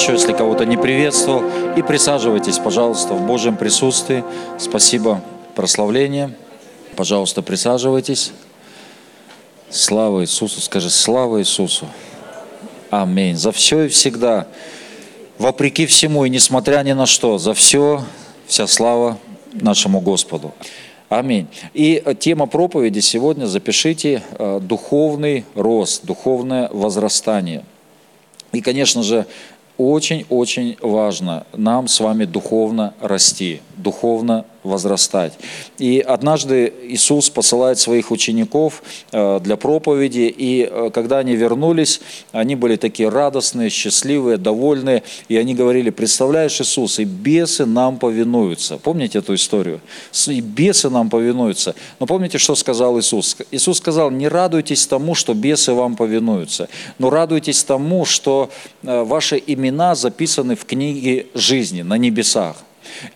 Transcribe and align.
еще, 0.00 0.12
если 0.12 0.32
кого-то 0.32 0.64
не 0.64 0.78
приветствовал. 0.78 1.44
И 1.76 1.82
присаживайтесь, 1.82 2.58
пожалуйста, 2.58 3.12
в 3.12 3.26
Божьем 3.26 3.58
присутствии. 3.58 4.24
Спасибо, 4.58 5.22
прославление. 5.54 6.34
Пожалуйста, 6.96 7.42
присаживайтесь. 7.42 8.32
Слава 9.68 10.22
Иисусу, 10.22 10.62
скажи, 10.62 10.88
слава 10.88 11.40
Иисусу. 11.40 11.86
Аминь. 12.88 13.36
За 13.36 13.52
все 13.52 13.82
и 13.82 13.88
всегда, 13.88 14.46
вопреки 15.38 15.84
всему 15.84 16.24
и 16.24 16.30
несмотря 16.30 16.82
ни 16.82 16.92
на 16.92 17.04
что, 17.04 17.36
за 17.36 17.52
все 17.52 18.02
вся 18.46 18.66
слава 18.66 19.18
нашему 19.52 20.00
Господу. 20.00 20.54
Аминь. 21.10 21.46
И 21.74 22.02
тема 22.18 22.46
проповеди 22.46 23.00
сегодня 23.00 23.44
запишите 23.44 24.22
э, 24.38 24.60
духовный 24.62 25.44
рост, 25.54 26.06
духовное 26.06 26.70
возрастание. 26.72 27.64
И, 28.52 28.62
конечно 28.62 29.02
же, 29.02 29.26
очень-очень 29.80 30.76
важно 30.82 31.44
нам 31.56 31.88
с 31.88 32.00
вами 32.00 32.24
духовно 32.24 32.94
расти, 33.00 33.60
духовно 33.76 34.44
возрастать. 34.62 35.32
И 35.78 36.00
однажды 36.00 36.72
Иисус 36.88 37.30
посылает 37.30 37.78
своих 37.78 38.10
учеников 38.10 38.82
э, 39.12 39.40
для 39.40 39.56
проповеди, 39.56 40.32
и 40.36 40.68
э, 40.70 40.90
когда 40.92 41.18
они 41.18 41.34
вернулись, 41.36 42.00
они 42.32 42.56
были 42.56 42.76
такие 42.76 43.08
радостные, 43.08 43.70
счастливые, 43.70 44.36
довольные, 44.36 45.02
и 45.28 45.36
они 45.36 45.54
говорили, 45.54 45.90
представляешь, 45.90 46.60
Иисус, 46.60 46.98
и 46.98 47.04
бесы 47.04 47.66
нам 47.66 47.98
повинуются. 47.98 48.78
Помните 48.78 49.18
эту 49.18 49.34
историю? 49.34 49.80
И 50.26 50.40
бесы 50.40 50.90
нам 50.90 51.10
повинуются. 51.10 51.74
Но 51.98 52.06
помните, 52.06 52.38
что 52.38 52.54
сказал 52.54 52.98
Иисус? 52.98 53.36
Иисус 53.50 53.78
сказал, 53.78 54.10
не 54.10 54.28
радуйтесь 54.28 54.86
тому, 54.86 55.14
что 55.14 55.34
бесы 55.34 55.72
вам 55.72 55.96
повинуются, 55.96 56.68
но 56.98 57.10
радуйтесь 57.10 57.64
тому, 57.64 58.04
что 58.04 58.50
э, 58.82 59.02
ваши 59.04 59.42
имена 59.46 59.94
записаны 59.94 60.54
в 60.54 60.64
книге 60.64 61.26
жизни 61.34 61.82
на 61.82 61.96
небесах. 61.96 62.56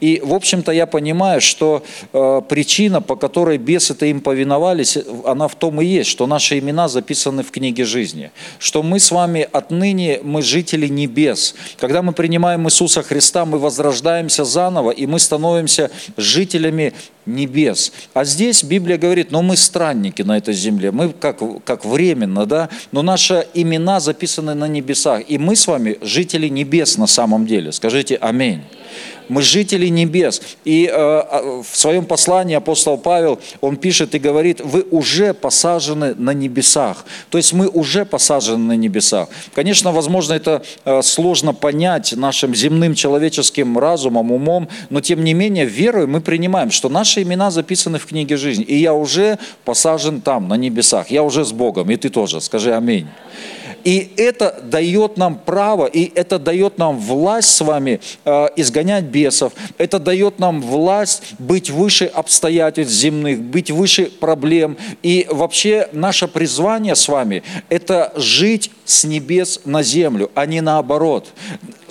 И, 0.01 0.21
в 0.25 0.35
общем-то, 0.35 0.73
я 0.73 0.87
понимаю, 0.87 1.41
что 1.41 1.83
э, 2.13 2.43
причина, 2.49 3.01
по 3.01 3.17
которой 3.17 3.59
бесы-то 3.59 4.07
им 4.07 4.21
повиновались, 4.21 4.99
она 5.25 5.49
в 5.49 5.55
том 5.55 5.81
и 5.81 5.87
есть, 5.87 6.11
что 6.11 6.27
наши 6.27 6.59
имена 6.59 6.89
записаны 6.89 7.43
в 7.43 7.51
книге 7.51 7.85
жизни. 7.85 8.31
Что 8.59 8.83
мы 8.83 9.01
с 9.01 9.11
вами 9.11 9.49
отныне, 9.53 10.21
мы 10.23 10.43
жители 10.43 10.89
небес. 10.89 11.55
Когда 11.79 12.03
мы 12.03 12.13
принимаем 12.13 12.67
Иисуса 12.67 13.03
Христа, 13.03 13.45
мы 13.45 13.59
возрождаемся 13.59 14.45
заново, 14.45 14.91
и 14.91 15.07
мы 15.07 15.19
становимся 15.19 15.91
жителями 16.17 16.93
небес. 17.27 17.93
А 18.13 18.25
здесь 18.25 18.63
Библия 18.63 18.99
говорит, 18.99 19.31
ну 19.31 19.43
мы 19.43 19.57
странники 19.57 20.23
на 20.23 20.37
этой 20.37 20.55
земле, 20.55 20.91
мы 20.91 21.11
как, 21.11 21.41
как 21.65 21.85
временно, 21.85 22.47
да, 22.47 22.69
но 22.93 23.03
наши 23.03 23.47
имена 23.55 24.01
записаны 24.01 24.55
на 24.55 24.69
небесах, 24.69 25.23
и 25.29 25.39
мы 25.39 25.57
с 25.57 25.67
вами 25.67 25.99
жители 26.03 26.49
небес 26.49 26.99
на 26.99 27.07
самом 27.07 27.47
деле. 27.47 27.73
Скажите 27.73 28.17
аминь 28.17 28.63
мы 29.29 29.43
жители 29.43 29.89
небес. 29.89 30.43
И 30.65 30.87
э, 30.87 30.93
а, 30.93 31.63
в 31.63 31.77
своем 31.77 32.05
послании 32.05 32.55
апостол 32.55 32.99
Павел, 32.99 33.39
он 33.61 33.77
пишет 33.77 34.15
и 34.15 34.19
говорит, 34.19 34.61
вы 34.61 34.87
уже 34.91 35.35
посажены 35.35 36.15
на 36.15 36.31
небесах. 36.31 37.05
То 37.31 37.39
есть 37.39 37.53
мы 37.53 37.69
уже 37.69 38.05
посажены 38.05 38.65
на 38.65 38.77
небесах. 38.77 39.29
Конечно, 39.55 39.93
возможно, 39.93 40.35
это 40.35 40.63
э, 40.85 41.03
сложно 41.03 41.55
понять 41.55 42.13
нашим 42.17 42.55
земным 42.55 42.95
человеческим 42.95 43.79
разумом, 43.79 44.33
умом, 44.33 44.69
но 44.91 45.01
тем 45.01 45.25
не 45.25 45.35
менее, 45.35 45.65
верой 45.65 46.07
мы 46.07 46.21
принимаем, 46.21 46.71
что 46.71 46.89
наши 46.89 47.23
имена 47.23 47.51
записаны 47.51 47.99
в 47.99 48.07
книге 48.07 48.37
жизни. 48.37 48.65
И 48.65 48.77
я 48.77 48.95
уже 48.95 49.39
посажен 49.65 50.21
там, 50.21 50.49
на 50.49 50.55
небесах. 50.55 51.11
Я 51.11 51.23
уже 51.23 51.45
с 51.45 51.53
Богом, 51.53 51.91
и 51.91 51.97
ты 51.97 52.09
тоже. 52.09 52.41
Скажи 52.41 52.75
аминь. 52.75 53.07
И 53.85 54.13
это 54.17 54.61
дает 54.63 55.17
нам 55.17 55.37
право, 55.37 55.87
и 55.87 56.11
это 56.15 56.39
дает 56.39 56.79
нам 56.79 56.99
власть 56.99 57.51
с 57.51 57.61
вами 57.61 58.01
э, 58.25 58.49
изгонять 58.57 59.05
бесов. 59.05 59.53
Это 59.79 59.99
дает 59.99 60.39
нам 60.39 60.63
власть 60.63 61.35
быть 61.39 61.71
выше 61.71 62.07
обстоятельств 62.07 62.95
земных, 62.95 63.41
быть 63.41 63.71
выше 63.71 64.07
проблем. 64.07 64.77
И 65.03 65.27
вообще 65.31 65.89
наше 65.93 66.29
призвание 66.29 66.97
с 66.97 67.09
вами– 67.09 67.43
это 67.69 68.13
жить 68.17 68.71
с 68.85 69.05
небес 69.05 69.61
на 69.65 69.83
землю, 69.83 70.31
а 70.35 70.47
не 70.47 70.61
наоборот 70.61 71.29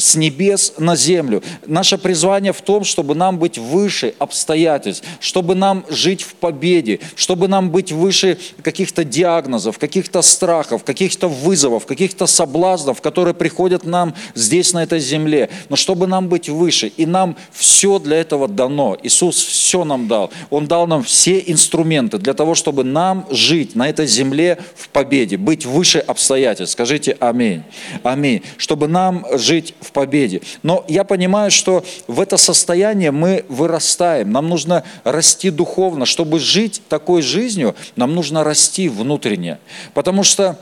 с 0.04 0.16
небес 0.16 0.74
на 0.78 0.96
землю. 0.96 1.42
Наше 1.66 1.98
призвание 1.98 2.52
в 2.52 2.62
том, 2.62 2.84
чтобы 2.84 3.16
нам 3.16 3.40
быть 3.40 3.58
выше 3.58 4.14
обстоятельств, 4.20 5.06
чтобы 5.22 5.56
нам 5.56 5.86
жить 5.90 6.24
в 6.24 6.36
победе, 6.36 7.00
чтобы 7.16 7.48
нам 7.48 7.70
быть 7.70 7.92
выше 7.92 8.38
каких-то 8.62 9.06
диагнозов, 9.06 9.80
каких-то 9.80 10.22
страхов, 10.22 10.84
каких-то 10.84 11.30
вызовов, 11.30 11.86
каких-то 11.86 12.28
соблазнов, 12.28 13.02
которые 13.02 13.34
приходят 13.34 13.86
нам 13.86 14.14
здесь, 14.36 14.74
на 14.74 14.84
этой 14.84 15.00
земле. 15.00 15.50
Но 15.70 15.76
чтобы 15.76 16.08
нам 16.08 16.28
быть 16.28 16.50
выше, 16.50 16.88
и 16.88 17.06
нам 17.06 17.38
все 17.52 18.00
для 18.00 18.18
этого 18.18 18.48
дано. 18.48 18.98
Иисус 19.04 19.38
все 19.38 19.86
нам 19.86 20.08
дал. 20.08 20.32
Он 20.50 20.68
дал 20.68 20.88
нам 20.88 21.04
все 21.04 21.42
инструменты 21.46 22.18
для 22.18 22.34
того, 22.34 22.56
чтобы 22.56 22.84
нам 22.84 23.26
жить 23.30 23.76
на 23.76 23.88
этой 23.88 24.08
земле 24.08 24.58
в 24.76 24.90
победе, 24.90 25.38
быть 25.38 25.66
выше 25.66 26.00
обстоятельств. 26.00 26.74
Скажите 26.74 27.16
аминь. 27.20 27.64
Аминь. 28.04 28.42
Чтобы 28.58 28.88
нам 28.88 29.26
жить 29.34 29.76
в 29.80 29.93
победе. 29.94 30.42
Но 30.64 30.84
я 30.88 31.04
понимаю, 31.04 31.52
что 31.52 31.86
в 32.08 32.20
это 32.20 32.38
состояние 32.38 33.12
мы 33.12 33.46
вырастаем. 33.48 34.32
Нам 34.32 34.50
нужно 34.50 34.84
расти 35.04 35.50
духовно. 35.50 36.06
Чтобы 36.06 36.40
жить 36.40 36.82
такой 36.90 37.22
жизнью, 37.22 37.76
нам 37.96 38.14
нужно 38.16 38.44
расти 38.44 38.90
внутренне. 38.90 39.60
Потому 39.94 40.24
что 40.24 40.58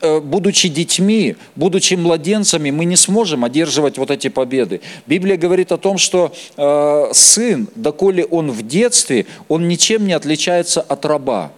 э, 0.00 0.20
будучи 0.20 0.68
детьми, 0.68 1.36
будучи 1.56 1.94
младенцами, 1.94 2.70
мы 2.70 2.84
не 2.84 2.96
сможем 2.96 3.44
одерживать 3.44 3.98
вот 3.98 4.10
эти 4.10 4.28
победы. 4.28 4.80
Библия 5.06 5.36
говорит 5.36 5.72
о 5.72 5.76
том, 5.76 5.98
что 5.98 6.32
э, 6.56 7.10
сын, 7.12 7.68
доколе 7.74 8.24
он 8.24 8.50
в 8.50 8.66
детстве, 8.66 9.26
он 9.48 9.68
ничем 9.68 10.06
не 10.06 10.12
отличается 10.12 10.80
от 10.80 11.04
раба. 11.04 11.52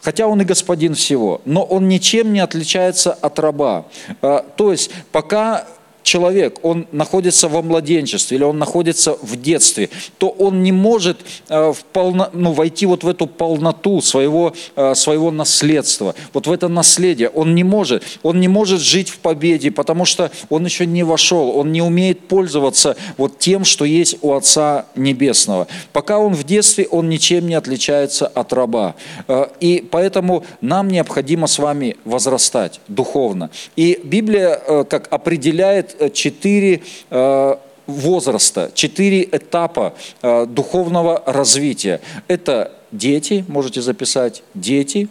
Хотя 0.00 0.26
он 0.26 0.40
и 0.40 0.44
господин 0.44 0.94
всего, 0.94 1.40
но 1.44 1.64
он 1.64 1.88
ничем 1.88 2.32
не 2.32 2.40
отличается 2.40 3.12
от 3.12 3.38
раба. 3.38 3.86
Э, 4.22 4.42
то 4.56 4.70
есть, 4.70 4.90
пока 5.10 5.66
человек, 6.08 6.58
он 6.62 6.86
находится 6.90 7.48
во 7.48 7.60
младенчестве 7.62 8.38
или 8.38 8.44
он 8.44 8.58
находится 8.58 9.16
в 9.20 9.36
детстве, 9.40 9.90
то 10.16 10.28
он 10.30 10.62
не 10.62 10.72
может 10.72 11.18
э, 11.48 11.72
в 11.72 11.84
полно, 11.92 12.30
ну, 12.32 12.52
войти 12.52 12.86
вот 12.86 13.04
в 13.04 13.08
эту 13.08 13.26
полноту 13.26 14.00
своего, 14.00 14.54
э, 14.74 14.94
своего 14.94 15.30
наследства, 15.30 16.14
вот 16.32 16.46
в 16.46 16.52
это 16.52 16.68
наследие. 16.68 17.28
Он 17.28 17.54
не 17.54 17.62
может, 17.62 18.02
он 18.22 18.40
не 18.40 18.48
может 18.48 18.80
жить 18.80 19.10
в 19.10 19.18
победе, 19.18 19.70
потому 19.70 20.06
что 20.06 20.30
он 20.48 20.64
еще 20.64 20.86
не 20.86 21.02
вошел, 21.02 21.50
он 21.50 21.72
не 21.72 21.82
умеет 21.82 22.20
пользоваться 22.26 22.96
вот 23.18 23.38
тем, 23.38 23.64
что 23.64 23.84
есть 23.84 24.16
у 24.22 24.32
Отца 24.32 24.86
Небесного. 24.94 25.66
Пока 25.92 26.18
он 26.18 26.34
в 26.34 26.44
детстве, 26.44 26.86
он 26.90 27.10
ничем 27.10 27.46
не 27.46 27.54
отличается 27.54 28.26
от 28.26 28.52
раба. 28.54 28.94
Э, 29.26 29.48
и 29.60 29.86
поэтому 29.90 30.44
нам 30.62 30.88
необходимо 30.88 31.46
с 31.46 31.58
вами 31.58 31.96
возрастать 32.06 32.80
духовно. 32.88 33.50
И 33.76 34.00
Библия 34.02 34.84
как 34.84 35.08
определяет 35.10 35.97
четыре 36.12 36.82
э, 37.10 37.56
возраста, 37.86 38.70
четыре 38.74 39.24
этапа 39.24 39.94
э, 40.22 40.46
духовного 40.46 41.22
развития. 41.26 42.00
Это 42.28 42.72
дети, 42.92 43.44
можете 43.48 43.80
записать, 43.80 44.42
дети. 44.54 45.08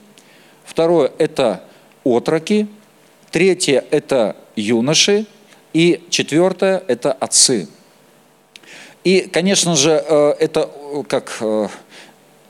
Второе– 0.64 1.12
это 1.18 1.64
отроки. 2.04 2.68
Третье– 3.32 3.84
это 3.92 4.36
юноши. 4.56 5.26
И 5.74 6.04
четвертое– 6.10 6.84
это 6.88 7.12
отцы. 7.12 7.68
И, 9.04 9.22
конечно 9.22 9.76
же, 9.76 10.04
э, 10.08 10.36
это 10.40 10.70
как 11.08 11.42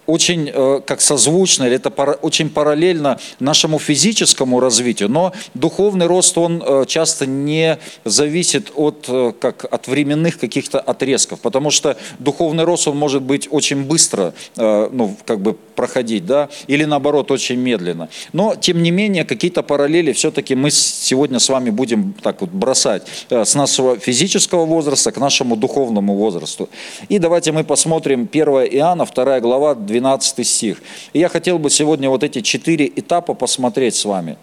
очень 0.08 0.50
э, 0.52 0.82
как 0.86 1.02
созвучно, 1.02 1.66
или 1.66 1.76
это 1.76 1.90
очень 2.22 2.50
параллельно 2.50 3.20
нашему 3.40 3.78
физическому 3.78 4.60
развитию, 4.60 5.10
но 5.10 5.34
духовный 5.54 6.08
рост, 6.08 6.38
он 6.38 6.64
э, 6.66 6.86
часто 6.88 7.26
не 7.26 7.78
зависит 8.06 8.72
от, 8.76 9.06
э, 9.10 9.34
как, 9.40 9.66
от 9.70 9.88
временных 9.88 10.40
каких-то 10.40 10.80
отрезков, 10.80 11.42
потому 11.42 11.72
что 11.72 11.98
духовный 12.20 12.64
рост, 12.64 12.88
он 12.88 12.98
может 12.98 13.22
быть 13.22 13.48
очень 13.52 13.84
быстро, 13.84 14.34
ну, 14.56 15.16
как 15.26 15.42
бы 15.42 15.54
проходить, 15.54 16.26
да, 16.26 16.50
или 16.68 16.86
наоборот, 16.86 17.32
очень 17.32 17.58
медленно. 17.58 18.08
Но, 18.34 18.56
тем 18.56 18.82
не 18.82 18.92
менее, 18.92 19.26
какие-то 19.26 19.62
параллели 19.62 20.14
все-таки 20.14 20.56
мы 20.56 20.72
сегодня 20.72 21.40
с 21.40 21.50
вами 21.50 21.70
будем 21.70 22.14
так 22.22 22.42
вот 22.42 22.50
бросать 22.50 23.04
с 23.30 23.56
нашего 23.56 23.98
физического 23.98 24.66
возраста 24.66 25.12
к 25.12 25.18
нашему 25.18 25.56
духовному 25.56 26.16
возрасту. 26.16 26.70
И 27.10 27.20
давайте 27.20 27.52
мы 27.52 27.64
посмотрим 27.64 28.28
1 28.32 28.48
Иоанна, 28.48 29.06
2 29.06 29.40
глава, 29.42 29.76
12 29.76 29.97
стих. 30.44 30.82
И 31.14 31.20
я 31.20 31.30
хотел 31.30 31.60
бы 31.60 31.70
сегодня 31.70 32.10
вот 32.10 32.24
эти 32.24 32.42
четыре 32.42 32.92
этапа 32.96 33.34
посмотреть 33.34 33.96
с 33.96 34.06
вами, 34.06 34.38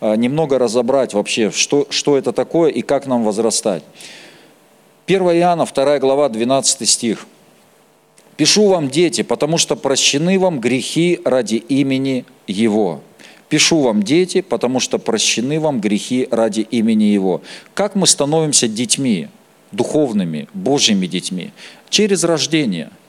э, 0.00 0.16
немного 0.16 0.58
разобрать 0.58 1.14
вообще, 1.14 1.50
что, 1.50 1.86
что 1.90 2.16
это 2.16 2.32
такое 2.32 2.70
и 2.70 2.82
как 2.82 3.06
нам 3.06 3.24
возрастать. 3.24 3.82
1 5.06 5.22
Иоанна, 5.22 5.66
2 5.66 5.98
глава, 5.98 6.28
12 6.28 6.88
стих. 6.88 7.26
«Пишу 8.36 8.68
вам, 8.68 8.88
дети, 8.88 9.22
потому 9.22 9.58
что 9.58 9.76
прощены 9.76 10.38
вам 10.38 10.60
грехи 10.60 11.20
ради 11.24 11.56
имени 11.56 12.24
Его». 12.46 13.00
Пишу 13.48 13.80
вам, 13.80 14.02
дети, 14.02 14.40
потому 14.40 14.80
что 14.80 14.98
прощены 14.98 15.60
вам 15.60 15.78
грехи 15.78 16.26
ради 16.30 16.60
имени 16.60 17.04
Его. 17.04 17.42
Как 17.74 17.94
мы 17.94 18.06
становимся 18.06 18.66
детьми, 18.66 19.28
духовными, 19.72 20.48
Божьими 20.54 21.06
детьми? 21.06 21.50
Через 21.90 22.24
рождение– 22.24 22.88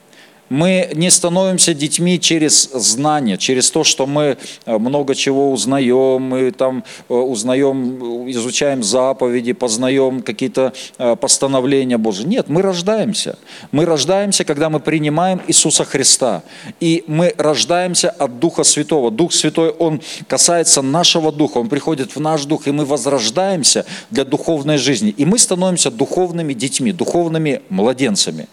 мы 0.50 0.90
не 0.94 1.10
становимся 1.10 1.74
детьми 1.74 2.20
через 2.20 2.70
знание, 2.74 3.38
через 3.38 3.72
то, 3.72 3.84
что 3.84 4.06
мы 4.06 4.38
э, 4.66 4.78
много 4.78 5.16
чего 5.16 5.52
узнаем, 5.52 6.22
мы 6.22 6.52
там 6.52 6.84
э, 7.10 7.14
узнаем, 7.14 8.30
изучаем 8.30 8.84
заповеди, 8.84 9.54
познаем 9.54 10.22
какие-то 10.22 10.74
э, 10.98 11.16
постановления 11.16 11.98
Божьи. 11.98 12.26
Нет, 12.26 12.50
мы 12.50 12.62
рождаемся. 12.62 13.38
Мы 13.72 13.86
рождаемся, 13.86 14.44
когда 14.44 14.70
мы 14.70 14.80
принимаем 14.80 15.42
Иисуса 15.48 15.86
Христа. 15.86 16.44
И 16.80 17.04
мы 17.08 17.34
рождаемся 17.38 18.10
от 18.10 18.40
Духа 18.40 18.64
Святого. 18.64 19.12
Дух 19.12 19.34
Святой, 19.34 19.70
Он 19.70 20.02
касается 20.28 20.82
нашего 20.82 21.32
духа, 21.32 21.58
Он 21.58 21.70
приходит 21.70 22.16
в 22.16 22.20
наш 22.20 22.46
дух, 22.46 22.68
и 22.68 22.72
мы 22.72 22.86
возрождаемся 22.86 23.86
для 24.12 24.26
духовной 24.26 24.78
жизни. 24.78 25.14
И 25.18 25.26
мы 25.26 25.38
становимся 25.40 25.90
духовными 25.90 26.54
детьми, 26.54 26.92
духовными 26.92 27.62
младенцами. 27.70 28.48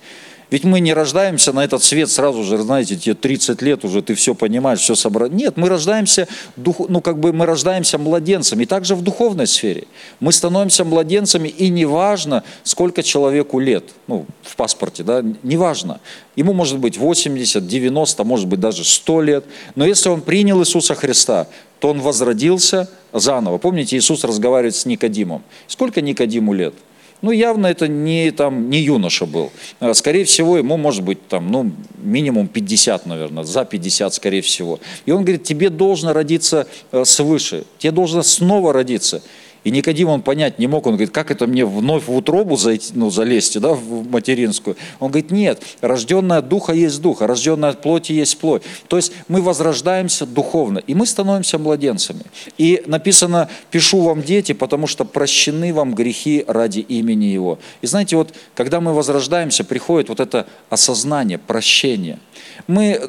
Ведь 0.51 0.65
мы 0.65 0.81
не 0.81 0.93
рождаемся 0.93 1.53
на 1.53 1.65
этот 1.65 1.83
свет 1.83 2.11
сразу 2.11 2.43
же, 2.43 2.59
знаете, 2.59 2.97
тебе 2.97 3.15
30 3.15 3.63
лет 3.63 3.85
уже, 3.85 4.03
ты 4.03 4.15
все 4.15 4.35
понимаешь, 4.35 4.81
все 4.81 4.95
собрал. 4.95 5.29
Нет, 5.29 5.57
мы 5.57 5.69
рождаемся, 5.69 6.27
ну 6.57 7.01
как 7.01 7.19
бы 7.19 7.33
мы 7.33 7.47
рождаемся 7.47 7.99
младенцами. 7.99 8.65
И 8.65 8.67
также 8.67 8.97
в 8.97 9.03
духовной 9.03 9.47
сфере. 9.47 9.85
Мы 10.19 10.33
становимся 10.33 10.85
младенцами, 10.85 11.49
и 11.49 11.69
неважно, 11.69 12.43
сколько 12.65 13.03
человеку 13.03 13.61
лет, 13.61 13.85
ну, 14.09 14.27
в 14.43 14.57
паспорте, 14.57 15.05
да, 15.05 15.23
неважно. 15.43 16.01
Ему 16.35 16.53
может 16.53 16.79
быть 16.79 16.99
80, 16.99 17.67
90, 17.67 18.25
может 18.25 18.49
быть 18.49 18.61
даже 18.61 18.85
100 18.85 19.23
лет. 19.23 19.45
Но 19.77 19.85
если 19.85 20.09
он 20.09 20.21
принял 20.21 20.61
Иисуса 20.61 20.95
Христа, 20.95 21.47
то 21.79 21.91
он 21.91 22.01
возродился 22.01 22.89
заново. 23.13 23.59
Помните, 23.59 23.97
Иисус 23.97 24.25
разговаривает 24.25 24.75
с 24.75 24.85
Никодимом. 24.85 25.43
Сколько 25.67 26.01
Никодиму 26.01 26.53
лет? 26.53 26.75
Ну, 27.23 27.31
явно 27.31 27.67
это 27.67 27.87
не, 27.87 28.31
там, 28.31 28.71
не 28.71 28.79
юноша 28.79 29.27
был. 29.27 29.53
А, 29.79 29.93
скорее 29.95 30.25
всего, 30.25 30.57
ему 30.57 30.77
может 30.77 31.03
быть 31.03 31.27
там, 31.29 31.51
ну, 31.51 31.71
минимум 31.99 32.49
50, 32.49 33.07
наверное, 33.07 33.45
за 33.45 33.65
50, 33.65 34.15
скорее 34.15 34.41
всего. 34.41 34.81
И 35.07 35.11
он 35.11 35.25
говорит, 35.25 35.45
тебе 35.45 35.71
должно 35.71 36.13
родиться 36.13 36.67
э, 36.93 37.05
свыше, 37.05 37.65
тебе 37.79 37.93
должно 37.93 38.23
снова 38.23 38.73
родиться. 38.73 39.23
И 39.65 39.71
Никодим 39.71 40.09
он 40.09 40.23
понять 40.23 40.59
не 40.59 40.67
мог, 40.67 40.87
он 40.87 40.95
говорит, 40.95 41.13
как 41.13 41.31
это 41.31 41.47
мне 41.47 41.65
вновь 41.65 42.07
в 42.07 42.15
утробу 42.15 42.57
зайти, 42.57 42.93
ну, 42.95 43.11
залезть, 43.11 43.61
да, 43.61 43.71
в 43.75 44.09
материнскую? 44.11 44.77
Он 45.01 45.11
говорит, 45.11 45.31
нет, 45.31 45.63
рожденная 45.81 46.39
от 46.39 46.49
духа 46.49 46.73
есть 46.73 47.01
дух, 47.03 47.23
а 47.23 47.27
рожденная 47.27 47.71
от 47.71 47.83
плоти 47.83 48.13
есть 48.13 48.39
плоть. 48.39 48.63
То 48.89 48.97
есть 48.97 49.13
мы 49.29 49.43
возрождаемся 49.43 50.27
духовно, 50.27 50.79
и 50.79 50.95
мы 50.95 51.07
становимся 51.07 51.59
младенцами. 51.59 52.23
И 52.57 52.83
написано, 52.87 53.49
пишу 53.71 54.01
вам, 54.01 54.23
дети, 54.23 54.53
потому 54.53 54.87
что 54.87 55.05
прощены 55.05 55.75
вам 55.75 55.95
грехи 55.95 56.45
ради 56.47 56.81
имени 56.81 57.27
Его. 57.27 57.59
И 57.83 57.87
знаете, 57.87 58.17
вот 58.17 58.35
когда 58.55 58.81
мы 58.81 58.95
возрождаемся, 58.95 59.65
приходит 59.65 60.09
вот 60.09 60.21
это 60.21 60.47
осознание, 60.71 61.39
прощение. 61.39 62.19
Мы 62.67 63.01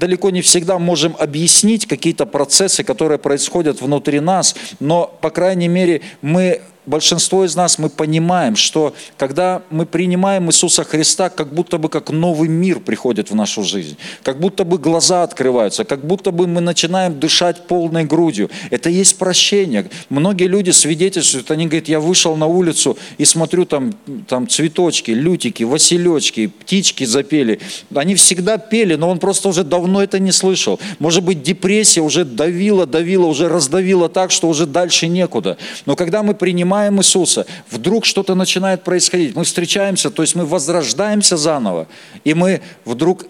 далеко 0.00 0.30
не 0.30 0.40
всегда 0.40 0.78
можем 0.78 1.14
объяснить 1.18 1.86
какие-то 1.86 2.26
процессы, 2.26 2.82
которые 2.82 3.18
происходят 3.18 3.80
внутри 3.82 4.18
нас, 4.18 4.56
но, 4.80 5.14
по 5.20 5.30
крайней 5.30 5.68
мере, 5.68 6.00
мы 6.22 6.62
большинство 6.90 7.44
из 7.44 7.56
нас, 7.56 7.78
мы 7.78 7.88
понимаем, 7.88 8.56
что 8.56 8.94
когда 9.16 9.62
мы 9.70 9.86
принимаем 9.86 10.48
Иисуса 10.48 10.84
Христа, 10.84 11.30
как 11.30 11.54
будто 11.54 11.78
бы 11.78 11.88
как 11.88 12.10
новый 12.10 12.48
мир 12.48 12.80
приходит 12.80 13.30
в 13.30 13.34
нашу 13.34 13.62
жизнь, 13.62 13.96
как 14.22 14.40
будто 14.40 14.64
бы 14.64 14.76
глаза 14.76 15.22
открываются, 15.22 15.84
как 15.84 16.04
будто 16.04 16.32
бы 16.32 16.46
мы 16.46 16.60
начинаем 16.60 17.18
дышать 17.18 17.66
полной 17.66 18.04
грудью. 18.04 18.50
Это 18.70 18.90
есть 18.90 19.16
прощение. 19.16 19.88
Многие 20.08 20.48
люди 20.48 20.70
свидетельствуют, 20.70 21.50
они 21.50 21.66
говорят, 21.66 21.88
я 21.88 22.00
вышел 22.00 22.36
на 22.36 22.46
улицу 22.46 22.98
и 23.18 23.24
смотрю 23.24 23.64
там, 23.64 23.94
там 24.26 24.48
цветочки, 24.48 25.12
лютики, 25.12 25.62
василечки, 25.62 26.48
птички 26.48 27.04
запели. 27.04 27.60
Они 27.94 28.14
всегда 28.16 28.58
пели, 28.58 28.96
но 28.96 29.08
он 29.08 29.18
просто 29.18 29.48
уже 29.48 29.62
давно 29.62 30.02
это 30.02 30.18
не 30.18 30.32
слышал. 30.32 30.80
Может 30.98 31.24
быть, 31.24 31.42
депрессия 31.42 32.00
уже 32.00 32.24
давила, 32.24 32.86
давила, 32.86 33.26
уже 33.26 33.48
раздавила 33.48 34.08
так, 34.08 34.32
что 34.32 34.48
уже 34.48 34.66
дальше 34.66 35.06
некуда. 35.06 35.56
Но 35.86 35.94
когда 35.94 36.22
мы 36.22 36.34
принимаем 36.34 36.79
принимаем 36.80 36.98
Иисуса, 37.00 37.46
вдруг 37.70 38.04
что-то 38.04 38.34
начинает 38.34 38.82
происходить. 38.82 39.36
Мы 39.36 39.44
встречаемся, 39.44 40.10
то 40.10 40.22
есть 40.22 40.34
мы 40.34 40.44
возрождаемся 40.44 41.36
заново, 41.36 41.86
и 42.24 42.34
мы 42.34 42.60
вдруг 42.84 43.26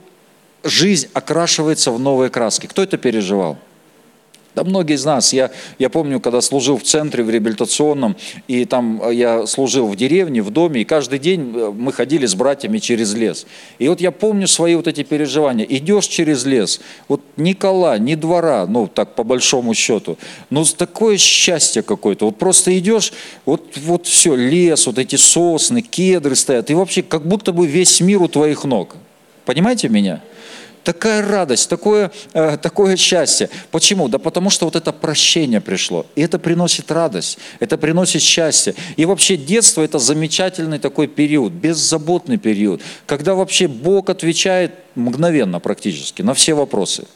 жизнь 0.62 1.08
окрашивается 1.14 1.91
в 1.91 1.99
новые 1.99 2.31
краски. 2.31 2.66
Кто 2.66 2.83
это 2.83 2.97
переживал? 2.97 3.59
Да 4.54 4.64
многие 4.64 4.95
из 4.95 5.04
нас, 5.04 5.33
я, 5.33 5.52
я 5.78 5.88
помню, 5.88 6.19
когда 6.19 6.40
служил 6.40 6.76
в 6.76 6.83
центре, 6.83 7.23
в 7.23 7.30
реабилитационном, 7.30 8.16
и 8.49 8.64
там 8.64 9.00
э, 9.02 9.14
я 9.14 9.47
служил 9.47 9.87
в 9.87 9.95
деревне, 9.95 10.42
в 10.42 10.50
доме, 10.50 10.80
и 10.80 10.85
каждый 10.85 11.21
день 11.21 11.52
э, 11.54 11.73
мы 11.76 11.92
ходили 11.92 12.26
с 12.26 12.35
братьями 12.35 12.78
через 12.78 13.14
лес. 13.14 13.47
И 13.78 13.87
вот 13.87 14.00
я 14.00 14.11
помню 14.11 14.49
свои 14.49 14.75
вот 14.75 14.88
эти 14.88 15.04
переживания. 15.04 15.64
Идешь 15.64 16.07
через 16.07 16.45
лес, 16.45 16.80
вот 17.07 17.21
ни 17.37 17.52
кола, 17.52 17.97
ни 17.99 18.16
двора, 18.16 18.66
ну 18.66 18.88
так 18.88 19.14
по 19.14 19.23
большому 19.23 19.73
счету, 19.75 20.19
но 20.50 20.64
такое 20.64 21.16
счастье 21.16 21.83
какое-то. 21.83 22.25
Вот 22.25 22.37
просто 22.37 22.76
идешь, 22.76 23.12
вот, 23.45 23.76
вот 23.76 24.07
все, 24.07 24.35
лес, 24.35 24.87
вот 24.87 24.99
эти 24.99 25.14
сосны, 25.14 25.80
кедры 25.80 26.35
стоят, 26.35 26.71
и 26.71 26.75
вообще 26.75 27.02
как 27.02 27.25
будто 27.25 27.52
бы 27.52 27.69
весь 27.69 28.00
мир 28.00 28.21
у 28.21 28.26
твоих 28.26 28.64
ног. 28.64 28.97
Понимаете 29.45 29.88
меня? 29.88 30.21
Такая 30.85 31.27
радость, 31.27 31.69
такое, 31.69 32.11
э, 32.33 32.57
такое 32.57 32.97
счастье. 32.97 33.49
Почему? 33.71 34.09
Да 34.09 34.19
потому 34.19 34.51
что 34.51 34.65
вот 34.65 34.77
это 34.77 34.93
прощение 34.93 35.61
пришло. 35.61 36.07
И 36.15 36.23
это 36.23 36.39
приносит 36.39 36.91
радость, 36.91 37.39
это 37.59 37.79
приносит 37.79 38.23
счастье. 38.23 38.75
И 38.97 39.05
вообще 39.05 39.37
детство 39.37 39.83
это 39.83 39.99
замечательный 39.99 40.79
такой 40.79 41.07
период, 41.07 41.53
беззаботный 41.53 42.39
период, 42.39 42.83
когда 43.07 43.35
вообще 43.35 43.69
Бог 43.69 44.11
отвечает 44.11 44.73
мгновенно 44.95 45.61
практически 45.61 46.23
на 46.23 46.35
все 46.35 46.55
вопросы. 46.55 47.07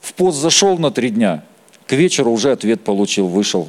В 0.00 0.14
пост 0.14 0.38
зашел 0.38 0.78
на 0.78 0.90
три 0.90 1.10
дня, 1.10 1.44
к 1.86 1.92
вечеру 1.92 2.30
уже 2.32 2.52
ответ 2.52 2.82
получил, 2.82 3.26
вышел. 3.26 3.68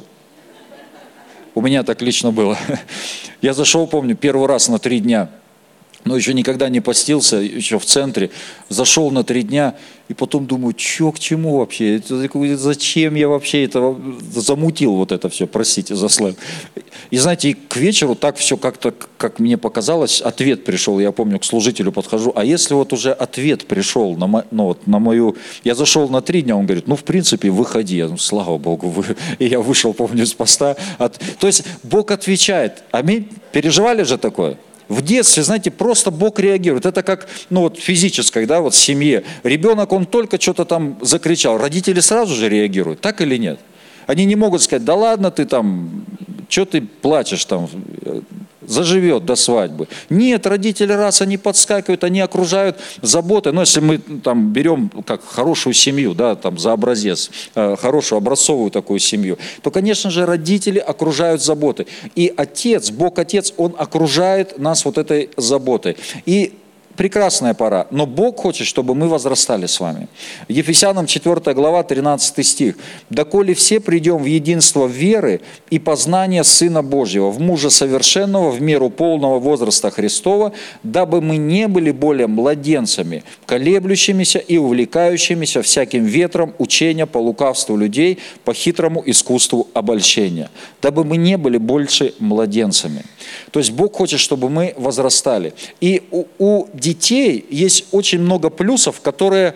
У 1.54 1.60
меня 1.60 1.82
так 1.82 2.00
лично 2.00 2.32
было. 2.32 2.56
Я 3.42 3.52
зашел, 3.52 3.86
помню, 3.86 4.16
первый 4.16 4.48
раз 4.48 4.68
на 4.68 4.78
три 4.78 5.00
дня– 5.00 5.28
но 6.04 6.16
еще 6.16 6.34
никогда 6.34 6.68
не 6.68 6.80
постился, 6.80 7.36
еще 7.36 7.78
в 7.78 7.84
центре, 7.84 8.30
зашел 8.68 9.10
на 9.10 9.24
три 9.24 9.42
дня, 9.42 9.74
и 10.08 10.14
потом 10.14 10.46
думаю, 10.46 10.74
что 10.76 11.12
к 11.12 11.18
чему 11.18 11.58
вообще, 11.58 12.02
зачем 12.06 13.14
я 13.14 13.28
вообще 13.28 13.64
это 13.64 13.96
замутил 14.34 14.94
вот 14.94 15.12
это 15.12 15.28
все, 15.28 15.46
простите 15.46 15.94
за 15.94 16.08
сленг. 16.08 16.36
И 17.10 17.16
знаете, 17.18 17.50
и 17.50 17.54
к 17.54 17.76
вечеру 17.76 18.14
так 18.14 18.36
все 18.36 18.56
как-то, 18.56 18.92
как 19.16 19.38
мне 19.38 19.56
показалось, 19.56 20.20
ответ 20.20 20.64
пришел, 20.64 20.98
я 20.98 21.12
помню, 21.12 21.38
к 21.38 21.44
служителю 21.44 21.92
подхожу, 21.92 22.32
а 22.34 22.44
если 22.44 22.74
вот 22.74 22.92
уже 22.92 23.12
ответ 23.12 23.66
пришел 23.66 24.16
на, 24.16 24.44
ну, 24.50 24.64
вот, 24.64 24.86
на 24.86 24.98
мою, 24.98 25.36
я 25.64 25.74
зашел 25.74 26.08
на 26.08 26.20
три 26.20 26.42
дня, 26.42 26.56
он 26.56 26.66
говорит, 26.66 26.88
ну 26.88 26.96
в 26.96 27.04
принципе 27.04 27.50
выходи, 27.50 27.96
я, 27.96 28.08
ну, 28.08 28.18
слава 28.18 28.58
Богу, 28.58 28.88
вы... 28.88 29.16
и 29.38 29.46
я 29.46 29.60
вышел, 29.60 29.94
помню, 29.94 30.26
с 30.26 30.34
поста. 30.34 30.76
От... 30.98 31.18
То 31.38 31.46
есть 31.46 31.64
Бог 31.82 32.10
отвечает, 32.10 32.82
аминь, 32.90 33.28
переживали 33.52 34.02
же 34.02 34.18
такое? 34.18 34.58
В 34.92 35.00
детстве, 35.00 35.42
знаете, 35.42 35.70
просто 35.70 36.10
Бог 36.10 36.38
реагирует. 36.38 36.84
Это 36.84 37.02
как, 37.02 37.26
ну 37.48 37.62
вот 37.62 37.78
физической, 37.78 38.44
да, 38.44 38.60
вот 38.60 38.74
в 38.74 38.76
семье. 38.76 39.24
Ребенок, 39.42 39.90
он 39.92 40.04
только 40.04 40.38
что-то 40.38 40.66
там 40.66 40.98
закричал. 41.00 41.56
Родители 41.56 42.00
сразу 42.00 42.34
же 42.34 42.48
реагируют, 42.50 43.00
так 43.00 43.22
или 43.22 43.38
нет? 43.38 43.58
Они 44.06 44.26
не 44.26 44.36
могут 44.36 44.60
сказать, 44.60 44.84
да 44.84 44.94
ладно 44.94 45.30
ты 45.30 45.46
там, 45.46 46.04
что 46.48 46.66
ты 46.66 46.82
плачешь 46.82 47.44
там, 47.46 47.70
заживет 48.66 49.24
до 49.24 49.36
свадьбы. 49.36 49.88
Нет, 50.10 50.46
родители 50.46 50.92
раз 50.92 51.22
они 51.22 51.36
подскакивают, 51.36 52.04
они 52.04 52.20
окружают 52.20 52.78
заботой. 53.02 53.52
Ну, 53.52 53.60
если 53.60 53.80
мы 53.80 53.98
там 53.98 54.52
берем 54.52 54.90
как 55.06 55.24
хорошую 55.24 55.74
семью, 55.74 56.14
да, 56.14 56.34
там 56.34 56.58
за 56.58 56.72
образец, 56.72 57.30
э, 57.54 57.76
хорошую 57.76 58.18
образцовую 58.18 58.70
такую 58.70 58.98
семью, 58.98 59.38
то, 59.62 59.70
конечно 59.70 60.10
же, 60.10 60.26
родители 60.26 60.78
окружают 60.78 61.42
заботой. 61.42 61.86
И 62.14 62.32
Отец, 62.36 62.90
Бог 62.90 63.18
Отец, 63.18 63.52
Он 63.56 63.74
окружает 63.78 64.58
нас 64.58 64.84
вот 64.84 64.98
этой 64.98 65.30
заботой. 65.36 65.96
И 66.26 66.54
прекрасная 66.96 67.54
пора, 67.54 67.86
но 67.90 68.06
Бог 68.06 68.40
хочет, 68.40 68.66
чтобы 68.66 68.94
мы 68.94 69.08
возрастали 69.08 69.66
с 69.66 69.80
вами. 69.80 70.08
Ефесянам 70.48 71.06
4 71.06 71.54
глава, 71.54 71.82
13 71.82 72.46
стих. 72.46 72.76
«Доколе 73.10 73.54
все 73.54 73.80
придем 73.80 74.18
в 74.18 74.24
единство 74.24 74.86
веры 74.86 75.40
и 75.70 75.78
познания 75.78 76.44
Сына 76.44 76.82
Божьего, 76.82 77.30
в 77.30 77.40
мужа 77.40 77.70
совершенного, 77.70 78.50
в 78.50 78.60
меру 78.60 78.90
полного 78.90 79.38
возраста 79.38 79.90
Христова, 79.90 80.52
дабы 80.82 81.20
мы 81.20 81.36
не 81.36 81.68
были 81.68 81.90
более 81.90 82.26
младенцами, 82.26 83.24
колеблющимися 83.46 84.38
и 84.38 84.56
увлекающимися 84.56 85.62
всяким 85.62 86.04
ветром 86.04 86.54
учения 86.58 87.06
по 87.06 87.18
лукавству 87.18 87.76
людей, 87.76 88.18
по 88.44 88.54
хитрому 88.54 89.02
искусству 89.06 89.68
обольщения, 89.74 90.50
дабы 90.82 91.04
мы 91.04 91.16
не 91.16 91.36
были 91.36 91.58
больше 91.58 92.14
младенцами». 92.18 93.04
То 93.50 93.60
есть 93.60 93.72
Бог 93.72 93.94
хочет, 93.96 94.20
чтобы 94.20 94.48
мы 94.48 94.74
возрастали. 94.76 95.54
И 95.80 96.02
у, 96.10 96.24
у 96.38 96.66
детей 96.82 97.46
есть 97.48 97.86
очень 97.92 98.20
много 98.20 98.50
плюсов, 98.50 99.00
которые, 99.00 99.54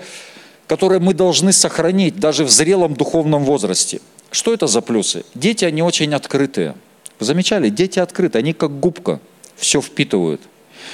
которые 0.67 1.01
мы 1.01 1.13
должны 1.13 1.53
сохранить 1.53 2.17
даже 2.17 2.45
в 2.45 2.51
зрелом 2.51 2.95
духовном 2.95 3.45
возрасте. 3.45 4.01
Что 4.31 4.55
это 4.55 4.67
за 4.67 4.81
плюсы? 4.81 5.25
Дети, 5.35 5.65
они 5.65 5.83
очень 5.83 6.15
открытые. 6.15 6.75
Вы 7.19 7.27
замечали? 7.27 7.69
Дети 7.69 7.99
открыты, 7.99 8.39
они 8.39 8.53
как 8.53 8.81
губка, 8.81 9.21
все 9.57 9.81
впитывают– 9.81 10.41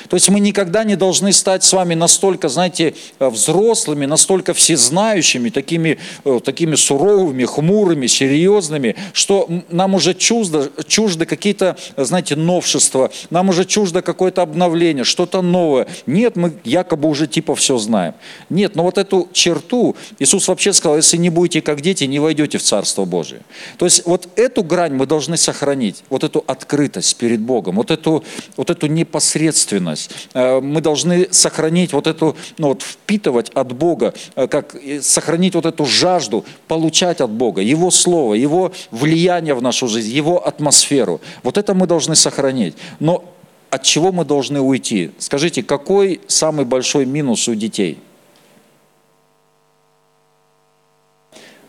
то 0.08 0.16
есть 0.16 0.28
мы 0.28 0.40
никогда 0.40 0.84
не 0.84 0.96
должны 0.96 1.32
стать 1.32 1.64
с 1.64 1.72
вами 1.72 1.94
настолько, 1.94 2.48
знаете, 2.48 2.94
э, 3.18 3.28
взрослыми, 3.28 4.06
настолько 4.06 4.54
всезнающими, 4.54 5.50
такими, 5.50 5.98
э, 6.24 6.40
такими 6.44 6.74
суровыми, 6.74 7.44
хмурыми, 7.44 8.06
серьезными, 8.06 8.96
что 9.12 9.48
нам 9.70 9.94
уже 9.94 10.14
чуждо, 10.14 10.70
чужды 10.86 11.26
какие-то, 11.26 11.76
знаете, 11.96 12.36
новшества, 12.36 13.10
нам 13.30 13.48
уже 13.48 13.64
чуждо 13.64 14.02
какое-то 14.02 14.42
обновление, 14.42 15.04
что-то 15.04 15.42
новое. 15.42 15.86
Нет, 16.06 16.36
мы 16.36 16.52
якобы 16.64 17.08
уже 17.08 17.26
типа 17.26 17.54
все 17.54 17.78
знаем. 17.78 18.14
Нет, 18.50 18.76
но 18.76 18.82
вот 18.82 18.98
эту 18.98 19.28
черту 19.32 19.96
Иисус 20.18 20.48
вообще 20.48 20.72
сказал, 20.72 20.96
если 20.96 21.16
не 21.16 21.30
будете 21.30 21.60
как 21.60 21.80
дети, 21.80 22.04
не 22.04 22.18
войдете 22.18 22.58
в 22.58 22.62
Царство 22.62 23.04
Божие. 23.04 23.42
То 23.78 23.86
есть 23.86 24.06
вот 24.06 24.28
эту 24.36 24.62
грань 24.62 24.94
мы 24.94 25.06
должны 25.06 25.36
сохранить, 25.36 26.04
вот 26.10 26.24
эту 26.24 26.44
открытость 26.46 27.16
перед 27.16 27.40
Богом, 27.40 27.76
вот 27.76 27.90
эту, 27.90 28.24
вот 28.56 28.70
эту 28.70 28.86
непосредственность 28.86 29.91
искренность. 29.92 30.10
Э, 30.34 30.60
мы 30.60 30.80
должны 30.80 31.28
сохранить 31.30 31.92
вот 31.92 32.06
эту, 32.06 32.36
ну 32.58 32.68
вот 32.68 32.82
впитывать 32.82 33.50
от 33.54 33.72
Бога, 33.72 34.14
э, 34.34 34.46
как 34.46 34.76
сохранить 35.00 35.54
вот 35.54 35.66
эту 35.66 35.84
жажду, 35.84 36.44
получать 36.68 37.20
от 37.20 37.30
Бога 37.30 37.60
Его 37.62 37.90
Слово, 37.90 38.34
Его 38.34 38.72
влияние 38.90 39.54
в 39.54 39.62
нашу 39.62 39.88
жизнь, 39.88 40.10
Его 40.10 40.46
атмосферу. 40.46 41.20
Вот 41.42 41.58
это 41.58 41.74
мы 41.74 41.86
должны 41.86 42.16
сохранить. 42.16 42.74
Но 43.00 43.24
от 43.70 43.82
чего 43.82 44.12
мы 44.12 44.24
должны 44.24 44.60
уйти? 44.60 45.10
Скажите, 45.18 45.62
какой 45.62 46.20
самый 46.26 46.64
большой 46.64 47.06
минус 47.06 47.48
у 47.48 47.54
детей? 47.54 47.98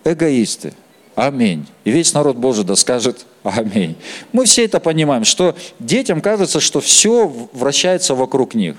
Эгоисты. 0.04 0.74
Аминь. 1.16 1.68
И 1.84 1.92
весь 1.92 2.14
народ 2.14 2.38
Божий 2.38 2.64
да 2.64 2.76
скажет 2.76 3.26
Аминь. 3.44 3.96
Мы 4.32 4.46
все 4.46 4.66
это 4.66 4.80
понимаем, 4.80 5.26
что 5.26 5.56
детям 5.80 6.22
кажется, 6.22 6.60
что 6.60 6.80
все 6.80 7.28
вращается 7.54 8.16
вокруг 8.16 8.56
них. 8.56 8.76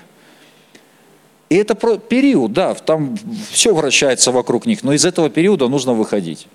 И 1.49 1.55
это 1.55 1.75
период, 1.75 2.53
да, 2.53 2.73
там 2.73 3.17
все 3.51 3.73
вращается 3.73 4.31
вокруг 4.31 4.65
них, 4.65 4.83
но 4.83 4.93
из 4.93 5.05
этого 5.05 5.29
периода 5.29 5.67
нужно 5.67 5.93
выходить. 5.93 6.47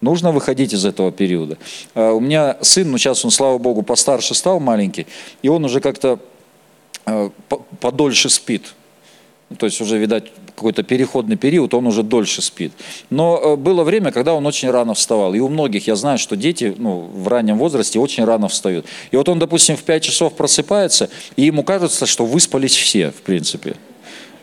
Нужно 0.00 0.32
выходить 0.32 0.74
из 0.74 0.84
этого 0.84 1.12
периода. 1.12 1.56
А, 1.94 2.12
у 2.12 2.20
меня 2.20 2.58
сын, 2.60 2.90
ну 2.90 2.98
сейчас 2.98 3.24
он, 3.24 3.30
слава 3.30 3.58
богу, 3.58 3.82
постарше 3.82 4.34
стал, 4.34 4.60
маленький, 4.60 5.06
и 5.42 5.48
он 5.48 5.64
уже 5.64 5.80
как-то 5.80 6.18
а, 7.06 7.30
подольше 7.80 8.28
спит. 8.28 8.74
То 9.58 9.66
есть 9.66 9.80
уже, 9.80 9.96
видать, 9.96 10.32
какой-то 10.56 10.82
переходный 10.82 11.36
период, 11.36 11.74
он 11.74 11.86
уже 11.86 12.02
дольше 12.02 12.42
спит. 12.42 12.72
Но 13.10 13.38
э, 13.38 13.56
было 13.56 13.84
время, 13.84 14.10
когда 14.10 14.34
он 14.34 14.46
очень 14.46 14.70
рано 14.70 14.94
вставал. 14.94 15.34
И 15.34 15.38
у 15.38 15.48
многих, 15.48 15.86
я 15.86 15.96
знаю, 15.96 16.18
что 16.18 16.34
дети 16.34 16.74
ну, 16.76 17.08
в 17.12 17.28
раннем 17.28 17.58
возрасте 17.58 18.00
очень 18.00 18.24
рано 18.24 18.48
встают. 18.48 18.86
И 19.10 19.16
вот 19.16 19.28
он, 19.28 19.38
допустим, 19.38 19.76
в 19.76 19.82
5 19.82 20.02
часов 20.02 20.32
просыпается, 20.34 21.10
и 21.36 21.42
ему 21.42 21.62
кажется, 21.62 22.06
что 22.06 22.24
выспались 22.24 22.74
все, 22.74 23.10
в 23.10 23.22
принципе. 23.22 23.76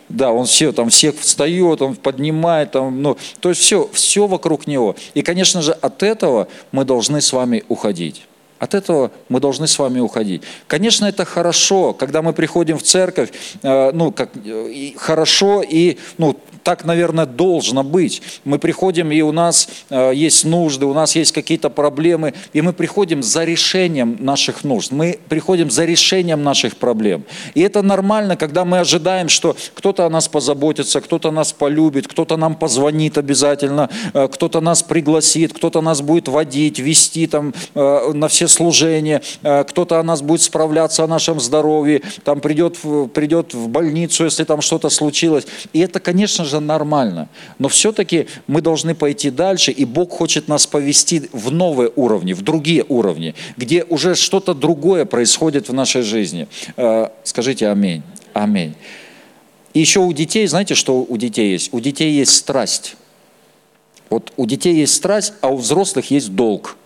Да, 0.09 0.31
он 0.31 0.45
все, 0.45 0.71
там 0.71 0.89
всех 0.89 1.19
встает, 1.19 1.81
он 1.81 1.95
поднимает, 1.95 2.71
там, 2.71 3.01
ну, 3.01 3.17
то 3.39 3.49
есть 3.49 3.61
все, 3.61 3.89
все 3.93 4.27
вокруг 4.27 4.67
него. 4.67 4.95
И, 5.15 5.23
конечно 5.23 5.61
же, 5.61 5.71
от 5.71 6.03
этого 6.03 6.47
мы 6.71 6.85
должны 6.85 7.21
с 7.21 7.33
вами 7.33 7.63
уходить. 7.67 8.23
От 8.63 8.73
этого 8.75 9.11
мы 9.27 9.41
должны 9.41 9.67
с 9.67 9.77
вами 9.77 9.99
уходить. 9.99 10.41
Конечно, 10.67 11.05
это 11.05 11.25
хорошо, 11.25 11.91
когда 11.91 12.21
мы 12.21 12.31
приходим 12.31 12.77
в 12.77 12.83
церковь, 12.83 13.29
э, 13.61 13.91
ну, 13.93 14.13
как, 14.13 14.29
э, 14.37 14.91
хорошо 14.95 15.61
и, 15.61 15.97
ну, 16.17 16.37
так, 16.63 16.85
наверное, 16.85 17.25
должно 17.25 17.83
быть. 17.83 18.21
Мы 18.45 18.57
приходим, 18.57 19.11
и 19.11 19.21
у 19.21 19.31
нас 19.31 19.67
э, 19.89 20.11
есть 20.15 20.45
нужды, 20.45 20.85
у 20.85 20.93
нас 20.93 21.15
есть 21.15 21.31
какие-то 21.31 21.69
проблемы, 21.69 22.33
и 22.53 22.61
мы 22.61 22.73
приходим 22.73 23.21
за 23.21 23.43
решением 23.43 24.17
наших 24.19 24.63
нужд, 24.63 24.91
мы 24.91 25.19
приходим 25.29 25.69
за 25.69 25.85
решением 25.85 26.43
наших 26.43 26.77
проблем. 26.77 27.23
И 27.53 27.61
это 27.61 27.81
нормально, 27.81 28.37
когда 28.37 28.65
мы 28.65 28.79
ожидаем, 28.79 29.29
что 29.29 29.55
кто-то 29.73 30.05
о 30.05 30.09
нас 30.09 30.27
позаботится, 30.27 31.01
кто-то 31.01 31.31
нас 31.31 31.53
полюбит, 31.53 32.07
кто-то 32.07 32.37
нам 32.37 32.55
позвонит 32.55 33.17
обязательно, 33.17 33.89
э, 34.13 34.27
кто-то 34.31 34.61
нас 34.61 34.81
пригласит, 34.81 35.53
кто-то 35.53 35.81
нас 35.81 36.01
будет 36.01 36.27
водить, 36.27 36.79
вести 36.79 37.27
там 37.27 37.53
э, 37.75 38.11
на 38.13 38.27
все 38.27 38.47
служения, 38.47 39.21
кто-то 39.41 39.99
о 39.99 40.03
нас 40.03 40.21
будет 40.21 40.41
справляться 40.41 41.03
о 41.03 41.07
нашем 41.07 41.39
здоровье, 41.39 42.01
там 42.23 42.39
придет, 42.39 42.77
придет 43.13 43.53
в 43.53 43.67
больницу, 43.67 44.25
если 44.25 44.43
там 44.43 44.61
что-то 44.61 44.89
случилось. 44.89 45.45
И 45.73 45.79
это, 45.79 45.99
конечно 45.99 46.45
же, 46.45 46.52
же 46.53 46.59
нормально. 46.59 47.27
Но 47.59 47.67
все-таки 47.67 48.27
мы 48.47 48.61
должны 48.61 48.95
пойти 48.95 49.31
дальше, 49.31 49.71
и 49.71 49.85
Бог 49.85 50.11
хочет 50.11 50.47
нас 50.47 50.67
повести 50.67 51.29
в 51.33 51.51
новые 51.51 51.91
уровни, 51.95 52.33
в 52.33 52.41
другие 52.41 52.85
уровни, 52.87 53.33
где 53.57 53.83
уже 53.83 54.15
что-то 54.15 54.53
другое 54.53 55.05
происходит 55.05 55.69
в 55.69 55.73
нашей 55.73 56.01
жизни. 56.01 56.47
Э, 56.77 57.09
скажите 57.23 57.67
аминь. 57.67 58.03
Аминь. 58.33 58.73
И 59.73 59.79
еще 59.79 59.99
у 59.99 60.13
детей, 60.13 60.47
знаете, 60.47 60.75
что 60.75 61.05
у 61.07 61.17
детей 61.17 61.51
есть? 61.51 61.73
У 61.73 61.79
детей 61.79 62.11
есть 62.11 62.35
страсть. 62.35 62.95
Вот 64.09 64.31
у 64.37 64.45
детей 64.45 64.75
есть 64.75 64.93
страсть, 64.93 65.33
а 65.41 65.47
у 65.47 65.57
взрослых 65.57 66.11
есть 66.11 66.35
долг. 66.35 66.77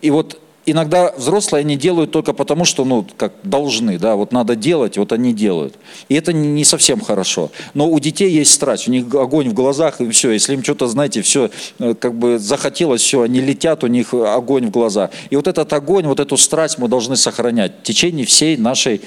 И 0.00 0.10
вот 0.10 0.40
иногда 0.70 1.12
взрослые 1.16 1.60
они 1.60 1.76
делают 1.76 2.10
только 2.10 2.32
потому, 2.32 2.64
что, 2.64 2.84
ну, 2.84 3.06
как 3.16 3.32
должны, 3.42 3.98
да, 3.98 4.16
вот 4.16 4.32
надо 4.32 4.56
делать, 4.56 4.98
вот 4.98 5.12
они 5.12 5.32
делают. 5.32 5.74
И 6.08 6.14
это 6.14 6.32
не 6.32 6.64
совсем 6.64 7.00
хорошо. 7.00 7.50
Но 7.74 7.88
у 7.88 7.98
детей 8.00 8.30
есть 8.30 8.52
страсть, 8.52 8.88
у 8.88 8.90
них 8.90 9.12
огонь 9.14 9.48
в 9.48 9.54
глазах, 9.54 10.00
и 10.00 10.08
все. 10.10 10.30
Если 10.30 10.54
им 10.54 10.62
что-то, 10.62 10.86
знаете, 10.86 11.22
все, 11.22 11.50
э, 11.78 11.94
как 11.94 12.14
бы 12.14 12.38
захотелось, 12.38 13.02
все, 13.02 13.22
они 13.22 13.40
летят, 13.40 13.84
у 13.84 13.86
них 13.86 14.12
огонь 14.12 14.66
в 14.66 14.70
глазах. 14.70 15.10
И 15.30 15.36
вот 15.36 15.46
этот 15.46 15.72
огонь, 15.72 16.06
вот 16.06 16.20
эту 16.20 16.36
страсть 16.36 16.78
мы 16.78 16.88
должны 16.88 17.16
сохранять 17.16 17.80
в 17.80 17.82
течение 17.82 18.26
всей 18.26 18.56
нашей 18.56 19.00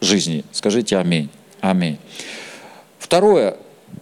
жизни. 0.00 0.44
Скажите 0.52 0.98
аминь. 0.98 1.28
Аминь. 1.60 1.98
Второе, 2.98 3.56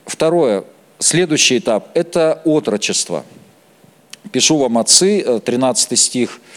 второе, 0.06 0.64
следующий 0.98 1.58
этап– 1.58 1.88
это 1.94 2.40
отрочество. 2.44 3.24
Пишу 4.32 4.56
вам, 4.56 4.78
отцы, 4.78 5.40
13 5.44 5.92
э, 5.92 5.96
стих– 5.96 6.40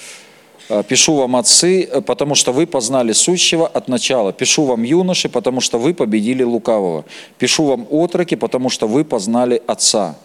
пишу 0.67 1.15
вам, 1.15 1.35
отцы, 1.35 1.83
э, 1.83 2.01
потому 2.01 2.35
что 2.35 2.51
вы 2.51 2.67
познали 2.67 3.13
сущего 3.13 3.67
от 3.67 3.87
начала. 3.87 4.33
Пишу 4.33 4.65
вам, 4.65 4.83
юноши, 4.83 5.29
потому 5.29 5.61
что 5.61 5.79
вы 5.79 5.93
победили 5.93 6.43
лукавого. 6.43 7.05
Пишу 7.37 7.65
вам, 7.65 7.87
отроки, 7.89 8.35
потому 8.35 8.69
что 8.69 8.87
вы 8.87 9.05
познали 9.05 9.61
Отца. 9.67 10.15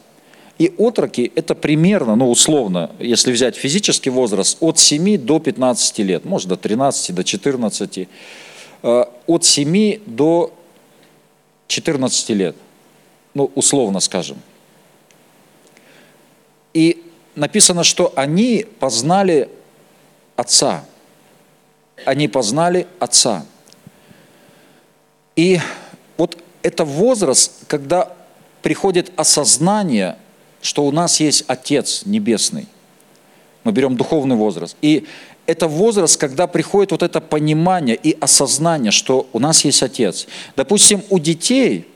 И 0.58 0.72
отроки– 0.78 1.32
это 1.34 1.54
примерно, 1.54 2.14
ну 2.14 2.30
условно, 2.30 2.90
если 2.98 3.32
взять 3.32 3.56
физический 3.56 4.10
возраст, 4.10 4.56
от 4.60 4.78
7 4.78 5.18
до 5.18 5.38
15 5.38 5.98
лет, 6.00 6.24
может 6.24 6.48
до 6.48 6.56
13, 6.56 7.14
до 7.14 7.24
14, 7.24 8.08
э, 8.82 9.04
от 9.26 9.44
7 9.44 9.98
до 10.06 10.52
14 11.68 12.30
лет, 12.30 12.56
ну 13.34 13.50
условно 13.54 14.00
скажем. 14.00 14.36
И 16.74 17.02
написано, 17.34 17.82
что 17.82 18.12
они 18.14 18.66
познали 18.78 19.48
Отца. 20.36 20.84
Они 22.04 22.28
познали 22.28 22.86
Отца. 22.98 23.44
И 25.36 25.60
вот 26.16 26.36
это 26.62 26.84
возраст, 26.84 27.52
когда 27.66 28.12
приходит 28.62 29.12
осознание, 29.16 30.16
что 30.60 30.84
у 30.84 30.92
нас 30.92 31.20
есть 31.20 31.44
Отец 31.48 32.02
Небесный. 32.04 32.68
Мы 33.64 33.72
берем 33.72 33.96
духовный 33.96 34.36
возраст. 34.36 34.76
И 34.82 35.06
это 35.46 35.66
возраст, 35.68 36.18
когда 36.18 36.46
приходит 36.46 36.92
вот 36.92 37.02
это 37.02 37.20
понимание 37.20 37.96
и 37.96 38.16
осознание, 38.20 38.92
что 38.92 39.28
у 39.32 39.38
нас 39.38 39.64
есть 39.64 39.82
Отец. 39.82 40.26
Допустим, 40.56 41.02
у 41.10 41.18
детей, 41.18 41.88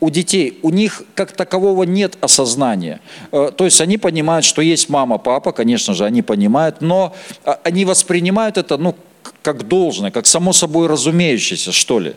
у 0.00 0.10
детей, 0.10 0.58
у 0.62 0.70
них 0.70 1.02
как 1.14 1.32
такового 1.32 1.84
нет 1.84 2.16
осознания. 2.20 3.00
Э, 3.32 3.50
то 3.56 3.64
есть 3.64 3.80
они 3.80 3.98
понимают, 3.98 4.44
что 4.44 4.62
есть 4.62 4.88
мама, 4.88 5.18
папа, 5.18 5.52
конечно 5.52 5.94
же, 5.94 6.04
они 6.04 6.22
понимают, 6.22 6.80
но 6.80 7.14
а, 7.44 7.58
они 7.64 7.84
воспринимают 7.84 8.58
это, 8.58 8.76
ну, 8.76 8.94
как 9.42 9.66
должное, 9.66 10.10
как 10.10 10.26
само 10.26 10.52
собой 10.52 10.86
разумеющееся, 10.86 11.72
что 11.72 11.98
ли. 11.98 12.14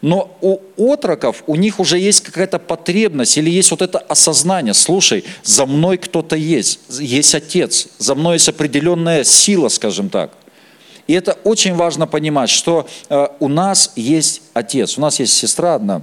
Но 0.00 0.36
у 0.40 0.58
отроков, 0.92 1.44
у 1.46 1.54
них 1.54 1.78
уже 1.78 1.98
есть 1.98 2.22
какая-то 2.22 2.58
потребность 2.58 3.38
или 3.38 3.50
есть 3.50 3.70
вот 3.70 3.82
это 3.82 3.98
осознание. 3.98 4.74
Слушай, 4.74 5.24
за 5.44 5.64
мной 5.64 5.98
кто-то 5.98 6.34
есть, 6.34 6.80
есть 6.88 7.34
отец, 7.34 7.88
за 7.98 8.14
мной 8.16 8.34
есть 8.34 8.48
определенная 8.48 9.22
сила, 9.22 9.68
скажем 9.68 10.08
так. 10.08 10.32
И 11.06 11.12
это 11.12 11.38
очень 11.44 11.74
важно 11.74 12.06
понимать, 12.06 12.50
что 12.50 12.88
э, 13.08 13.28
у 13.38 13.48
нас 13.48 13.92
есть 13.96 14.42
отец. 14.54 14.98
У 14.98 15.00
нас 15.00 15.20
есть 15.20 15.34
сестра 15.34 15.74
одна, 15.74 16.02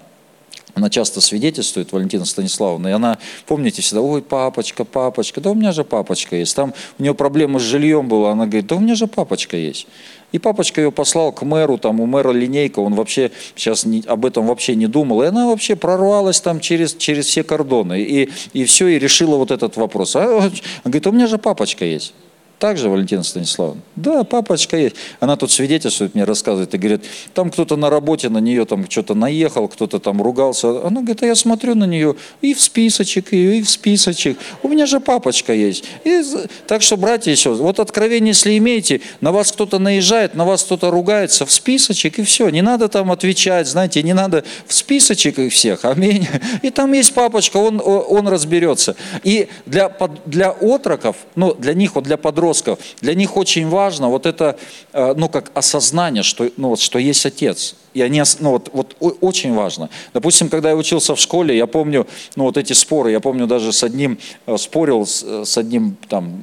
она 0.79 0.89
часто 0.89 1.21
свидетельствует, 1.21 1.91
Валентина 1.91 2.25
Станиславовна, 2.25 2.88
и 2.88 2.91
она, 2.91 3.19
помните 3.45 3.81
всегда, 3.81 4.01
ой, 4.01 4.21
папочка, 4.21 4.86
папочка, 4.86 5.41
да 5.41 5.51
у 5.51 5.53
меня 5.53 5.71
же 5.71 5.83
папочка 5.83 6.36
есть. 6.36 6.55
Там 6.55 6.74
у 6.98 7.03
нее 7.03 7.13
проблема 7.13 7.59
с 7.59 7.63
жильем 7.63 8.07
была, 8.07 8.31
она 8.31 8.45
говорит, 8.45 8.67
да 8.67 8.75
у 8.75 8.79
меня 8.79 8.95
же 8.95 9.07
папочка 9.07 9.57
есть. 9.57 9.88
И 10.31 10.39
папочка 10.39 10.81
ее 10.81 10.91
послал 10.91 11.31
к 11.31 11.41
мэру, 11.41 11.77
там 11.77 12.00
у 12.00 12.05
мэра 12.05 12.31
линейка, 12.31 12.79
он 12.79 12.93
вообще 12.93 13.31
сейчас 13.55 13.86
не, 13.86 14.03
об 14.05 14.25
этом 14.25 14.45
вообще 14.48 14.75
не 14.75 14.88
думал. 14.88 15.24
И 15.24 15.25
она 15.25 15.48
вообще 15.48 15.75
прорвалась 15.75 16.39
там 16.39 16.59
через, 16.59 16.93
через 16.93 17.25
все 17.25 17.43
кордоны. 17.43 18.01
И, 18.01 18.29
и 18.53 18.65
все, 18.65 18.88
и 18.88 19.00
решила 19.00 19.38
вот 19.38 19.50
этот 19.50 19.75
вопрос. 19.77 20.15
А, 20.15 20.27
он 20.27 20.51
говорит, 20.83 21.07
у 21.07 21.12
меня 21.12 21.25
же 21.25 21.39
папочка 21.39 21.83
есть. 21.83 22.13
Так 22.60 22.78
же, 22.78 22.89
Валентина 22.89 23.24
Станиславовна? 23.24 23.82
Да, 23.96 24.25
папочка 24.25 24.75
есть. 24.75 24.98
Она 25.22 25.38
тут 25.38 25.50
свидетельствует, 25.50 26.13
мне 26.13 26.25
рассказывает 26.25 26.74
и 26.74 26.78
говорит, 26.78 27.06
там 27.34 27.51
кто-то 27.51 27.78
на 27.78 27.89
работе 27.89 28.28
на 28.28 28.39
нее 28.39 28.66
там 28.66 28.89
что-то 28.89 29.16
наехал, 29.16 29.70
кто-то 29.70 30.00
там 30.00 30.22
ругался. 30.22 30.86
Она 30.86 31.00
говорит, 31.00 31.24
а 31.24 31.25
я 31.25 31.36
смотрю 31.36 31.74
на 31.75 31.86
нее 31.86 32.18
и 32.42 32.54
в 32.54 32.60
списочек 32.60 33.32
ее, 33.32 33.60
и 33.60 33.62
в 33.62 33.70
списочек. 33.70 34.38
У 34.62 34.68
меня 34.68 34.86
же 34.86 35.00
папочка 35.00 35.54
есть. 35.54 35.86
И, 36.04 36.22
так 36.68 36.82
что, 36.82 36.98
братья 36.98 37.34
сестры, 37.34 37.54
вот 37.54 37.80
откровение, 37.80 38.32
если 38.32 38.58
имеете, 38.58 39.00
на 39.22 39.32
вас 39.32 39.54
кто-то 39.54 39.80
наезжает, 39.80 40.36
на 40.36 40.44
вас 40.44 40.63
кто-то 40.66 40.92
ругается, 40.92 41.46
в 41.46 41.54
списочек 41.54 42.20
и 42.20 42.24
все. 42.24 42.50
Не 42.50 42.62
надо 42.62 42.89
там 42.89 43.10
отвечать, 43.10 43.68
знаете, 43.68 44.04
не 44.04 44.13
надо 44.13 44.44
в 44.68 44.74
списочек 44.74 45.39
их 45.39 45.54
всех. 45.54 45.86
Аминь. 45.86 46.28
И 46.62 46.72
там 46.72 46.92
есть 46.92 47.13
папочка, 47.13 47.56
он, 47.56 47.82
он 47.84 48.28
разберется. 48.28 48.98
И 49.24 49.48
для, 49.66 49.89
для 50.25 50.50
отроков, 50.50 51.16
ну, 51.36 51.54
для 51.54 51.74
них, 51.74 51.96
вот 51.96 52.04
для 52.04 52.18
подростков, 52.18 52.49
подростков, 52.50 52.79
для 53.01 53.13
них 53.13 53.38
очень 53.38 53.68
важно 53.68 54.10
вот 54.10 54.25
это, 54.25 54.58
э, 54.94 55.13
ну, 55.18 55.29
как 55.29 55.51
осознание, 55.53 56.24
что, 56.24 56.50
ну, 56.58 56.70
вот, 56.70 56.79
что 56.79 57.00
есть 57.00 57.25
отец. 57.25 57.75
И 57.94 58.01
они, 58.01 58.24
ну, 58.39 58.51
вот, 58.51 58.70
вот 58.74 58.96
очень 59.22 59.53
важно. 59.53 59.89
Допустим, 60.13 60.50
когда 60.50 60.70
я 60.70 60.75
учился 60.75 61.13
в 61.13 61.20
школе, 61.20 61.56
я 61.56 61.68
помню, 61.68 62.08
ну, 62.36 62.44
вот 62.44 62.58
эти 62.58 62.74
споры, 62.74 63.12
я 63.12 63.20
помню 63.20 63.48
даже 63.48 63.72
с 63.72 63.84
одним, 63.84 64.18
э, 64.48 64.58
спорил 64.58 65.06
с, 65.06 65.46
с 65.46 65.58
одним 65.58 65.96
там 66.08 66.41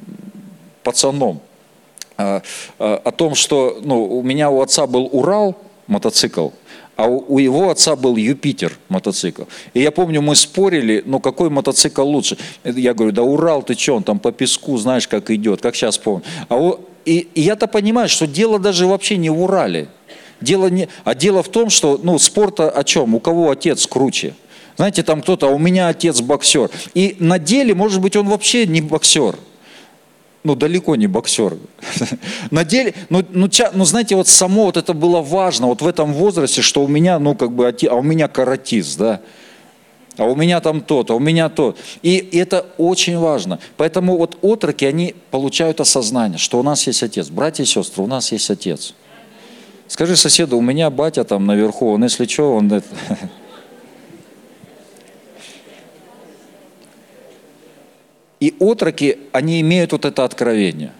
пацаном, 0.83 1.39
э, 2.17 2.41
о 2.79 3.11
том, 3.11 3.35
что 3.35 3.79
ну, 3.83 4.19
у 4.19 4.23
меня 4.23 4.49
у 4.49 4.61
отца 4.61 4.87
был 4.87 5.09
Урал, 5.11 5.55
мотоцикл, 5.87 6.49
а 6.97 7.07
у 7.07 7.37
его 7.37 7.69
отца 7.69 7.95
был 7.95 8.17
Юпитер 8.17 8.77
мотоцикл. 8.89 9.43
И 9.75 9.81
я 9.81 9.91
помню, 9.91 10.21
мы 10.21 10.35
спорили, 10.35 11.03
ну 11.05 11.19
какой 11.19 11.51
мотоцикл 11.51 12.01
лучше. 12.01 12.37
Я 12.63 12.95
говорю, 12.95 13.13
да 13.13 13.21
Урал, 13.21 13.61
ты 13.61 13.75
что, 13.75 13.95
он 13.95 14.03
там 14.03 14.17
по 14.19 14.31
песку, 14.31 14.75
знаешь, 14.77 15.07
как 15.07 15.29
идет, 15.29 15.61
как 15.61 15.75
сейчас 15.75 15.99
помню. 15.99 16.23
А 16.49 16.79
и, 17.05 17.27
и 17.35 17.41
я-то 17.41 17.67
понимаю, 17.67 18.09
что 18.09 18.25
дело 18.25 18.57
даже 18.57 18.87
вообще 18.87 19.15
не 19.15 19.29
в 19.29 19.41
Урале. 19.41 19.87
Дело 20.41 20.67
не, 20.67 20.89
а 21.03 21.13
дело 21.13 21.43
в 21.43 21.49
том, 21.49 21.69
что 21.69 21.99
ну, 22.01 22.17
спорта 22.17 22.69
о 22.69 22.83
чем? 22.83 23.13
У 23.13 23.19
кого 23.19 23.51
отец 23.51 23.85
круче? 23.85 24.33
Знаете, 24.75 25.03
там 25.03 25.21
кто-то, 25.21 25.47
а 25.47 25.51
у 25.51 25.59
меня 25.59 25.89
отец 25.89 26.21
боксер. 26.21 26.69
И 26.95 27.15
на 27.19 27.37
деле, 27.37 27.75
может 27.75 28.01
быть, 28.01 28.15
он 28.15 28.27
вообще 28.27 28.65
не 28.65 28.81
боксер 28.81 29.35
ну, 30.47 30.55
далеко 30.55 30.95
не 30.95 31.07
боксер. 31.07 31.57
На 32.51 32.63
деле, 32.63 32.93
ну, 33.09 33.23
ну, 33.29 33.49
ча, 33.49 33.71
ну, 33.73 33.83
знаете, 33.83 34.15
вот 34.15 34.29
само 34.29 34.63
вот 34.65 34.77
это 34.77 34.93
было 34.93 35.21
важно, 35.21 35.67
вот 35.67 35.81
в 35.81 35.87
этом 35.87 36.13
возрасте, 36.13 36.61
что 36.61 36.83
у 36.83 36.87
меня, 36.87 37.19
ну, 37.19 37.35
как 37.35 37.51
бы, 37.51 37.67
а 37.67 37.95
у 37.95 38.01
меня 38.01 38.29
каратист, 38.29 38.97
да, 38.97 39.19
а 40.17 40.23
у 40.23 40.35
меня 40.35 40.61
там 40.61 40.79
то-то, 40.79 41.13
а 41.13 41.15
у 41.17 41.19
меня 41.19 41.49
то. 41.49 41.75
И, 42.01 42.15
и 42.17 42.37
это 42.37 42.65
очень 42.77 43.17
важно. 43.17 43.59
Поэтому 43.75 44.17
вот 44.17 44.37
отроки, 44.41 44.85
они 44.85 45.15
получают 45.31 45.81
осознание, 45.81 46.37
что 46.37 46.59
у 46.59 46.63
нас 46.63 46.87
есть 46.87 47.03
отец. 47.03 47.27
Братья 47.27 47.63
и 47.63 47.67
сестры, 47.67 48.03
у 48.03 48.07
нас 48.07 48.31
есть 48.31 48.49
отец. 48.49 48.93
Скажи 49.87 50.15
соседу, 50.15 50.57
у 50.57 50.61
меня 50.61 50.89
батя 50.89 51.25
там 51.25 51.45
наверху, 51.45 51.91
он 51.91 52.03
если 52.03 52.25
что, 52.25 52.55
он... 52.55 52.81
И 58.39 58.55
отроки, 58.59 59.19
они 59.31 59.61
имеют 59.61 59.91
вот 59.91 60.05
это 60.05 60.23
откровение. 60.23 60.91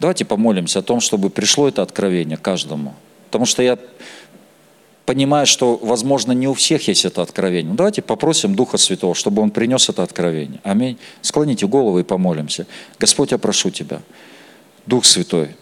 Давайте 0.00 0.24
помолимся 0.24 0.78
о 0.78 0.82
том, 0.82 1.00
чтобы 1.00 1.28
пришло 1.28 1.68
это 1.68 1.82
откровение 1.82 2.38
каждому. 2.38 2.94
Потому 3.26 3.44
что 3.44 3.62
я 3.62 3.78
понимаю, 5.04 5.46
что, 5.46 5.76
возможно, 5.76 6.32
не 6.32 6.48
у 6.48 6.54
всех 6.54 6.88
есть 6.88 7.04
это 7.04 7.20
откровение. 7.20 7.70
Ну, 7.70 7.76
давайте 7.76 8.00
попросим 8.00 8.54
Духа 8.54 8.78
Святого, 8.78 9.14
чтобы 9.14 9.42
Он 9.42 9.50
принес 9.50 9.88
это 9.88 10.02
откровение. 10.02 10.60
Аминь. 10.62 10.98
Склоните 11.20 11.66
голову 11.66 11.98
и 11.98 12.04
помолимся. 12.04 12.66
Господь, 12.98 13.32
я 13.32 13.38
прошу 13.38 13.70
Тебя, 13.70 14.00
Дух 14.86 15.04
Святой, 15.04 15.56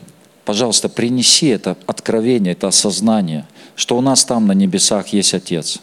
пожалуйста, 0.44 0.88
принеси 0.88 1.48
это 1.48 1.76
откровение, 1.87 2.52
это 2.52 2.68
осознание, 2.68 3.46
что 3.74 3.96
у 3.96 4.00
нас 4.00 4.24
там 4.24 4.46
на 4.46 4.52
небесах 4.52 5.09
есть 5.09 5.35
Отец, 5.35 5.80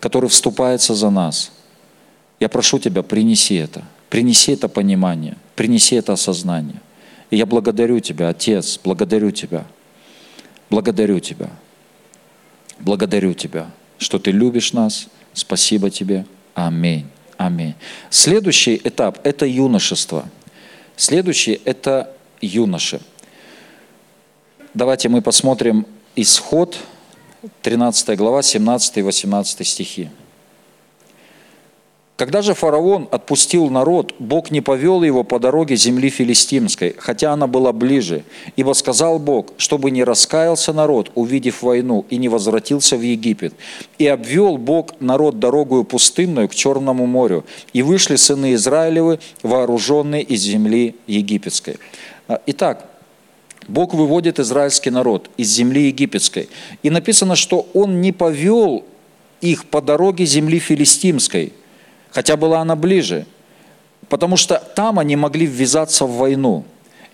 который 0.00 0.28
вступается 0.28 0.94
за 0.94 1.08
нас– 1.08 1.52
я 2.40 2.48
прошу 2.48 2.78
Тебя, 2.78 3.02
принеси 3.02 3.54
это, 3.56 3.84
принеси 4.10 4.52
это 4.52 4.68
понимание, 4.68 5.36
принеси 5.54 5.96
это 5.96 6.12
осознание. 6.12 6.80
И 7.30 7.36
я 7.36 7.46
благодарю 7.46 8.00
Тебя, 8.00 8.28
Отец, 8.28 8.78
благодарю 8.82 9.30
Тебя, 9.30 9.66
благодарю 10.70 11.18
Тебя, 11.20 11.50
благодарю 12.78 13.34
Тебя, 13.34 13.70
что 13.98 14.18
Ты 14.18 14.30
любишь 14.30 14.72
нас. 14.72 15.08
Спасибо 15.32 15.90
Тебе. 15.90 16.26
Аминь. 16.54 17.06
Аминь. 17.36 17.74
Следующий 18.08 18.80
этап– 18.82 19.18
это 19.24 19.46
юношество. 19.46 20.26
Следующий– 20.96 21.60
это 21.64 22.14
юноши. 22.40 23.00
Давайте 24.72 25.08
мы 25.08 25.20
посмотрим 25.20 25.86
исход, 26.14 26.78
13 27.62 28.16
глава, 28.16 28.42
17 28.42 28.98
и 28.98 29.02
18 29.02 29.66
стихи. 29.66 30.08
Когда 32.16 32.40
же 32.40 32.54
фараон 32.54 33.08
отпустил 33.10 33.68
народ, 33.68 34.14
Бог 34.18 34.50
не 34.50 34.62
повел 34.62 35.02
его 35.02 35.22
по 35.22 35.38
дороге 35.38 35.76
земли 35.76 36.08
филистимской, 36.08 36.94
хотя 36.96 37.34
она 37.34 37.46
была 37.46 37.74
ближе, 37.74 38.24
ибо 38.56 38.72
сказал 38.72 39.18
Бог, 39.18 39.52
чтобы 39.58 39.90
не 39.90 40.02
раскаялся 40.02 40.72
народ, 40.72 41.10
увидев 41.14 41.60
войну, 41.60 42.06
и 42.08 42.16
не 42.16 42.28
возвратился 42.30 42.96
в 42.96 43.02
Египет. 43.02 43.52
И 43.98 44.06
обвел 44.06 44.56
Бог 44.56 44.98
народ 44.98 45.38
дорогую 45.38 45.84
пустынную 45.84 46.48
к 46.48 46.54
Черному 46.54 47.04
морю, 47.04 47.44
и 47.74 47.82
вышли 47.82 48.16
сыны 48.16 48.54
Израилевы, 48.54 49.18
вооруженные 49.42 50.22
из 50.22 50.40
земли 50.40 50.96
египетской. 51.06 51.76
А, 52.28 52.40
итак, 52.46 52.88
Бог 53.68 53.92
выводит 53.92 54.38
израильский 54.38 54.90
народ 54.90 55.28
из 55.36 55.50
земли 55.50 55.88
египетской. 55.88 56.48
И 56.82 56.88
написано, 56.88 57.36
что 57.36 57.66
Он 57.74 58.00
не 58.00 58.12
повел 58.12 58.84
их 59.42 59.66
по 59.66 59.82
дороге 59.82 60.24
земли 60.24 60.58
филистимской– 60.58 61.52
хотя 62.16 62.38
была 62.38 62.62
она 62.62 62.76
ближе, 62.76 63.26
потому 64.08 64.38
что 64.38 64.54
там 64.74 64.98
они 64.98 65.16
могли 65.16 65.44
ввязаться 65.44 66.06
в 66.06 66.16
войну. 66.16 66.64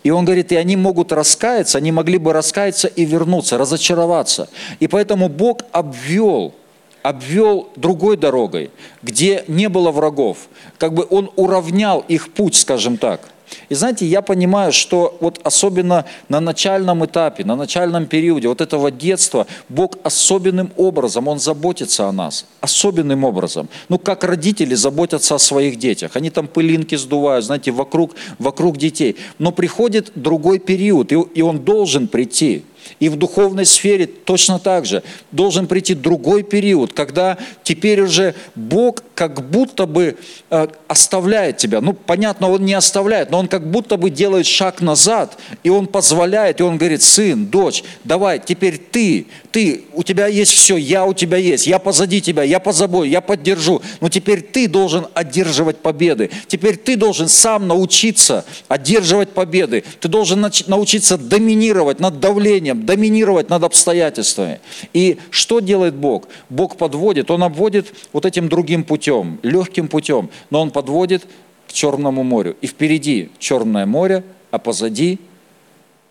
И 0.05 0.11
он 0.11 0.25
говорит, 0.25 0.53
и 0.53 0.57
они 0.57 0.77
могут 0.77 1.11
раскаяться, 1.11 1.79
они 1.79 1.91
могли 1.91 2.19
бы 2.19 2.33
раскаяться 2.33 2.87
и 2.87 3.05
вернуться, 3.05 3.59
разочароваться. 3.59 4.49
И 4.79 4.87
поэтому 4.87 5.29
Бог 5.29 5.63
обвел, 5.73 6.55
обвел 7.03 7.69
другой 7.75 8.17
дорогой, 8.17 8.71
где 9.03 9.43
не 9.49 9.69
было 9.69 9.91
врагов. 9.91 10.37
Как 10.79 10.95
бы 10.95 11.05
он 11.11 11.33
уравнял 11.35 12.05
их 12.07 12.33
путь, 12.33 12.55
скажем 12.55 12.97
так. 12.97 13.29
И 13.69 13.75
знаете, 13.75 14.07
я 14.07 14.23
понимаю, 14.23 14.73
что 14.73 15.17
вот 15.21 15.41
особенно 15.43 16.05
на 16.29 16.41
начальном 16.41 17.05
этапе, 17.05 17.45
на 17.45 17.57
начальном 17.57 18.07
периоде 18.07 18.49
вот 18.49 18.61
этого 18.61 18.91
детства, 18.91 19.47
Бог 19.69 19.99
особенным 20.03 20.73
образом, 20.77 21.29
Он 21.29 21.39
заботится 21.39 22.09
о 22.09 22.13
нас, 22.13 22.47
особенным 22.61 23.25
образом. 23.25 23.69
Ну, 23.89 23.99
как 23.99 24.25
родители 24.25 24.75
заботятся 24.75 25.35
о 25.35 25.39
своих 25.39 25.79
детях. 25.79 26.17
Они 26.17 26.31
там 26.31 26.47
пылинки 26.47 26.95
сдувают, 26.95 27.45
знаете, 27.45 27.71
вокруг, 27.71 28.15
вокруг 28.39 28.77
детей. 28.77 29.17
Но 29.39 29.53
приходит 29.53 30.13
другой 30.15 30.59
период, 30.59 31.13
и, 31.13 31.17
и 31.35 31.43
он 31.43 31.61
должен 31.61 32.09
прийти– 32.09 32.65
И 33.01 33.09
в 33.09 33.17
духовной 33.17 33.67
сфере 33.67 34.07
точно 34.07 34.59
так 34.59 34.87
же. 34.87 35.03
Должен 35.31 35.67
прийти 35.67 35.95
другой 35.95 36.43
период, 36.43 36.93
когда 36.93 37.39
теперь 37.63 38.01
уже 38.01 38.35
Бог 38.55 39.03
как 39.15 39.49
будто 39.51 39.87
бы 39.87 40.17
э, 40.51 40.67
оставляет 40.89 41.57
тебя. 41.59 41.81
Ну, 41.81 41.93
понятно, 41.93 42.51
Он 42.51 42.65
не 42.65 42.75
оставляет, 42.75 43.31
но 43.31 43.39
Он 43.39 43.49
как 43.49 43.71
будто 43.71 43.97
бы 43.97 44.11
делает 44.11 44.47
шаг 44.47 44.81
назад, 44.81 45.39
и 45.63 45.71
Он 45.71 45.87
позволяет, 45.87 46.61
и 46.61 46.63
Он 46.63 46.77
говорит, 46.77 47.03
сын, 47.03 47.47
дочь, 47.47 47.85
давай, 48.05 48.41
теперь 48.41 48.79
ты, 48.79 49.27
ты, 49.51 49.85
у 49.93 50.03
тебя 50.03 50.27
есть 50.27 50.53
все, 50.53 50.77
я 50.77 51.05
у 51.05 51.15
тебя 51.15 51.37
есть, 51.37 51.67
я 51.67 51.79
позади 51.79 52.21
тебя, 52.21 52.43
я 52.43 52.59
позабою, 52.59 53.09
я 53.09 53.21
поддержу. 53.21 53.83
Но 54.01 54.09
теперь 54.09 54.41
ты 54.41 54.69
должен 54.69 55.07
одерживать 55.15 55.79
победы. 55.79 56.31
Теперь 56.49 56.77
ты 56.77 56.97
должен 56.97 57.29
сам 57.29 57.69
научиться 57.69 58.45
одерживать 58.69 59.31
победы. 59.31 59.85
Ты 60.01 60.09
должен 60.09 60.45
научиться 60.67 61.19
доминировать 61.19 62.01
над 62.01 62.21
давлением, 62.21 62.72
доминировать 62.75 63.49
над 63.51 63.65
обстоятельствами. 63.65 64.61
И 64.93 65.19
что 65.31 65.61
делает 65.61 65.95
Бог? 65.95 66.29
Бог 66.49 66.77
подводит, 66.77 67.31
Он 67.31 67.43
обводит 67.43 67.93
вот 68.13 68.27
этим 68.27 68.49
другим 68.49 68.85
путем, 68.85 69.39
легким 69.43 69.89
путем, 69.89 70.31
но 70.51 70.61
Он 70.61 70.71
подводит 70.71 71.25
к 71.69 71.73
Черному 71.73 72.23
морю. 72.23 72.57
И 72.61 72.67
впереди 72.67 73.31
Черное 73.39 73.87
море, 73.87 74.25
а 74.51 74.59
позади 74.59 75.19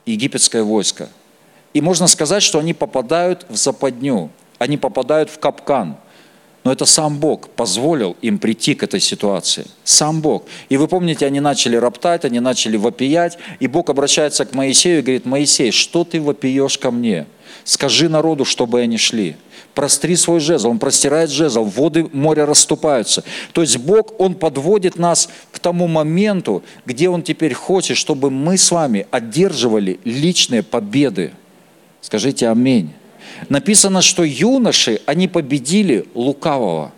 египетское 0.06 0.64
войско. 0.64 1.10
И 1.74 1.82
можно 1.82 2.08
сказать, 2.08 2.44
что 2.44 2.60
они 2.60 2.74
попадают 2.74 3.46
в 3.50 3.56
западню, 3.56 4.30
они 4.58 4.78
попадают 4.78 5.30
в 5.30 5.40
капкан– 5.40 5.98
но 6.64 6.72
это 6.72 6.86
сам 6.86 7.18
Бог 7.18 7.50
позволил 7.50 8.16
им 8.22 8.38
прийти 8.38 8.76
к 8.76 8.84
этой 8.84 9.00
ситуации. 9.00 9.66
Сам 9.84 10.22
Бог. 10.22 10.44
И 10.70 10.78
вы 10.78 10.88
помните, 10.88 11.26
они 11.26 11.40
начали 11.40 11.76
роптать, 11.76 12.24
они 12.24 12.40
начали 12.40 12.78
вопиять, 12.78 13.38
и 13.60 13.68
Бог 13.68 13.90
обращается 13.90 14.46
к 14.46 14.54
Моисею 14.54 15.00
и 15.00 15.02
говорит, 15.02 15.26
Моисей, 15.26 15.72
что 15.72 16.04
ты 16.04 16.22
вопиешь 16.22 16.78
ко 16.78 16.92
мне? 16.92 17.26
Скажи 17.64 18.10
народу, 18.10 18.46
чтобы 18.46 18.82
они 18.82 18.98
шли. 18.98 19.36
Простри 19.74 20.16
свой 20.16 20.40
жезл. 20.40 20.70
Он 20.70 20.80
простирает 20.80 21.30
жезл, 21.30 21.64
воды 21.64 22.08
моря 22.12 22.46
расступаются. 22.46 23.24
То 23.54 23.62
есть 23.62 23.78
Бог, 23.78 24.20
Он 24.20 24.36
подводит 24.36 24.98
нас 24.98 25.30
к 25.52 25.60
тому 25.60 25.88
моменту, 25.88 26.64
где 26.86 27.10
Он 27.10 27.24
теперь 27.24 27.54
хочет, 27.54 27.98
чтобы 27.98 28.30
мы 28.30 28.58
с 28.58 28.70
вами 28.72 29.08
одерживали 29.12 30.00
личные 30.04 30.62
победы. 30.62 31.32
Скажите 32.02 32.50
аминь 32.50 32.94
написано, 33.50 34.02
что 34.02 34.24
юноши, 34.24 35.02
они 35.06 35.28
победили 35.28 36.06
лукавого. 36.14 36.92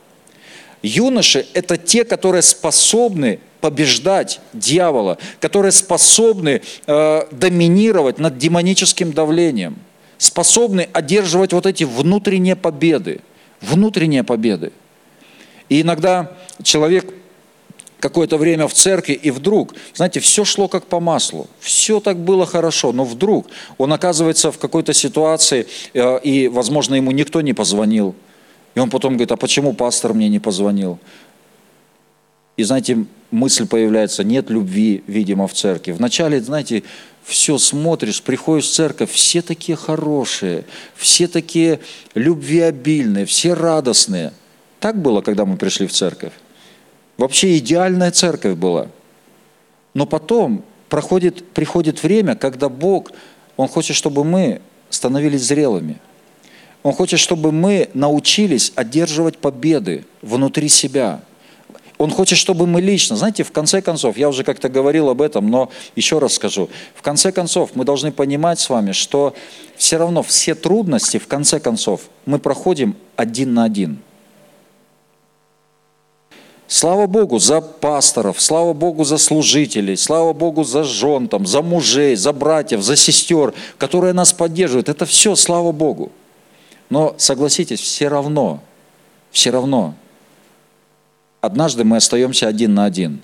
Юноши– 0.81 1.45
это 1.53 1.77
те, 1.77 2.03
которые 2.03 2.41
способны 2.41 3.39
побеждать 3.61 4.41
дьявола, 4.51 5.17
которые 5.39 5.71
способны 5.71 6.61
э, 6.85 7.21
доминировать 7.31 8.19
над 8.19 8.37
демоническим 8.37 9.13
давлением, 9.13 9.77
способны 10.17 10.89
одерживать 10.91 11.53
вот 11.53 11.65
эти 11.65 11.85
внутренние 11.85 12.57
победы, 12.57 13.21
внутренние 13.61 14.25
победы. 14.25 14.73
И 15.69 15.81
иногда 15.81 16.33
человек 16.61 17.13
какое-то 18.03 18.37
время 18.37 18.67
в 18.67 18.73
церкви, 18.73 19.13
и 19.13 19.31
вдруг, 19.31 19.73
знаете, 19.95 20.19
все 20.19 20.43
шло 20.43 20.67
как 20.67 20.85
по 20.85 20.99
маслу, 20.99 21.47
все 21.61 22.01
так 22.01 22.17
было 22.17 22.45
хорошо, 22.45 22.91
но 22.91 23.05
вдруг 23.05 23.47
он 23.77 23.93
оказывается 23.93 24.51
в 24.51 24.57
какой-то 24.57 24.93
ситуации, 24.93 25.67
э, 25.93 26.19
и, 26.21 26.49
возможно, 26.49 26.95
ему 26.95 27.11
никто 27.11 27.39
не 27.41 27.53
позвонил. 27.53 28.13
И 28.75 28.79
он 28.79 28.89
потом 28.89 29.13
говорит, 29.13 29.31
а 29.31 29.37
почему 29.37 29.73
пастор 29.73 30.13
мне 30.13 30.27
не 30.27 30.39
позвонил? 30.39 30.99
И, 32.57 32.63
знаете, 32.63 33.05
мысль 33.31 33.65
появляется, 33.67 34.23
нет 34.25 34.49
любви, 34.49 35.01
видимо, 35.07 35.47
в 35.47 35.53
церкви. 35.53 35.93
Вначале, 35.93 36.41
знаете, 36.41 36.83
все 37.23 37.57
смотришь, 37.57 38.21
приходишь 38.21 38.65
в 38.65 38.73
церковь, 38.73 39.11
все 39.11 39.41
такие 39.41 39.77
хорошие, 39.77 40.65
все 40.95 41.27
такие 41.27 41.79
любвеобильные, 42.15 43.25
все 43.25 43.53
радостные. 43.53 44.33
Так 44.81 45.01
было, 45.01 45.21
когда 45.21 45.45
мы 45.45 45.55
пришли 45.55 45.87
в 45.87 45.93
церковь. 45.93 46.33
Вообще 47.17 47.57
идеальная 47.57 48.11
церковь 48.11 48.55
была. 48.55 48.87
Но 49.93 50.05
потом 50.05 50.63
проходит, 50.89 51.47
приходит 51.53 52.01
время, 52.01 52.35
когда 52.35 52.69
Бог, 52.69 53.11
Он 53.57 53.67
хочет, 53.67 53.95
чтобы 53.95 54.23
мы 54.23 54.61
становились 54.89 55.43
зрелыми. 55.43 55.99
Он 56.81 56.91
хочет, 56.91 57.19
чтобы 57.19 57.51
мы 57.51 57.89
научились 57.93 58.73
одерживать 58.75 59.37
победы 59.37 60.05
внутри 60.21 60.67
себя. 60.69 61.21
Он 61.97 62.09
хочет, 62.09 62.37
чтобы 62.37 62.67
мы 62.67 62.81
лично, 62.81 63.15
знаете, 63.15 63.43
в 63.43 63.51
конце 63.51 63.81
концов, 63.81 64.17
я 64.17 64.27
уже 64.27 64.43
как-то 64.43 64.67
говорил 64.67 65.09
об 65.09 65.21
этом, 65.21 65.49
но 65.49 65.69
еще 65.95 66.19
раз 66.19 66.33
скажу, 66.33 66.69
в 66.95 67.01
конце 67.01 67.31
концов 67.31 67.71
мы 67.75 67.85
должны 67.85 68.11
понимать 68.11 68.59
с 68.59 68.69
вами, 68.69 68.91
что 68.91 69.35
все 69.77 69.97
равно 69.97 70.23
все 70.23 70.55
трудности, 70.55 71.19
в 71.19 71.27
конце 71.27 71.59
концов, 71.59 72.01
мы 72.25 72.39
проходим 72.39 72.95
один 73.15 73.53
на 73.53 73.63
один– 73.63 73.99
Слава 76.73 77.05
Богу 77.05 77.37
за 77.37 77.61
пасторов, 77.61 78.41
слава 78.41 78.73
Богу 78.73 79.03
за 79.03 79.19
служителей, 79.19 79.95
слава 79.95 80.33
Богу 80.33 80.63
за 80.63 80.83
жен, 80.83 81.27
там, 81.27 81.45
за 81.45 81.61
мужей, 81.61 82.15
за 82.15 82.33
братьев, 82.33 82.81
за 82.81 82.95
сестер, 82.95 83.53
которые 83.77 84.13
нас 84.13 84.33
поддерживают. 84.33 84.89
Это 84.89 85.05
все, 85.05 85.35
слава 85.35 85.71
Богу. 85.71 86.11
Но 86.89 87.13
согласитесь, 87.19 87.79
все 87.79 88.07
равно, 88.07 88.59
все 89.29 89.51
равно, 89.51 89.93
однажды 91.41 91.83
мы 91.83 91.97
остаемся 91.97 92.47
один 92.47 92.73
на 92.73 92.85
один. 92.85 93.21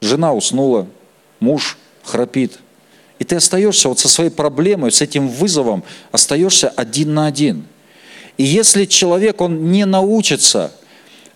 Жена 0.00 0.32
уснула, 0.32 0.86
муж 1.40 1.78
храпит, 2.04 2.60
и 3.18 3.24
ты 3.24 3.34
остаешься 3.34 3.88
вот 3.88 3.98
со 3.98 4.08
своей 4.08 4.30
проблемой, 4.30 4.92
с 4.92 5.02
этим 5.02 5.26
вызовом, 5.26 5.82
остаешься 6.12 6.68
один 6.68 7.12
на 7.12 7.26
один. 7.26 7.64
И 8.36 8.44
если 8.44 8.84
человек, 8.84 9.40
он 9.40 9.72
не 9.72 9.84
научится– 9.84 10.72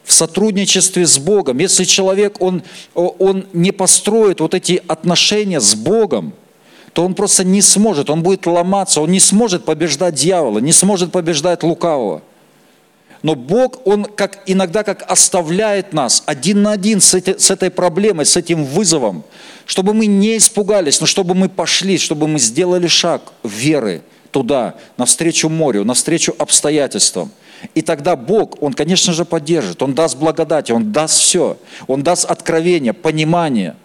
в 0.05 0.13
сотрудничестве 0.13 1.07
с 1.07 1.19
Богом, 1.19 1.59
если 1.59 1.85
человек, 1.85 2.41
он, 2.41 2.63
он 2.95 3.47
не 3.53 3.73
построит 3.73 4.41
вот 4.41 4.55
эти 4.55 4.83
отношения 4.87 5.61
с 5.61 5.75
Богом, 5.75 6.35
то 6.93 7.05
он 7.05 7.15
просто 7.15 7.43
не 7.43 7.63
сможет, 7.63 8.11
он 8.11 8.23
будет 8.23 8.47
ломаться, 8.47 9.01
он 9.01 9.11
не 9.11 9.21
сможет 9.21 9.65
побеждать 9.65 10.15
дьявола, 10.15 10.59
не 10.59 10.73
сможет 10.73 11.11
побеждать 11.11 11.63
лукавого. 11.63 12.23
Но 13.23 13.35
Бог, 13.35 13.87
Он 13.87 14.05
как, 14.05 14.43
иногда 14.45 14.85
как 14.85 15.11
оставляет 15.11 15.95
нас 15.95 16.23
один 16.27 16.61
на 16.61 16.73
один 16.73 17.01
с, 17.01 17.15
эти, 17.15 17.39
с 17.39 17.51
этой 17.51 17.71
проблемой, 17.71 18.27
с 18.27 18.37
этим 18.37 18.65
вызовом, 18.65 19.25
чтобы 19.65 19.95
мы 19.95 20.05
не 20.05 20.37
испугались, 20.37 21.01
но 21.01 21.07
чтобы 21.07 21.35
мы 21.35 21.49
пошли, 21.49 21.97
чтобы 21.97 22.29
мы 22.29 22.39
сделали 22.39 22.87
шаг 22.87 23.23
веры 23.43 24.03
туда, 24.35 24.75
навстречу 24.99 25.49
морю, 25.49 25.85
навстречу 25.85 26.35
обстоятельствам– 26.39 27.31
и 27.75 27.83
тогда 27.83 28.17
Бог, 28.17 28.63
Он, 28.63 28.73
конечно 28.73 29.13
же, 29.13 29.25
поддержит, 29.25 29.83
Он 29.83 29.95
даст 29.95 30.19
благодать, 30.19 30.71
Он 30.71 30.93
даст 30.93 31.19
все, 31.21 31.57
Он 31.87 32.03
даст 32.03 32.27
откровение, 32.27 32.93
понимание. 32.93 33.77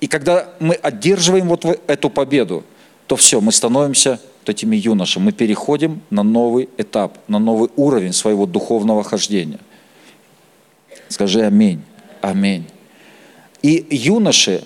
И 0.00 0.06
когда 0.06 0.48
мы 0.60 0.74
одерживаем 0.74 1.48
вот 1.48 1.64
эту 1.64 2.10
победу, 2.10 2.64
то 3.06 3.16
все, 3.16 3.40
мы 3.40 3.52
становимся 3.52 4.20
вот 4.40 4.50
этими 4.50 4.76
юношами, 4.76 5.24
мы 5.24 5.32
переходим 5.32 6.02
на 6.10 6.22
новый 6.22 6.68
этап, 6.76 7.16
на 7.28 7.38
новый 7.38 7.70
уровень 7.76 8.12
своего 8.12 8.46
духовного 8.46 9.02
хождения. 9.02 9.60
Скажи 11.08 11.42
аминь, 11.42 11.82
аминь. 12.20 12.66
И 13.62 13.86
юноши, 13.90 14.64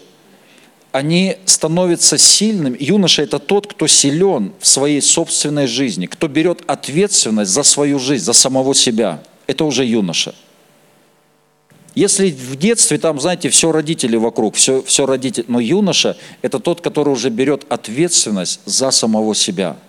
они 0.93 1.37
становятся 1.45 2.19
сильными. 2.19 2.77
Юноша– 2.81 3.23
это 3.25 3.39
тот, 3.39 3.67
кто 3.67 3.87
силен 3.87 4.53
в 4.59 4.67
своей 4.67 5.01
собственной 5.01 5.67
жизни, 5.67 6.07
кто 6.07 6.29
берет 6.29 6.63
ответственность 6.67 7.53
за 7.53 7.63
свою 7.63 7.99
жизнь, 7.99 8.25
за 8.25 8.33
самого 8.33 8.75
себя. 8.75 9.23
Это 9.47 9.65
уже 9.65 9.85
юноша. 9.85 10.35
Если 11.95 12.31
в 12.31 12.57
детстве 12.57 12.99
там, 12.99 13.21
знаете, 13.21 13.51
все 13.51 13.73
родители 13.73 14.17
вокруг, 14.17 14.55
все, 14.55 14.83
все 14.83 15.07
родители, 15.07 15.45
но 15.49 15.61
юноша– 15.61 16.17
это 16.43 16.61
тот, 16.61 16.81
который 16.81 17.13
уже 17.13 17.31
берет 17.31 17.65
ответственность 17.69 18.61
за 18.65 18.91
самого 18.91 19.35
себя– 19.35 19.77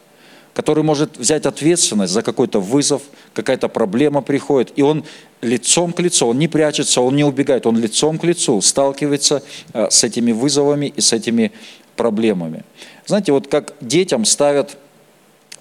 который 0.53 0.83
может 0.83 1.17
взять 1.17 1.45
ответственность 1.45 2.13
за 2.13 2.21
какой-то 2.21 2.59
вызов, 2.59 3.01
какая-то 3.33 3.69
проблема 3.69 4.21
приходит, 4.21 4.73
и 4.75 4.81
он 4.81 5.05
лицом 5.41 5.93
к 5.93 5.99
лицу, 5.99 6.27
он 6.27 6.39
не 6.39 6.47
прячется, 6.47 7.01
он 7.01 7.15
не 7.15 7.23
убегает, 7.23 7.65
он 7.65 7.77
лицом 7.77 8.17
к 8.17 8.23
лицу 8.23 8.61
сталкивается 8.61 9.43
э, 9.73 9.89
с 9.89 10.03
этими 10.03 10.31
вызовами 10.31 10.87
и 10.87 11.01
с 11.01 11.13
этими 11.13 11.51
проблемами. 11.95 12.63
Знаете, 13.05 13.31
вот 13.31 13.47
как 13.47 13.73
детям 13.81 14.25
ставят 14.25 14.77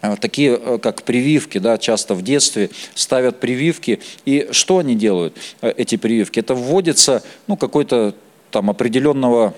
э, 0.02 0.16
такие, 0.20 0.58
э, 0.60 0.78
как 0.78 1.02
прививки, 1.02 1.58
да, 1.58 1.78
часто 1.78 2.14
в 2.14 2.22
детстве 2.22 2.70
ставят 2.94 3.40
прививки, 3.40 4.00
и 4.24 4.48
что 4.50 4.78
они 4.78 4.94
делают, 4.96 5.36
эти 5.62 5.96
прививки? 5.96 6.40
Это 6.40 6.54
вводится, 6.54 7.22
ну, 7.46 7.56
какой-то 7.56 8.14
там 8.50 8.68
определенного 8.68 9.54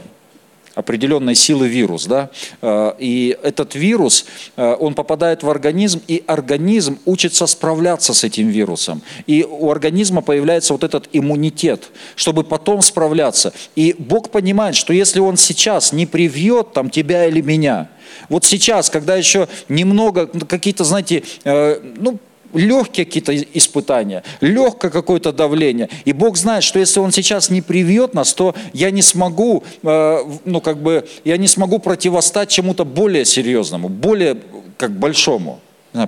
определенной 0.74 1.34
силы 1.34 1.68
вирус, 1.68 2.06
да, 2.06 2.30
э, 2.60 2.92
и 2.98 3.36
этот 3.42 3.74
вирус, 3.74 4.24
э, 4.56 4.76
он 4.78 4.94
попадает 4.94 5.42
в 5.42 5.50
организм, 5.50 6.00
и 6.08 6.22
организм 6.26 6.98
учится 7.04 7.46
справляться 7.46 8.14
с 8.14 8.24
этим 8.24 8.48
вирусом. 8.48 9.02
И 9.26 9.44
у 9.48 9.70
организма 9.70 10.22
появляется 10.22 10.72
вот 10.72 10.84
этот 10.84 11.08
иммунитет, 11.12 11.90
чтобы 12.16 12.44
потом 12.44 12.82
справляться. 12.82 13.52
И 13.76 13.94
Бог 13.98 14.30
понимает, 14.30 14.76
что 14.76 14.92
если 14.92 15.20
он 15.20 15.36
сейчас 15.36 15.92
не 15.92 16.06
привьет 16.06 16.72
там 16.72 16.90
тебя 16.90 17.26
или 17.26 17.40
меня, 17.40 17.88
вот 18.28 18.44
сейчас, 18.44 18.90
когда 18.90 19.16
еще 19.16 19.48
немного, 19.68 20.28
ну, 20.32 20.46
какие-то, 20.46 20.84
знаете, 20.84 21.22
э, 21.44 21.80
ну, 21.96 22.18
легкие 22.52 23.06
какие-то 23.06 23.34
испытания, 23.36 24.22
легкое 24.40 24.90
какое-то 24.90 25.32
давление. 25.32 25.88
И 26.04 26.12
Бог 26.12 26.36
знает, 26.36 26.64
что 26.64 26.78
если 26.78 27.00
Он 27.00 27.12
сейчас 27.12 27.50
не 27.50 27.62
привьет 27.62 28.14
нас, 28.14 28.32
то 28.34 28.54
я 28.72 28.90
не 28.90 29.02
смогу, 29.02 29.64
э, 29.82 30.18
ну 30.44 30.60
как 30.60 30.78
бы, 30.78 31.06
я 31.24 31.36
не 31.36 31.48
смогу 31.48 31.78
противостать 31.78 32.50
чему-то 32.50 32.84
более 32.84 33.24
серьезному, 33.24 33.88
более 33.88 34.38
как 34.76 34.92
большому. 34.92 35.60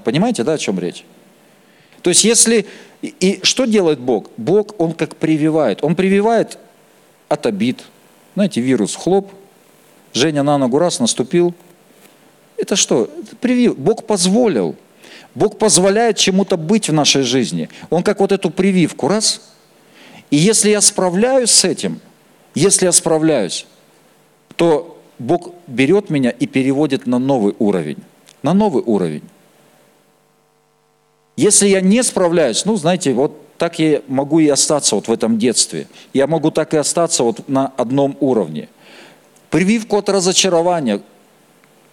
Понимаете, 0.04 0.44
да, 0.44 0.54
о 0.54 0.58
чем 0.58 0.78
речь? 0.78 1.04
То 2.02 2.10
есть 2.10 2.24
если... 2.24 2.66
И 3.02 3.40
что 3.42 3.66
делает 3.66 3.98
Бог? 3.98 4.30
Бог, 4.38 4.80
Он 4.80 4.92
как 4.92 5.16
прививает. 5.16 5.84
Он 5.84 5.94
прививает 5.94 6.58
от 7.28 7.44
обид. 7.44 7.82
Знаете, 8.34 8.62
вирус 8.62 8.96
хлоп, 8.96 9.30
Женя 10.14 10.42
на 10.42 10.56
ногу 10.56 10.78
раз 10.78 11.00
наступил. 11.00 11.54
Это 12.56 12.76
что? 12.76 13.10
Это 13.22 13.36
привив. 13.36 13.76
Бог 13.76 14.06
позволил. 14.06 14.76
Бог 15.34 15.58
позволяет 15.58 16.16
чему-то 16.16 16.56
быть 16.56 16.88
в 16.88 16.92
нашей 16.92 17.22
жизни. 17.22 17.68
Он 17.90 18.02
как 18.02 18.20
вот 18.20 18.32
эту 18.32 18.50
прививку, 18.50 19.08
раз. 19.08 19.40
И 20.30 20.36
если 20.36 20.70
я 20.70 20.80
справляюсь 20.80 21.50
с 21.50 21.64
этим, 21.64 22.00
если 22.54 22.86
я 22.86 22.92
справляюсь, 22.92 23.66
то 24.56 25.00
Бог 25.18 25.50
берет 25.66 26.10
меня 26.10 26.30
и 26.30 26.46
переводит 26.46 27.06
на 27.06 27.18
новый 27.18 27.54
уровень. 27.58 27.98
На 28.42 28.54
новый 28.54 28.82
уровень. 28.84 29.22
Если 31.36 31.66
я 31.66 31.80
не 31.80 32.02
справляюсь, 32.02 32.64
ну, 32.64 32.76
знаете, 32.76 33.12
вот 33.12 33.40
так 33.58 33.78
я 33.78 34.02
могу 34.06 34.38
и 34.38 34.48
остаться 34.48 34.94
вот 34.94 35.08
в 35.08 35.12
этом 35.12 35.38
детстве. 35.38 35.88
Я 36.12 36.26
могу 36.26 36.50
так 36.50 36.74
и 36.74 36.76
остаться 36.76 37.24
вот 37.24 37.48
на 37.48 37.72
одном 37.76 38.16
уровне. 38.20 38.68
Прививку 39.50 39.96
от 39.96 40.08
разочарования. 40.08 41.00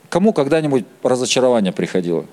Кому 0.10 0.34
когда-нибудь 0.34 0.86
разочарование 1.04 1.72
приходило? 1.72 2.26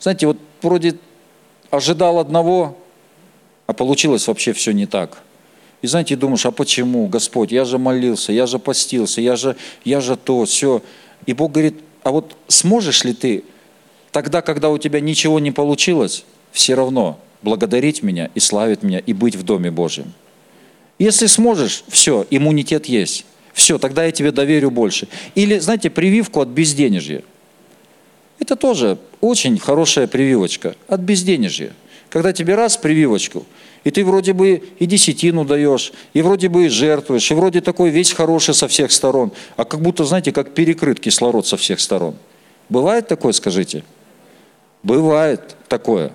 Знаете, 0.00 0.26
вот 0.26 0.38
вроде 0.62 0.96
ожидал 1.70 2.18
одного, 2.18 2.76
а 3.66 3.72
получилось 3.72 4.26
вообще 4.28 4.52
все 4.52 4.72
не 4.72 4.86
так. 4.86 5.22
И 5.82 5.86
знаете, 5.86 6.16
думаешь, 6.16 6.46
а 6.46 6.50
почему, 6.50 7.06
Господь, 7.06 7.52
я 7.52 7.64
же 7.64 7.78
молился, 7.78 8.32
я 8.32 8.46
же 8.46 8.58
постился, 8.58 9.20
я 9.20 9.36
же, 9.36 9.56
я 9.84 10.00
же 10.00 10.16
то, 10.16 10.44
все. 10.44 10.82
И 11.26 11.32
Бог 11.32 11.52
говорит, 11.52 11.80
а 12.02 12.10
вот 12.10 12.36
сможешь 12.48 13.04
ли 13.04 13.12
ты 13.12 13.44
тогда, 14.10 14.42
когда 14.42 14.70
у 14.70 14.78
тебя 14.78 15.00
ничего 15.00 15.38
не 15.38 15.52
получилось, 15.52 16.24
все 16.50 16.74
равно 16.74 17.20
благодарить 17.42 18.02
меня 18.02 18.30
и 18.34 18.40
славить 18.40 18.82
меня 18.82 18.98
и 18.98 19.12
быть 19.12 19.36
в 19.36 19.44
Доме 19.44 19.70
Божьем? 19.70 20.12
Если 20.98 21.26
сможешь, 21.26 21.84
все, 21.88 22.26
иммунитет 22.30 22.86
есть. 22.86 23.24
Все, 23.52 23.78
тогда 23.78 24.04
я 24.04 24.10
тебе 24.10 24.32
доверю 24.32 24.70
больше. 24.70 25.06
Или, 25.36 25.58
знаете, 25.58 25.90
прививку 25.90 26.40
от 26.40 26.48
безденежья– 26.48 27.22
это 28.38 28.56
тоже 28.56 28.98
очень 29.20 29.58
хорошая 29.58 30.06
прививочка 30.06 30.76
от 30.86 31.00
безденежья. 31.00 31.72
Когда 32.08 32.32
тебе 32.32 32.54
раз 32.54 32.76
прививочку, 32.76 33.44
и 33.84 33.90
ты 33.90 34.04
вроде 34.04 34.32
бы 34.32 34.62
и 34.78 34.86
десятину 34.86 35.44
даешь, 35.44 35.92
и 36.14 36.22
вроде 36.22 36.48
бы 36.48 36.66
и 36.66 36.68
жертвуешь, 36.68 37.30
и 37.30 37.34
вроде 37.34 37.60
такой 37.60 37.90
весь 37.90 38.12
хороший 38.12 38.54
со 38.54 38.66
всех 38.66 38.92
сторон, 38.92 39.32
а 39.56 39.64
как 39.64 39.80
будто, 39.80 40.04
знаете, 40.04 40.32
как 40.32 40.54
перекрыт 40.54 41.00
кислород 41.00 41.46
со 41.46 41.56
всех 41.56 41.80
сторон. 41.80 42.16
Бывает 42.68 43.08
такое, 43.08 43.32
скажите? 43.32 43.84
Бывает 44.82 45.56
такое. 45.68 46.12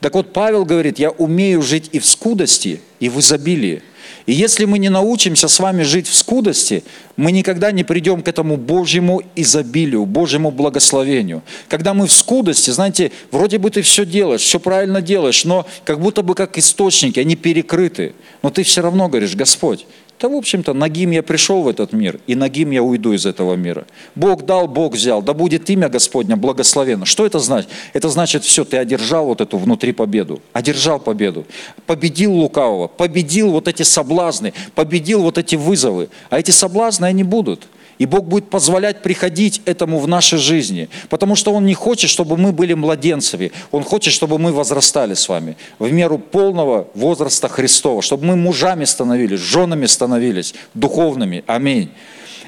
Так 0.00 0.14
вот, 0.14 0.32
Павел 0.32 0.64
говорит, 0.64 0.98
я 0.98 1.10
умею 1.10 1.62
жить 1.62 1.88
и 1.92 1.98
в 1.98 2.06
скудости, 2.06 2.80
и 2.98 3.08
в 3.08 3.20
изобилии. 3.20 3.82
И 4.26 4.32
если 4.32 4.64
мы 4.64 4.78
не 4.78 4.88
научимся 4.88 5.48
с 5.48 5.58
вами 5.60 5.82
жить 5.82 6.06
в 6.06 6.14
скудости, 6.14 6.84
мы 7.16 7.32
никогда 7.32 7.72
не 7.72 7.84
придем 7.84 8.22
к 8.22 8.28
этому 8.28 8.56
Божьему 8.56 9.22
изобилию, 9.36 10.06
Божьему 10.06 10.50
благословению. 10.50 11.42
Когда 11.68 11.94
мы 11.94 12.06
в 12.06 12.12
скудости, 12.12 12.70
знаете, 12.70 13.12
вроде 13.30 13.58
бы 13.58 13.70
ты 13.70 13.82
все 13.82 14.04
делаешь, 14.04 14.42
все 14.42 14.58
правильно 14.60 15.02
делаешь, 15.02 15.44
но 15.44 15.66
как 15.84 16.00
будто 16.00 16.22
бы 16.22 16.34
как 16.34 16.58
источники, 16.58 17.20
они 17.20 17.36
перекрыты. 17.36 18.14
Но 18.42 18.50
ты 18.50 18.62
все 18.62 18.82
равно 18.82 19.08
говоришь, 19.08 19.34
Господь, 19.34 19.86
да, 20.22 20.28
в 20.28 20.36
общем-то, 20.36 20.72
нагим 20.72 21.10
я 21.10 21.22
пришел 21.22 21.62
в 21.62 21.68
этот 21.68 21.92
мир, 21.92 22.20
и 22.28 22.36
нагим 22.36 22.70
я 22.70 22.82
уйду 22.82 23.12
из 23.12 23.26
этого 23.26 23.56
мира. 23.56 23.86
Бог 24.14 24.46
дал, 24.46 24.68
Бог 24.68 24.94
взял. 24.94 25.20
Да 25.20 25.34
будет 25.34 25.68
имя 25.68 25.88
Господня 25.88 26.36
благословенно. 26.36 27.06
Что 27.06 27.26
это 27.26 27.40
значит? 27.40 27.68
Это 27.92 28.08
значит, 28.08 28.44
все, 28.44 28.64
ты 28.64 28.76
одержал 28.76 29.26
вот 29.26 29.40
эту 29.40 29.58
внутри 29.58 29.92
победу. 29.92 30.40
Одержал 30.52 31.00
победу. 31.00 31.44
Победил 31.86 32.32
лукавого, 32.34 32.86
победил 32.86 33.50
вот 33.50 33.66
эти 33.66 33.82
соблазны, 33.82 34.54
победил 34.76 35.22
вот 35.22 35.38
эти 35.38 35.56
вызовы. 35.56 36.08
А 36.30 36.38
эти 36.38 36.52
соблазны, 36.52 37.06
они 37.06 37.24
будут. 37.24 37.66
И 37.98 38.06
Бог 38.06 38.24
будет 38.24 38.50
позволять 38.50 39.02
приходить 39.02 39.62
этому 39.64 39.98
в 39.98 40.08
нашей 40.08 40.38
жизни, 40.38 40.88
потому 41.08 41.36
что 41.36 41.52
Он 41.52 41.66
не 41.66 41.74
хочет, 41.74 42.10
чтобы 42.10 42.36
мы 42.36 42.52
были 42.52 42.74
младенцами, 42.74 43.52
Он 43.70 43.84
хочет, 43.84 44.12
чтобы 44.12 44.38
мы 44.38 44.52
возрастали 44.52 45.14
с 45.14 45.28
вами 45.28 45.56
в 45.78 45.92
меру 45.92 46.18
полного 46.18 46.88
возраста 46.94 47.48
Христова, 47.48 48.02
чтобы 48.02 48.24
мы 48.24 48.36
мужами 48.36 48.84
становились, 48.84 49.40
женами 49.40 49.86
становились, 49.86 50.54
духовными. 50.74 51.44
Аминь. 51.46 51.90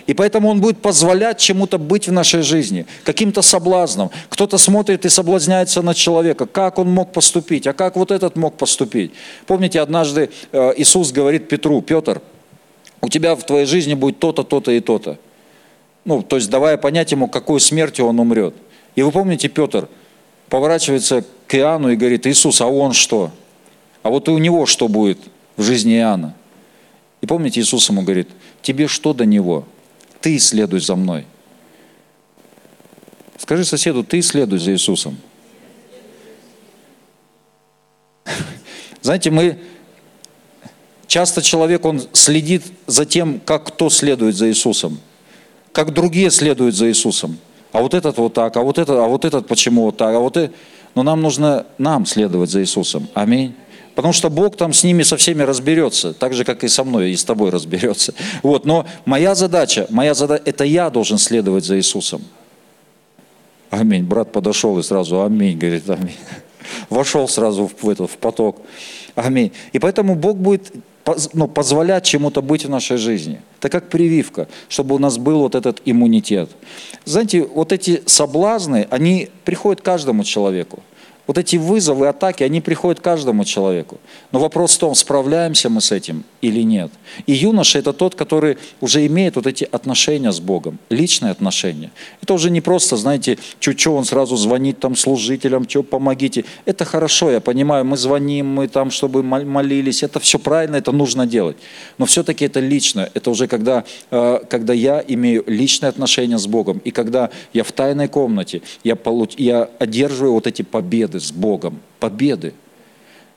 И 0.07 0.15
поэтому 0.15 0.49
Он 0.49 0.61
будет 0.61 0.79
позволять 0.83 1.39
чему-то 1.39 1.79
быть 1.79 2.09
в 2.09 2.13
нашей 2.13 2.43
жизни, 2.43 2.87
каким-то 3.05 3.43
соблазном. 3.43 4.11
Кто-то 4.29 4.59
смотрит 4.59 5.05
и 5.05 5.09
соблазняется 5.09 5.83
на 5.83 5.95
человека, 5.95 6.47
как 6.47 6.79
он 6.79 6.91
мог 6.91 7.13
поступить, 7.13 7.67
а 7.67 7.73
как 7.73 7.97
вот 7.97 8.11
этот 8.11 8.37
мог 8.37 8.57
поступить. 8.57 9.13
Помните, 9.47 9.81
однажды 9.81 10.31
э, 10.53 10.73
Иисус 10.77 11.13
говорит 11.13 11.49
Петру, 11.49 11.81
Петр, 11.81 12.21
у 13.01 13.09
тебя 13.09 13.35
в 13.35 13.45
твоей 13.45 13.67
жизни 13.67 13.95
будет 13.95 14.19
то-то, 14.19 14.43
то-то 14.43 14.73
и 14.73 14.81
то-то 14.81 15.19
ну, 16.05 16.23
то 16.23 16.37
есть 16.37 16.51
давая 16.51 16.77
понять 16.77 17.13
ему, 17.13 17.29
какой 17.29 17.61
смертью 17.61 18.07
он 18.07 18.21
умрет. 18.21 18.55
И 18.95 19.03
вы 19.03 19.11
помните, 19.11 19.49
Петр 19.49 19.89
поворачивается 20.49 21.25
к 21.47 21.55
Иоанну 21.55 21.91
и 21.91 21.97
говорит, 21.97 22.27
Иисус, 22.27 22.61
а 22.61 22.67
он 22.67 22.93
что? 22.93 23.33
А 24.03 24.11
вот 24.11 24.29
и 24.29 24.31
у 24.31 24.39
него 24.39 24.67
что 24.67 24.89
будет 24.89 25.19
в 25.57 25.63
жизни 25.63 25.97
Иоанна? 25.97 26.35
И 27.23 27.27
помните, 27.27 27.61
Иисус 27.61 27.89
ему 27.89 28.03
говорит, 28.03 28.29
тебе 28.61 28.87
что 28.87 29.15
до 29.15 29.25
него? 29.25 29.65
Ты 30.21 30.39
следуй 30.39 30.81
за 30.81 30.95
мной. 30.95 31.25
Скажи 33.39 33.65
соседу, 33.65 34.05
ты 34.05 34.21
следуй 34.21 34.59
за 34.59 34.73
Иисусом. 34.73 35.17
Знаете, 39.01 39.31
мы 39.31 39.59
часто 41.07 41.43
человек, 41.43 41.85
он 41.85 42.03
следит 42.13 42.63
за 42.87 43.07
тем, 43.07 43.41
как 43.41 43.65
кто 43.65 43.89
следует 43.91 44.37
за 44.37 44.49
Иисусом 44.49 44.99
как 45.75 45.93
другие 45.93 46.31
следуют 46.31 46.75
за 46.75 46.89
Иисусом. 46.89 47.37
А 47.73 47.83
вот 47.83 47.93
этот 47.93 48.17
вот 48.17 48.33
так, 48.33 48.57
а 48.57 48.63
вот 48.63 48.79
этот, 48.79 48.97
а 48.97 49.09
вот 49.09 49.25
этот 49.25 49.49
почему 49.49 49.83
вот 49.87 49.97
так, 49.97 50.15
а 50.15 50.21
вот 50.21 50.37
это. 50.37 50.55
Но 50.95 51.03
нам 51.03 51.21
нужно 51.21 51.67
нам 51.77 52.07
следовать 52.07 52.49
за 52.49 52.61
Иисусом. 52.61 53.09
Аминь. 53.15 53.55
Потому 53.97 54.13
что 54.13 54.31
Бог 54.31 54.57
там 54.57 54.73
с 54.73 54.85
ними 54.85 55.03
со 55.03 55.17
всеми 55.17 55.43
разберется, 55.43 56.15
так 56.15 56.33
же, 56.35 56.45
как 56.45 56.63
и 56.63 56.69
со 56.69 56.85
мной, 56.85 57.11
и 57.11 57.17
с 57.17 57.25
тобой 57.25 57.51
разберется. 57.51 58.15
Вот. 58.43 58.65
Но 58.65 58.87
моя 59.05 59.35
задача, 59.35 59.87
моя 59.91 60.15
задача, 60.15 60.43
это 60.47 60.65
я 60.65 60.89
должен 60.91 61.19
следовать 61.19 61.65
за 61.65 61.77
Иисусом. 61.77 62.23
Аминь. 63.71 64.05
Брат 64.05 64.31
подошел 64.31 64.79
и 64.79 64.83
сразу 64.85 65.25
аминь, 65.25 65.59
говорит, 65.59 65.91
аминь. 65.91 66.17
Вошел 66.91 67.27
сразу 67.27 67.69
в, 67.83 67.89
этот, 67.89 68.11
в 68.11 68.17
поток. 68.19 68.59
Аминь. 69.17 69.51
И 69.73 69.81
поэтому 69.81 70.15
Бог 70.15 70.37
будет 70.37 70.73
ну, 71.33 71.49
позволять 71.49 72.05
чему-то 72.05 72.43
быть 72.43 72.65
в 72.65 72.71
нашей 72.71 72.97
жизни. 72.97 73.41
Это 73.59 73.69
как 73.69 73.89
прививка, 73.89 74.49
чтобы 74.69 74.95
у 74.95 74.99
нас 74.99 75.19
был 75.19 75.41
вот 75.41 75.55
этот 75.55 75.83
иммунитет. 75.85 76.51
Знаете, 77.05 77.43
вот 77.43 77.73
эти 77.73 78.03
соблазны, 78.07 78.87
они 78.91 79.29
приходят 79.45 79.83
каждому 79.83 80.25
человеку. 80.25 80.83
Вот 81.27 81.39
эти 81.39 81.57
вызовы, 81.57 82.09
атаки, 82.09 82.43
они 82.43 82.61
приходят 82.61 83.01
каждому 83.01 83.45
человеку. 83.45 83.99
Но 84.33 84.39
вопрос 84.39 84.77
в 84.77 84.79
том, 84.79 84.95
справляемся 84.95 85.71
мы 85.71 85.81
с 85.81 85.91
этим 85.91 86.25
или 86.43 86.63
нет. 86.63 86.91
И 87.27 87.33
юноша– 87.33 87.79
это 87.81 87.93
тот, 87.93 88.15
который 88.15 88.59
уже 88.81 89.07
имеет 89.07 89.37
вот 89.37 89.47
эти 89.47 89.65
отношения 89.65 90.33
с 90.33 90.41
Богом, 90.41 90.79
личные 90.91 91.33
отношения. 91.33 91.91
Это 92.21 92.35
уже 92.35 92.51
не 92.51 92.61
просто, 92.61 92.97
знаете, 92.97 93.39
чуть-чуть 93.61 93.87
он 93.87 94.05
сразу 94.05 94.37
звонит 94.37 94.81
там 94.81 94.97
служителям, 94.97 95.69
что 95.69 95.83
помогите. 95.83 96.45
Это 96.67 96.85
хорошо, 96.85 97.31
я 97.31 97.41
понимаю, 97.41 97.85
мы 97.85 97.97
звоним, 97.97 98.47
мы 98.47 98.69
там, 98.69 98.91
чтобы 98.91 99.23
молились, 99.23 100.03
это 100.03 100.21
все 100.21 100.39
правильно, 100.39 100.77
это 100.77 100.93
нужно 100.93 101.27
делать. 101.27 101.57
Но 101.99 102.05
все-таки 102.05 102.45
это 102.45 102.61
лично, 102.61 103.09
это 103.15 103.31
уже 103.31 103.47
когда, 103.47 103.85
э, 104.11 104.41
когда 104.51 104.73
я 104.75 105.03
имею 105.07 105.45
личные 105.47 105.89
отношения 105.89 106.39
с 106.39 106.47
Богом, 106.47 106.81
и 106.85 106.91
когда 106.91 107.31
я 107.53 107.65
в 107.65 107.73
тайной 107.73 108.09
комнате, 108.09 108.63
я, 108.85 108.97
получ... 108.97 109.35
я 109.39 109.69
одерживаю 109.79 110.35
вот 110.35 110.47
эти 110.47 110.63
победы, 110.63 111.14
победы 111.15 111.21
с 111.21 111.33
Богом, 111.33 111.81
победы. 112.01 112.55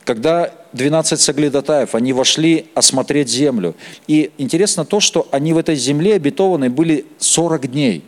когда 0.05 0.51
12 0.73 1.19
соглядатаев, 1.19 1.93
они 1.93 2.13
вошли 2.13 2.67
осмотреть 2.75 3.29
землю. 3.29 3.75
И 4.07 4.31
интересно 4.37 4.85
то, 4.85 5.01
что 5.01 5.27
они 5.31 5.53
в 5.53 5.57
этой 5.57 5.75
земле 5.75 6.15
обетованной 6.15 6.69
были 6.69 7.05
40 7.19 7.69
дней. 7.71 8.03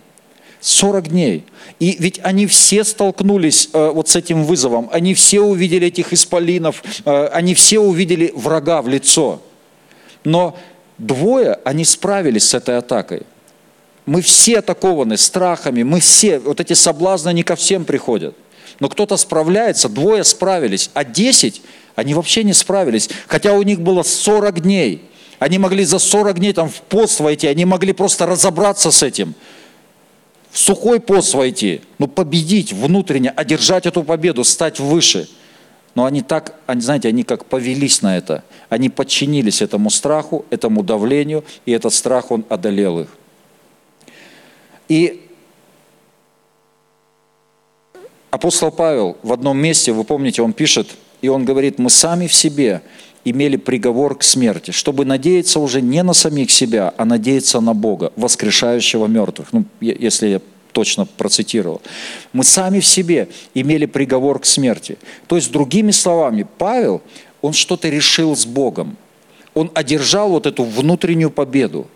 40 0.61 1.09
дней. 1.09 1.43
И 1.81 1.97
ведь 1.99 2.21
они 2.23 2.45
все 2.45 2.85
столкнулись 2.85 3.69
э, 3.73 3.91
вот 3.93 4.07
с 4.07 4.15
этим 4.15 4.45
вызовом. 4.45 4.89
Они 4.93 5.13
все 5.13 5.41
увидели 5.41 5.87
этих 5.87 6.13
исполинов. 6.13 6.83
Э, 7.05 7.27
они 7.33 7.53
все 7.53 7.79
увидели 7.79 8.31
врага 8.33 8.81
в 8.81 8.87
лицо. 8.87 9.41
Но 10.23 10.57
двое, 10.97 11.59
они 11.65 11.83
справились 11.83 12.47
с 12.47 12.53
этой 12.53 12.77
атакой. 12.77 13.23
Мы 14.05 14.21
все 14.21 14.59
атакованы 14.59 15.17
страхами, 15.17 15.83
мы 15.83 15.99
все, 15.99 16.39
вот 16.39 16.59
эти 16.59 16.73
соблазны, 16.73 17.29
они 17.29 17.43
ко 17.43 17.55
всем 17.55 17.83
приходят. 17.83 18.35
Но 18.79 18.89
кто-то 18.89 19.17
справляется, 19.17 19.89
двое 19.89 20.23
справились, 20.23 20.89
а 20.93 21.03
десять 21.03 21.61
они 21.95 22.13
вообще 22.13 22.43
не 22.43 22.53
справились, 22.53 23.09
хотя 23.27 23.53
у 23.53 23.61
них 23.61 23.81
было 23.81 24.03
40 24.03 24.61
дней. 24.61 25.03
Они 25.37 25.57
могли 25.57 25.83
за 25.83 25.99
40 25.99 26.39
дней 26.39 26.53
там 26.53 26.69
в 26.69 26.81
пост 26.81 27.19
войти, 27.19 27.47
они 27.47 27.65
могли 27.65 27.91
просто 27.91 28.25
разобраться 28.25 28.91
с 28.91 29.03
этим. 29.03 29.35
В 30.49 30.57
сухой 30.57 30.99
пост 30.99 31.33
войти, 31.33 31.81
но 31.97 32.07
победить 32.07 32.73
внутренне, 32.73 33.29
одержать 33.29 33.85
эту 33.85 34.03
победу, 34.03 34.43
стать 34.43 34.79
выше. 34.79 35.27
Но 35.93 36.05
они 36.05 36.21
так, 36.21 36.55
они, 36.65 36.81
знаете, 36.81 37.09
они 37.09 37.23
как 37.23 37.45
повелись 37.45 38.01
на 38.01 38.17
это. 38.17 38.43
Они 38.69 38.89
подчинились 38.89 39.61
этому 39.61 39.89
страху, 39.89 40.45
этому 40.49 40.83
давлению, 40.83 41.43
и 41.65 41.71
этот 41.71 41.93
страх, 41.93 42.31
он 42.31 42.45
одолел 42.49 43.01
их. 43.01 43.09
И 44.87 45.28
апостол 48.31 48.71
Павел 48.71 49.17
в 49.23 49.33
одном 49.33 49.57
месте, 49.57 49.91
вы 49.91 50.03
помните, 50.03 50.41
он 50.41 50.53
пишет– 50.53 50.87
и 51.21 51.27
он 51.27 51.45
говорит, 51.45 51.79
мы 51.79 51.89
сами 51.89 52.27
в 52.27 52.33
себе 52.33 52.81
имели 53.25 53.57
приговор 53.57 54.17
к 54.17 54.23
смерти, 54.23 54.71
чтобы 54.71 55.05
надеяться 55.05 55.59
уже 55.59 55.81
не 55.81 56.01
на 56.03 56.13
самих 56.13 56.51
себя, 56.51 56.93
а 56.97 57.05
надеяться 57.05 57.59
на 57.59 57.73
Бога, 57.73 58.13
воскрешающего 58.15 59.07
мертвых. 59.07 59.51
Ну, 59.51 59.65
если 59.81 60.27
я 60.27 60.41
точно 60.71 61.05
процитировал. 61.05 61.81
Мы 62.31 62.43
сами 62.43 62.79
в 62.79 62.85
себе 62.85 63.27
имели 63.53 63.85
приговор 63.85 64.39
к 64.39 64.45
смерти. 64.45 64.97
То 65.27 65.35
есть, 65.35 65.51
другими 65.51 65.91
словами, 65.91 66.45
Павел, 66.57 67.01
он 67.41 67.53
что-то 67.53 67.89
решил 67.89 68.35
с 68.35 68.45
Богом. 68.45 68.95
Он 69.55 69.71
одержал 69.73 70.29
вот 70.29 70.45
эту 70.45 70.63
внутреннюю 70.63 71.31
победу. 71.31 71.87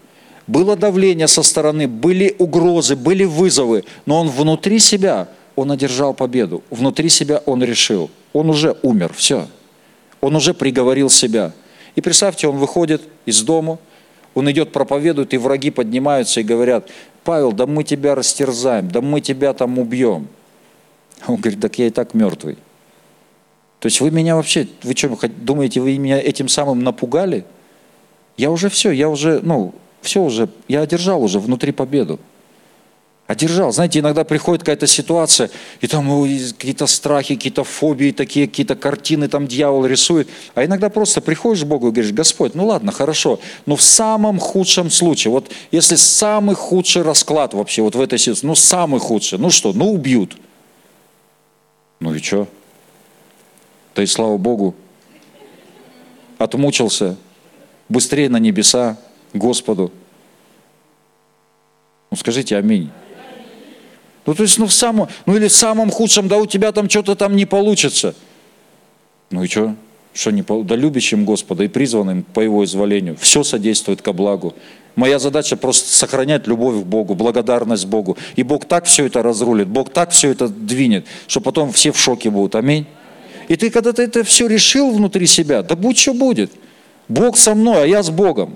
Было 0.48 0.76
давление 0.76 1.28
со 1.28 1.44
стороны, 1.44 1.88
были 1.88 2.36
угрозы, 2.40 2.96
были 2.98 3.24
вызовы, 3.24 3.86
но 4.06 4.20
он 4.20 4.28
внутри 4.28 4.80
себя, 4.80 5.30
он 5.56 5.72
одержал 5.72 6.14
победу. 6.14 6.64
Внутри 6.70 7.10
себя 7.10 7.42
он 7.46 7.64
решил– 7.64 8.10
он 8.34 8.50
уже 8.50 8.76
умер, 8.82 9.14
все. 9.16 9.48
Он 10.20 10.36
уже 10.36 10.54
приговорил 10.54 11.10
себя. 11.10 11.54
И 11.96 12.02
представьте, 12.02 12.48
он 12.48 12.58
выходит 12.58 13.04
из 13.26 13.44
дома, 13.44 13.78
он 14.34 14.50
идет, 14.52 14.72
проповедует, 14.72 15.34
и 15.34 15.38
враги 15.38 15.70
поднимаются 15.70 16.40
и 16.40 16.44
говорят, 16.44 16.90
Павел, 17.24 17.52
да 17.52 17.68
мы 17.68 17.84
тебя 17.84 18.16
растерзаем, 18.16 18.90
да 18.90 19.00
мы 19.00 19.22
тебя 19.22 19.54
там 19.54 19.78
убьем. 19.78 20.28
Он 21.28 21.36
говорит, 21.36 21.62
так 21.62 21.78
я 21.78 21.88
и 21.88 21.90
так 21.92 22.16
мертвый. 22.16 22.58
То 23.80 23.88
есть 23.88 24.02
вы 24.02 24.12
меня 24.12 24.36
вообще, 24.36 24.68
вы 24.82 24.96
что, 24.96 25.16
думаете, 25.28 25.80
вы 25.80 25.98
меня 25.98 26.20
этим 26.20 26.48
самым 26.48 26.84
напугали? 26.84 27.46
Я 28.38 28.50
уже 28.50 28.70
все, 28.70 28.92
я 28.92 29.10
уже, 29.10 29.40
ну, 29.44 29.76
все 30.02 30.24
уже, 30.24 30.50
я 30.68 30.82
одержал 30.82 31.22
уже 31.22 31.40
внутри 31.40 31.72
победу 31.72 32.20
одержал. 33.34 33.72
Знаете, 33.72 34.00
иногда 34.00 34.24
приходит 34.24 34.62
какая-то 34.62 34.88
ситуация, 34.88 35.50
и 35.82 35.88
там 35.88 36.08
какие-то 36.58 36.88
страхи, 36.88 37.36
какие-то 37.36 37.64
фобии, 37.64 38.12
такие 38.12 38.48
какие-то 38.48 38.76
картины 38.76 39.28
там 39.28 39.48
дьявол 39.48 39.86
рисует. 39.86 40.30
А 40.56 40.64
иногда 40.64 40.90
просто 40.90 41.22
приходишь 41.22 41.64
к 41.64 41.68
Богу 41.68 41.90
и 41.90 41.92
говоришь, 41.92 42.14
Господь, 42.14 42.56
ну 42.56 42.66
ладно, 42.66 42.92
хорошо, 42.92 43.40
но 43.66 43.76
в 43.76 43.82
самом 43.82 44.40
худшем 44.40 44.90
случае, 44.90 45.32
вот 45.32 45.52
если 45.72 45.96
самый 45.96 46.56
худший 46.56 47.02
расклад 47.02 47.54
вообще 47.54 47.82
вот 47.82 47.96
в 47.96 48.02
этой 48.02 48.18
ситуации, 48.18 48.48
ну 48.48 48.56
самый 48.56 49.00
худший, 49.00 49.38
ну 49.38 49.50
что, 49.50 49.74
ну 49.74 49.92
убьют. 49.92 50.38
Ну 52.00 52.14
и 52.14 52.20
что? 52.20 52.48
Да 53.96 54.04
и 54.04 54.06
слава 54.06 54.38
Богу, 54.38 54.76
отмучился, 56.38 57.16
быстрее 57.90 58.30
на 58.30 58.38
небеса, 58.38 58.98
Господу. 59.34 59.92
Ну 62.12 62.18
скажите 62.18 62.58
аминь. 62.58 62.92
Ну, 64.26 64.34
то 64.34 64.44
есть, 64.44 64.58
ну, 64.58 64.68
в 64.68 64.74
самом, 64.74 65.10
ну, 65.26 65.36
или 65.36 65.48
в 65.48 65.54
самом 65.54 65.92
худшем, 65.92 66.28
да 66.28 66.38
у 66.38 66.46
тебя 66.46 66.72
там 66.72 66.90
что-то 66.90 67.16
там 67.16 67.36
не 67.36 67.46
получится. 67.46 68.16
Ну 69.32 69.44
и 69.44 69.48
что? 69.48 69.76
Что 70.14 70.32
не 70.32 70.44
Да 70.64 70.76
любящим 70.76 71.26
Господа 71.26 71.64
и 71.64 71.68
призванным 71.68 72.24
по 72.24 72.40
Его 72.40 72.64
изволению. 72.64 73.18
Все 73.20 73.44
содействует 73.44 74.02
ко 74.02 74.14
благу. 74.14 74.54
Моя 74.96 75.18
задача 75.18 75.58
просто 75.58 75.90
сохранять 75.90 76.46
любовь 76.46 76.84
к 76.84 76.86
Богу, 76.86 77.16
благодарность 77.16 77.88
Богу. 77.88 78.16
И 78.36 78.44
Бог 78.44 78.66
так 78.66 78.86
все 78.86 79.08
это 79.08 79.24
разрулит, 79.24 79.68
Бог 79.68 79.90
так 79.90 80.12
все 80.12 80.30
это 80.30 80.48
двинет, 80.48 81.08
что 81.28 81.42
потом 81.42 81.72
все 81.72 81.92
в 81.92 82.00
шоке 82.00 82.30
будут. 82.30 82.56
Аминь. 82.56 82.86
И 83.48 83.56
ты 83.56 83.72
когда 83.72 83.92
ты 83.92 84.04
это 84.04 84.24
все 84.24 84.48
решил 84.48 84.92
внутри 84.92 85.26
себя, 85.26 85.64
да 85.64 85.76
будь 85.76 85.98
что 85.98 86.14
будет. 86.14 86.52
Бог 87.08 87.38
со 87.38 87.56
мной, 87.56 87.84
а 87.84 87.86
я 87.86 88.04
с 88.04 88.10
Богом. 88.10 88.56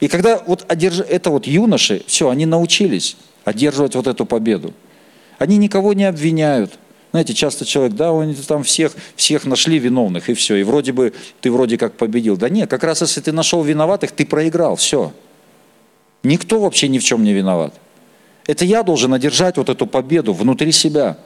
И 0.00 0.08
когда 0.08 0.40
вот 0.46 0.64
одерж... 0.68 1.00
это 1.00 1.30
вот 1.30 1.46
юноши, 1.46 2.02
все, 2.06 2.28
они 2.30 2.46
научились 2.46 3.16
одерживать 3.44 3.96
вот 3.96 4.06
эту 4.06 4.24
победу. 4.24 4.72
Они 5.38 5.56
никого 5.56 5.92
не 5.92 6.04
обвиняют. 6.04 6.78
Знаете, 7.10 7.32
часто 7.32 7.64
человек, 7.64 7.94
да, 7.94 8.10
они 8.10 8.34
там 8.34 8.64
всех, 8.64 8.92
всех 9.14 9.44
нашли 9.44 9.78
виновных, 9.78 10.28
и 10.28 10.34
все. 10.34 10.56
И 10.56 10.64
вроде 10.64 10.92
бы 10.92 11.12
ты 11.40 11.52
вроде 11.52 11.78
как 11.78 11.94
победил. 11.94 12.36
Да 12.36 12.48
нет, 12.48 12.68
как 12.68 12.82
раз 12.82 13.02
если 13.02 13.20
ты 13.20 13.30
нашел 13.30 13.62
виноватых, 13.62 14.10
ты 14.10 14.26
проиграл, 14.26 14.74
все. 14.74 15.12
Никто 16.24 16.58
вообще 16.58 16.88
ни 16.88 16.98
в 16.98 17.04
чем 17.04 17.22
не 17.22 17.32
виноват. 17.32 17.72
Это 18.46 18.64
я 18.64 18.82
должен 18.82 19.14
одержать 19.14 19.56
вот 19.56 19.68
эту 19.68 19.86
победу 19.86 20.32
внутри 20.32 20.72
себя. 20.72 21.18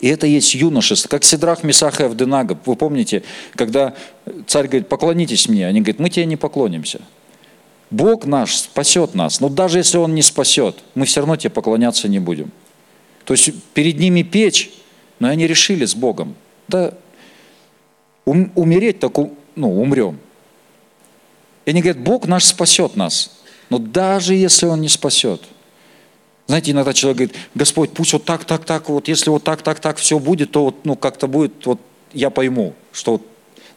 И 0.00 0.08
это 0.08 0.26
есть 0.26 0.54
юношество, 0.54 1.08
как 1.08 1.24
Сидрах, 1.24 1.62
Месах 1.62 2.00
и 2.00 2.04
Авденага. 2.04 2.58
Вы 2.64 2.76
помните, 2.76 3.22
когда 3.54 3.94
царь 4.46 4.66
говорит, 4.66 4.88
поклонитесь 4.88 5.48
мне, 5.48 5.66
они 5.66 5.80
говорят, 5.80 6.00
мы 6.00 6.10
тебе 6.10 6.26
не 6.26 6.36
поклонимся. 6.36 7.00
Бог 7.90 8.26
наш 8.26 8.56
спасет 8.56 9.14
нас, 9.14 9.40
но 9.40 9.48
даже 9.48 9.78
если 9.78 9.98
Он 9.98 10.14
не 10.14 10.22
спасет, 10.22 10.76
мы 10.94 11.04
все 11.04 11.20
равно 11.20 11.36
тебе 11.36 11.50
поклоняться 11.50 12.08
не 12.08 12.18
будем. 12.18 12.50
То 13.24 13.32
есть 13.34 13.50
перед 13.72 13.98
ними 13.98 14.22
печь, 14.22 14.70
но 15.18 15.28
они 15.28 15.46
решили 15.46 15.84
с 15.84 15.94
Богом. 15.94 16.34
Да 16.68 16.94
ум, 18.24 18.50
умереть 18.54 19.00
так 19.00 19.12
ну, 19.56 19.80
умрем. 19.80 20.18
И 21.64 21.70
они 21.70 21.80
говорят, 21.80 22.02
Бог 22.02 22.26
наш 22.26 22.44
спасет 22.44 22.96
нас. 22.96 23.30
Но 23.70 23.78
даже 23.78 24.34
если 24.34 24.66
Он 24.66 24.80
не 24.80 24.88
спасет. 24.88 25.42
Знаете, 26.46 26.72
иногда 26.72 26.92
человек 26.92 27.16
говорит, 27.16 27.36
Господь, 27.54 27.90
пусть 27.92 28.12
вот 28.12 28.24
так, 28.24 28.44
так, 28.44 28.64
так, 28.64 28.88
вот 28.90 29.08
если 29.08 29.30
вот 29.30 29.44
так, 29.44 29.62
так, 29.62 29.80
так 29.80 29.96
все 29.96 30.18
будет, 30.18 30.50
то 30.50 30.64
вот, 30.64 30.84
ну, 30.84 30.94
как-то 30.94 31.26
будет, 31.26 31.64
вот 31.64 31.80
я 32.12 32.28
пойму, 32.28 32.74
что. 32.92 33.22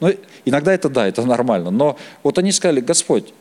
Ну, 0.01 0.13
иногда 0.43 0.73
это 0.73 0.89
да, 0.89 1.07
это 1.07 1.23
нормально. 1.23 1.71
Но 1.71 1.97
вот 2.23 2.37
они 2.37 2.51
сказали, 2.51 2.81
Господь, 2.81 3.33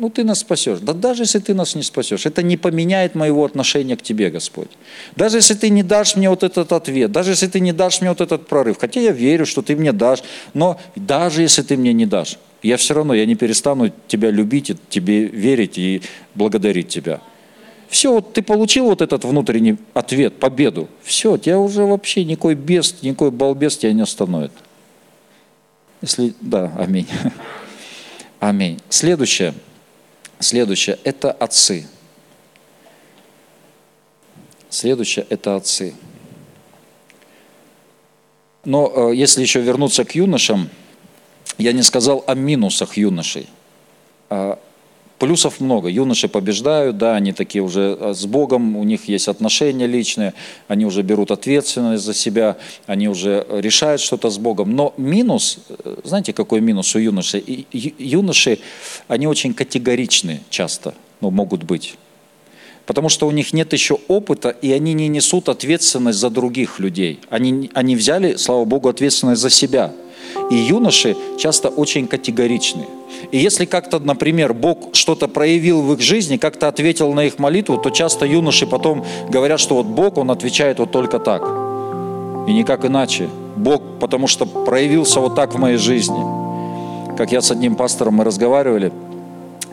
ну 0.00 0.08
ты 0.08 0.24
нас 0.24 0.40
спасешь. 0.40 0.78
Да 0.80 0.94
даже 0.94 1.24
если 1.24 1.40
ты 1.40 1.52
нас 1.52 1.74
не 1.74 1.82
спасешь, 1.82 2.24
это 2.24 2.42
не 2.42 2.56
поменяет 2.56 3.14
моего 3.14 3.44
отношения 3.44 3.96
к 3.96 4.02
тебе, 4.02 4.30
Господь. 4.30 4.70
Даже 5.14 5.36
если 5.36 5.52
ты 5.52 5.68
не 5.68 5.82
дашь 5.82 6.16
мне 6.16 6.30
вот 6.30 6.42
этот 6.42 6.72
ответ, 6.72 7.12
даже 7.12 7.32
если 7.32 7.46
ты 7.48 7.60
не 7.60 7.72
дашь 7.72 8.00
мне 8.00 8.08
вот 8.08 8.22
этот 8.22 8.46
прорыв, 8.46 8.78
хотя 8.80 9.00
я 9.00 9.12
верю, 9.12 9.44
что 9.44 9.60
ты 9.60 9.76
мне 9.76 9.92
дашь, 9.92 10.22
но 10.54 10.80
даже 10.96 11.42
если 11.42 11.60
ты 11.60 11.76
мне 11.76 11.92
не 11.92 12.06
дашь, 12.06 12.38
я 12.62 12.78
все 12.78 12.94
равно, 12.94 13.12
я 13.12 13.26
не 13.26 13.34
перестану 13.34 13.92
тебя 14.08 14.30
любить, 14.30 14.70
и 14.70 14.76
тебе 14.88 15.26
верить 15.26 15.76
и 15.76 16.00
благодарить 16.34 16.88
тебя. 16.88 17.20
Все, 17.90 18.10
вот 18.10 18.32
ты 18.32 18.40
получил 18.40 18.86
вот 18.86 19.02
этот 19.02 19.24
внутренний 19.24 19.76
ответ, 19.92 20.38
победу. 20.40 20.88
Все, 21.02 21.36
тебя 21.36 21.58
уже 21.58 21.84
вообще 21.84 22.24
никакой 22.24 22.54
бест, 22.54 23.02
никакой 23.02 23.32
балбес 23.32 23.76
тебя 23.76 23.92
не 23.92 24.02
остановит. 24.02 24.52
Если, 26.00 26.32
да, 26.40 26.72
аминь. 26.78 27.08
Аминь. 28.40 28.78
Следующее– 28.88 29.52
Следующее– 30.40 30.98
это 31.04 31.30
отцы. 31.30 31.86
Следующее– 34.70 35.26
это 35.28 35.56
отцы. 35.56 35.94
Но 38.64 39.10
э, 39.12 39.16
если 39.16 39.42
еще 39.42 39.60
вернуться 39.60 40.04
к 40.04 40.14
юношам, 40.14 40.70
я 41.58 41.72
не 41.72 41.82
сказал 41.82 42.24
о 42.26 42.34
минусах 42.34 42.96
юношей. 42.96 43.48
Плюсов 45.20 45.60
много. 45.60 45.88
Юноши 45.88 46.28
побеждают, 46.28 46.96
да, 46.96 47.14
они 47.14 47.34
такие 47.34 47.62
уже 47.62 47.94
э, 48.00 48.14
с 48.14 48.24
Богом, 48.24 48.74
у 48.74 48.84
них 48.84 49.06
есть 49.06 49.28
отношения 49.28 49.86
личные, 49.86 50.32
они 50.66 50.86
уже 50.86 51.02
берут 51.02 51.30
ответственность 51.30 52.02
за 52.02 52.14
себя, 52.14 52.56
они 52.86 53.06
уже 53.06 53.46
решают 53.50 54.00
что-то 54.00 54.30
с 54.30 54.38
Богом. 54.38 54.74
Но 54.74 54.94
минус, 54.96 55.58
э, 55.68 55.96
знаете, 56.04 56.32
какой 56.32 56.62
минус 56.62 56.94
у 56.94 56.98
юношей? 56.98 57.66
Юноши, 57.70 58.60
они 59.08 59.26
очень 59.26 59.52
категоричны 59.52 60.40
часто, 60.48 60.94
ну, 61.20 61.30
могут 61.30 61.64
быть. 61.64 61.96
Потому 62.86 63.10
что 63.10 63.28
у 63.28 63.30
них 63.30 63.52
нет 63.52 63.74
еще 63.74 63.98
опыта, 64.08 64.48
и 64.48 64.72
они 64.72 64.94
не 64.94 65.08
несут 65.08 65.50
ответственность 65.50 66.18
за 66.18 66.30
других 66.30 66.78
людей. 66.78 67.20
Они, 67.28 67.70
они 67.74 67.94
взяли, 67.94 68.36
слава 68.36 68.64
Богу, 68.64 68.88
ответственность 68.88 69.42
за 69.42 69.50
себя– 69.50 69.92
И 70.50 70.56
юноши 70.56 71.16
часто 71.38 71.68
очень 71.68 72.06
категоричны. 72.06 72.86
И 73.30 73.38
если 73.38 73.64
как-то, 73.64 73.98
например, 73.98 74.54
Бог 74.54 74.94
что-то 74.94 75.28
проявил 75.28 75.82
в 75.82 75.92
их 75.92 76.00
жизни, 76.00 76.36
как-то 76.36 76.68
ответил 76.68 77.12
на 77.12 77.24
их 77.24 77.38
молитву, 77.38 77.78
то 77.78 77.90
часто 77.90 78.26
юноши 78.26 78.66
потом 78.66 79.04
говорят, 79.28 79.60
что 79.60 79.74
вот 79.76 79.86
Бог, 79.86 80.18
Он 80.18 80.30
отвечает 80.30 80.78
вот 80.78 80.90
только 80.90 81.18
так. 81.18 81.42
И 82.48 82.52
никак 82.52 82.84
иначе. 82.84 83.28
Бог, 83.56 83.82
потому 84.00 84.26
что 84.26 84.46
проявился 84.46 85.20
вот 85.20 85.34
так 85.34 85.54
в 85.54 85.58
моей 85.58 85.76
жизни. 85.76 86.20
Как 87.16 87.32
я 87.32 87.42
с 87.42 87.50
одним 87.50 87.74
пастором 87.74 88.14
мы 88.14 88.24
разговаривали, 88.24 88.92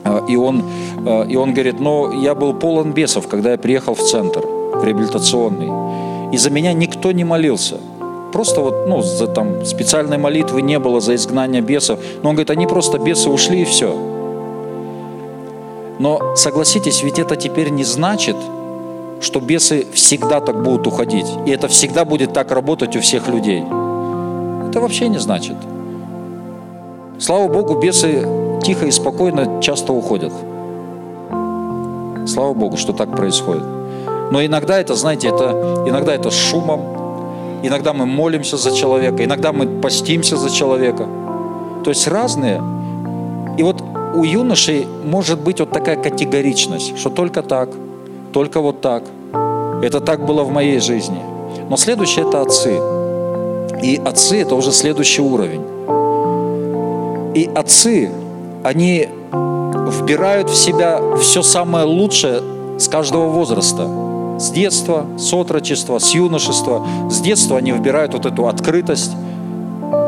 а, 0.04 0.26
и 0.28 0.36
он, 0.36 0.64
а, 1.06 1.24
и 1.24 1.36
он 1.36 1.54
говорит, 1.54 1.80
но 1.80 2.12
я 2.12 2.36
был 2.36 2.54
полон 2.54 2.92
бесов, 2.92 3.28
когда 3.28 3.52
я 3.52 3.58
приехал 3.58 3.94
в 3.94 4.02
центр, 4.02 4.42
реабилитационный. 4.84 6.34
И 6.34 6.38
за 6.38 6.50
меня 6.50 6.74
никто 6.74 7.12
не 7.12 7.24
молился. 7.24 7.78
Просто 8.32 8.62
вот, 8.62 8.88
ну, 8.88 9.02
за, 9.02 9.28
там, 9.28 9.66
специальной 9.66 10.18
молитвы 10.18 10.62
не 10.62 10.80
было 10.80 11.00
за 11.00 11.16
изгнание 11.16 11.62
бесов. 11.62 12.00
Но 12.22 12.30
он 12.30 12.36
говорит, 12.36 12.50
они 12.52 12.68
просто 12.68 13.00
бесы 13.00 13.30
ушли 13.30 13.62
и 13.62 13.66
все. 13.66 13.96
Но 16.00 16.36
согласитесь, 16.36 17.04
ведь 17.04 17.20
это 17.20 17.36
теперь 17.36 17.70
не 17.70 17.84
значит, 17.84 18.36
что 19.22 19.40
бесы 19.40 19.88
всегда 19.94 20.42
так 20.42 20.62
будут 20.64 20.86
уходить. 20.88 21.28
И 21.46 21.52
это 21.52 21.68
всегда 21.68 22.06
будет 22.06 22.34
так 22.34 22.52
работать 22.52 22.96
у 22.96 23.02
всех 23.02 23.28
людей. 23.28 23.64
Это 24.70 24.80
вообще 24.80 25.08
не 25.08 25.18
значит. 25.18 25.56
Слава 27.20 27.48
Богу, 27.48 27.76
бесы 27.80 28.28
тихо 28.62 28.86
и 28.86 28.92
спокойно 28.92 29.62
часто 29.62 29.94
уходят. 29.94 30.34
Слава 32.28 32.54
Богу, 32.54 32.78
что 32.78 32.94
так 32.94 33.16
происходит. 33.16 33.64
Но 34.32 34.46
иногда 34.46 34.80
это, 34.80 34.94
знаете, 34.96 35.30
это, 35.30 35.84
иногда 35.88 36.14
это 36.14 36.30
шумом, 36.30 36.97
иногда 37.64 37.94
мы 37.94 38.06
молимся 38.06 38.58
за 38.58 38.76
человека, 38.76 39.24
иногда 39.24 39.52
мы 39.52 39.82
постимся 39.82 40.38
за 40.38 40.50
человека. 40.50 41.08
То 41.84 41.90
есть 41.90 42.08
разные. 42.08 42.62
И 43.58 43.64
вот 43.64 43.82
у 44.16 44.24
юношей 44.24 44.88
может 45.06 45.40
быть 45.40 45.60
вот 45.60 45.72
такая 45.72 45.96
категоричность, 45.96 46.98
что 46.98 47.10
только 47.10 47.42
так, 47.42 47.70
только 48.34 48.62
вот 48.62 48.82
так. 48.82 49.04
Это 49.82 50.00
так 50.00 50.26
было 50.26 50.44
в 50.44 50.52
моей 50.52 50.80
жизни. 50.80 51.20
Но 51.70 51.78
следующее– 51.78 52.26
это 52.28 52.42
отцы. 52.42 52.80
И 53.84 54.02
отцы– 54.04 54.42
это 54.42 54.56
уже 54.56 54.72
следующий 54.72 55.22
уровень. 55.22 55.62
И 57.36 57.50
отцы, 57.56 58.10
они 58.64 59.08
вбирают 59.32 60.50
в 60.50 60.56
себя 60.56 61.00
все 61.22 61.44
самое 61.44 61.86
лучшее 61.86 62.42
с 62.80 62.88
каждого 62.88 63.28
возраста. 63.28 64.07
С 64.38 64.52
детства, 64.52 65.06
с 65.18 65.34
отрочества, 65.34 66.00
с 66.00 66.14
юношества. 66.14 66.86
С 67.10 67.20
детства 67.20 67.58
они 67.58 67.72
вбирают 67.72 68.14
вот 68.14 68.26
эту 68.26 68.48
открытость. 68.48 69.12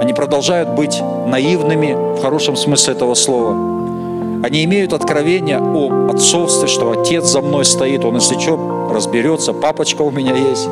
Они 0.02 0.14
продолжают 0.14 0.70
быть 0.70 1.02
наивными 1.28 2.18
в 2.18 2.22
хорошем 2.22 2.56
смысле 2.56 2.94
этого 2.94 3.16
слова. 3.16 3.52
Они 4.44 4.64
имеют 4.64 4.94
откровение 4.94 5.60
о 5.60 6.10
отцовстве, 6.10 6.68
что 6.68 6.92
отец 6.92 7.26
за 7.26 7.42
мной 7.42 7.66
стоит, 7.66 8.06
он 8.06 8.16
если 8.16 8.40
что, 8.40 8.90
разберется, 8.94 9.52
папочка 9.52 10.02
у 10.04 10.12
меня 10.12 10.36
есть. 10.36 10.68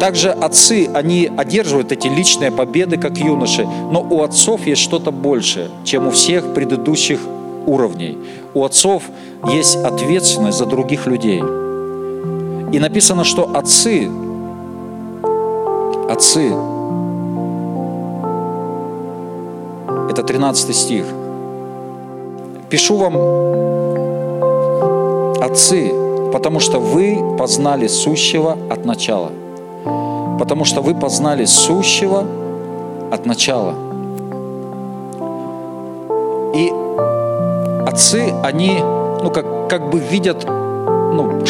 Также 0.00 0.30
отцы, 0.30 0.88
они 0.94 1.30
одерживают 1.36 1.92
эти 1.92 2.06
личные 2.06 2.50
победы, 2.50 2.96
как 2.96 3.18
юноши, 3.18 3.68
но 3.90 4.00
у 4.00 4.22
отцов 4.22 4.66
есть 4.66 4.80
что-то 4.80 5.10
большее, 5.10 5.68
чем 5.84 6.08
у 6.08 6.10
всех 6.10 6.54
предыдущих 6.54 7.20
уровней. 7.66 8.16
У 8.54 8.64
отцов 8.64 9.02
есть 9.52 9.76
ответственность 9.76 10.56
за 10.56 10.64
других 10.64 11.06
людей. 11.06 11.42
И 12.72 12.78
написано, 12.78 13.24
что 13.24 13.50
отцы, 13.54 14.10
отцы, 16.08 16.52
это 20.10 20.22
13 20.22 20.76
стих. 20.76 21.04
Пишу 22.68 22.96
вам, 22.96 23.16
отцы, 25.42 25.92
потому 26.32 26.60
что 26.60 26.78
вы 26.78 27.36
познали 27.36 27.86
сущего 27.88 28.56
от 28.70 28.84
начала– 28.84 29.30
потому 30.40 30.64
что 30.64 30.80
вы 30.80 30.94
познали 30.94 31.44
сущего 31.44 32.24
от 33.12 33.26
начала. 33.26 33.74
И 36.54 36.72
отцы, 37.86 38.32
они, 38.42 38.78
ну, 39.22 39.30
как, 39.30 39.68
как 39.68 39.90
бы 39.90 39.98
видят, 39.98 40.46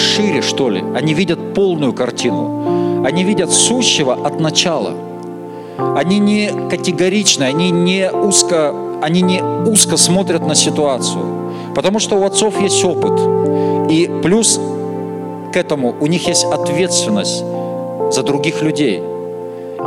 шире, 0.01 0.43
что 0.43 0.71
ли. 0.71 0.83
Они 0.95 1.15
видят 1.15 1.55
полную 1.55 1.93
картину. 1.93 3.05
Они 3.05 3.25
видят 3.25 3.51
сущего 3.51 4.15
от 4.15 4.41
начала. 4.41 4.93
Они 5.97 6.19
не 6.19 6.51
категоричны, 6.69 7.45
они 7.45 7.71
не 7.71 8.11
узко, 8.11 8.75
они 9.03 9.23
не 9.23 9.43
узко 9.43 9.97
смотрят 9.97 10.47
на 10.47 10.55
ситуацию. 10.55 11.25
Потому 11.75 11.99
что 12.01 12.17
у 12.17 12.25
отцов 12.25 12.61
есть 12.61 12.85
опыт. 12.85 13.21
И 13.91 14.11
плюс 14.23 14.61
к 15.53 15.57
этому 15.57 15.95
у 16.01 16.07
них 16.07 16.29
есть 16.29 16.45
ответственность 16.45 17.45
за 18.11 18.23
других 18.23 18.63
людей. 18.63 19.03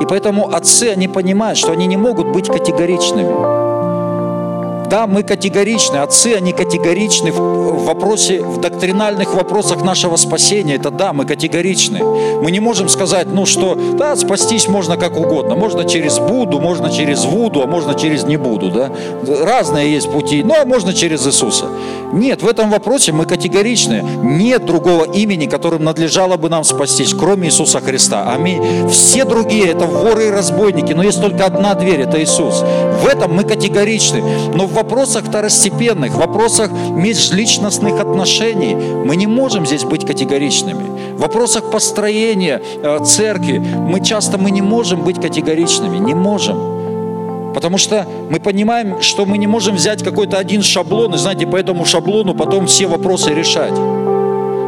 И 0.02 0.06
поэтому 0.06 0.50
отцы, 0.50 0.86
они 0.86 1.08
понимают, 1.08 1.58
что 1.58 1.72
они 1.72 1.86
не 1.86 1.98
могут 1.98 2.28
быть 2.28 2.48
категоричными. 2.48 3.63
Да, 4.94 5.08
мы 5.08 5.24
категоричны, 5.24 5.98
отцы, 5.98 6.36
они 6.36 6.52
категоричны 6.52 7.32
в 7.32 7.84
вопросе, 7.86 8.44
в 8.44 8.62
доктринальных 8.62 9.34
вопросах 9.34 9.82
нашего 9.82 10.18
спасения. 10.18 10.76
Это 10.76 10.92
да, 10.92 11.14
мы 11.14 11.26
категоричны. 11.26 12.04
Мы 12.04 12.52
не 12.52 12.60
можем 12.60 12.88
сказать, 12.90 13.26
ну 13.26 13.48
что, 13.48 13.74
да, 13.74 14.16
спастись 14.16 14.68
можно 14.68 14.96
как 14.96 15.18
угодно. 15.18 15.56
Можно 15.56 15.86
через 15.86 16.20
Буду, 16.20 16.60
можно 16.60 16.92
через 16.92 17.26
Вуду, 17.26 17.64
а 17.64 17.66
можно 17.66 17.96
через 17.96 18.24
не 18.26 18.38
Буду, 18.38 18.70
да. 18.70 18.92
Разные 19.44 19.92
есть 19.92 20.12
пути, 20.12 20.44
но 20.44 20.64
можно 20.64 20.94
через 20.94 21.26
Иисуса. 21.26 21.66
Нет, 22.14 22.44
в 22.44 22.48
этом 22.48 22.70
вопросе 22.70 23.14
мы 23.14 23.26
категоричны. 23.26 24.04
Нет 24.22 24.64
другого 24.64 25.06
имени, 25.06 25.48
которым 25.48 25.84
надлежало 25.84 26.38
бы 26.38 26.50
нам 26.50 26.64
спастись, 26.64 27.16
кроме 27.16 27.48
Иисуса 27.48 27.80
Христа. 27.80 28.32
Аминь. 28.32 28.88
Все 28.90 29.26
другие 29.26 29.70
это 29.70 29.88
воры 29.88 30.28
и 30.28 30.30
разбойники, 30.30 30.94
но 30.94 31.02
есть 31.02 31.20
только 31.20 31.46
одна 31.46 31.74
дверь, 31.74 32.02
это 32.02 32.22
Иисус. 32.22 32.64
В 33.02 33.08
этом 33.08 33.34
мы 33.34 33.44
категоричны. 33.44 34.22
Но 34.54 34.68
в 34.68 34.83
вопросах 34.84 35.24
второстепенных, 35.24 36.12
в 36.12 36.18
вопросах 36.18 36.70
межличностных 36.72 38.00
отношений 38.00 38.76
мы 38.76 39.16
не 39.16 39.28
можем 39.28 39.66
здесь 39.66 39.84
быть 39.84 40.06
категоричными. 40.06 41.16
В 41.16 41.22
вопросах 41.22 41.72
построения 41.72 42.62
э, 42.82 43.00
церкви 43.06 43.60
мы 43.60 44.02
часто 44.02 44.38
мы 44.38 44.52
не 44.52 44.62
можем 44.62 45.04
быть 45.04 45.22
категоричными, 45.22 45.98
не 45.98 46.14
можем. 46.14 47.54
Потому 47.54 47.78
что 47.78 48.06
мы 48.30 48.40
понимаем, 48.40 49.02
что 49.02 49.26
мы 49.26 49.38
не 49.38 49.48
можем 49.48 49.76
взять 49.76 50.04
какой-то 50.04 50.38
один 50.38 50.62
шаблон 50.62 51.14
и, 51.14 51.18
знаете, 51.18 51.48
по 51.48 51.56
этому 51.56 51.86
шаблону 51.86 52.34
потом 52.34 52.68
все 52.68 52.88
вопросы 52.88 53.34
решать. 53.34 53.76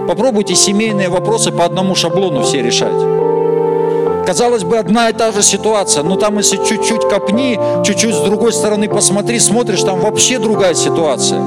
Попробуйте 0.08 0.56
семейные 0.56 1.10
вопросы 1.10 1.52
по 1.52 1.66
одному 1.66 1.96
шаблону 1.96 2.44
все 2.44 2.62
решать. 2.62 3.25
Казалось 4.26 4.64
бы, 4.64 4.78
одна 4.80 5.10
и 5.10 5.14
та 5.14 5.32
же 5.32 5.44
ситуация, 5.44 6.04
но 6.04 6.16
там, 6.16 6.38
если 6.38 6.58
чуть-чуть 6.58 7.08
копни, 7.08 7.60
чуть-чуть 7.86 8.16
с 8.16 8.22
другой 8.22 8.54
стороны 8.54 8.90
посмотри, 8.90 9.40
смотришь, 9.40 9.84
там 9.84 10.00
вообще 10.00 10.40
другая 10.40 10.74
ситуация. 10.74 11.42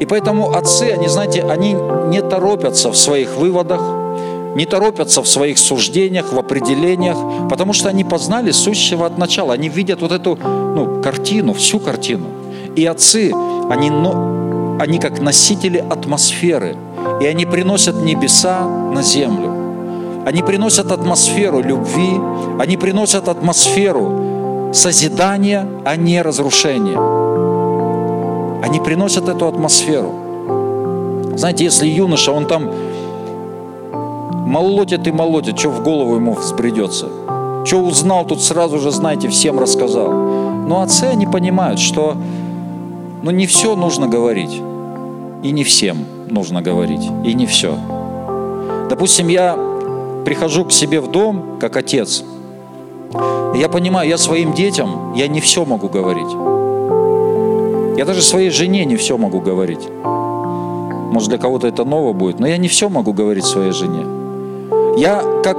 И 0.00 0.06
поэтому 0.06 0.56
отцы, 0.56 0.84
они, 0.84 1.08
знаете, 1.08 1.42
они 1.42 1.74
не 2.08 2.22
торопятся 2.22 2.90
в 2.90 2.96
своих 2.96 3.36
выводах, 3.36 3.82
не 4.54 4.64
торопятся 4.64 5.22
в 5.22 5.28
своих 5.28 5.58
суждениях, 5.58 6.32
в 6.32 6.38
определениях, 6.38 7.18
потому 7.50 7.74
что 7.74 7.90
они 7.90 8.02
познали 8.02 8.50
сущего 8.50 9.04
от 9.04 9.18
начала. 9.18 9.52
Они 9.52 9.68
видят 9.68 10.00
вот 10.00 10.12
эту 10.12 10.38
ну, 10.42 11.02
картину, 11.02 11.52
всю 11.52 11.78
картину. 11.78 12.26
И 12.74 12.86
отцы, 12.86 13.32
они, 13.70 13.90
ну, 13.90 14.78
они 14.80 14.98
как 14.98 15.20
носители 15.20 15.78
атмосферы, 15.78 16.76
и 17.20 17.26
они 17.26 17.44
приносят 17.44 17.96
небеса 17.96 18.62
на 18.62 19.02
землю. 19.02 19.59
Они 20.26 20.42
приносят 20.42 20.92
атмосферу 20.92 21.60
любви, 21.60 22.20
они 22.58 22.76
приносят 22.76 23.28
атмосферу 23.28 24.70
созидания, 24.72 25.66
а 25.84 25.96
не 25.96 26.22
разрушения. 26.22 26.98
Они 28.62 28.78
приносят 28.80 29.28
эту 29.28 29.48
атмосферу. 29.48 30.12
Знаете, 31.36 31.64
если 31.64 31.86
юноша, 31.86 32.32
он 32.32 32.46
там 32.46 32.70
молотит 34.46 35.06
и 35.06 35.12
молотит, 35.12 35.58
что 35.58 35.70
в 35.70 35.82
голову 35.82 36.16
ему 36.16 36.34
взбредется. 36.34 37.08
Что 37.64 37.78
узнал, 37.78 38.24
тут 38.24 38.42
сразу 38.42 38.78
же, 38.78 38.90
знаете, 38.90 39.28
всем 39.28 39.58
рассказал. 39.58 40.12
Но 40.12 40.82
отцы, 40.82 41.04
они 41.04 41.26
понимают, 41.26 41.80
что 41.80 42.16
ну, 43.22 43.30
не 43.30 43.46
все 43.46 43.76
нужно 43.76 44.06
говорить. 44.06 44.60
И 45.42 45.50
не 45.52 45.64
всем 45.64 46.04
нужно 46.28 46.62
говорить. 46.62 47.08
И 47.24 47.32
не 47.34 47.46
все. 47.46 47.74
Допустим, 48.88 49.28
я 49.28 49.69
прихожу 50.24 50.64
к 50.64 50.72
себе 50.72 51.00
в 51.00 51.10
дом, 51.10 51.58
как 51.60 51.76
отец, 51.76 52.24
я 53.54 53.68
понимаю, 53.68 54.08
я 54.08 54.18
своим 54.18 54.52
детям, 54.52 55.12
я 55.14 55.26
не 55.26 55.40
все 55.40 55.64
могу 55.64 55.88
говорить. 55.88 56.32
Я 57.98 58.04
даже 58.04 58.22
своей 58.22 58.50
жене 58.50 58.84
не 58.84 58.96
все 58.96 59.18
могу 59.18 59.40
говорить. 59.40 59.88
Может, 61.12 61.28
для 61.28 61.38
кого-то 61.38 61.66
это 61.66 61.84
ново 61.84 62.12
будет, 62.12 62.38
но 62.38 62.46
я 62.46 62.56
не 62.56 62.68
все 62.68 62.88
могу 62.88 63.12
говорить 63.12 63.44
своей 63.44 63.72
жене. 63.72 64.04
Я 64.96 65.22
как... 65.42 65.56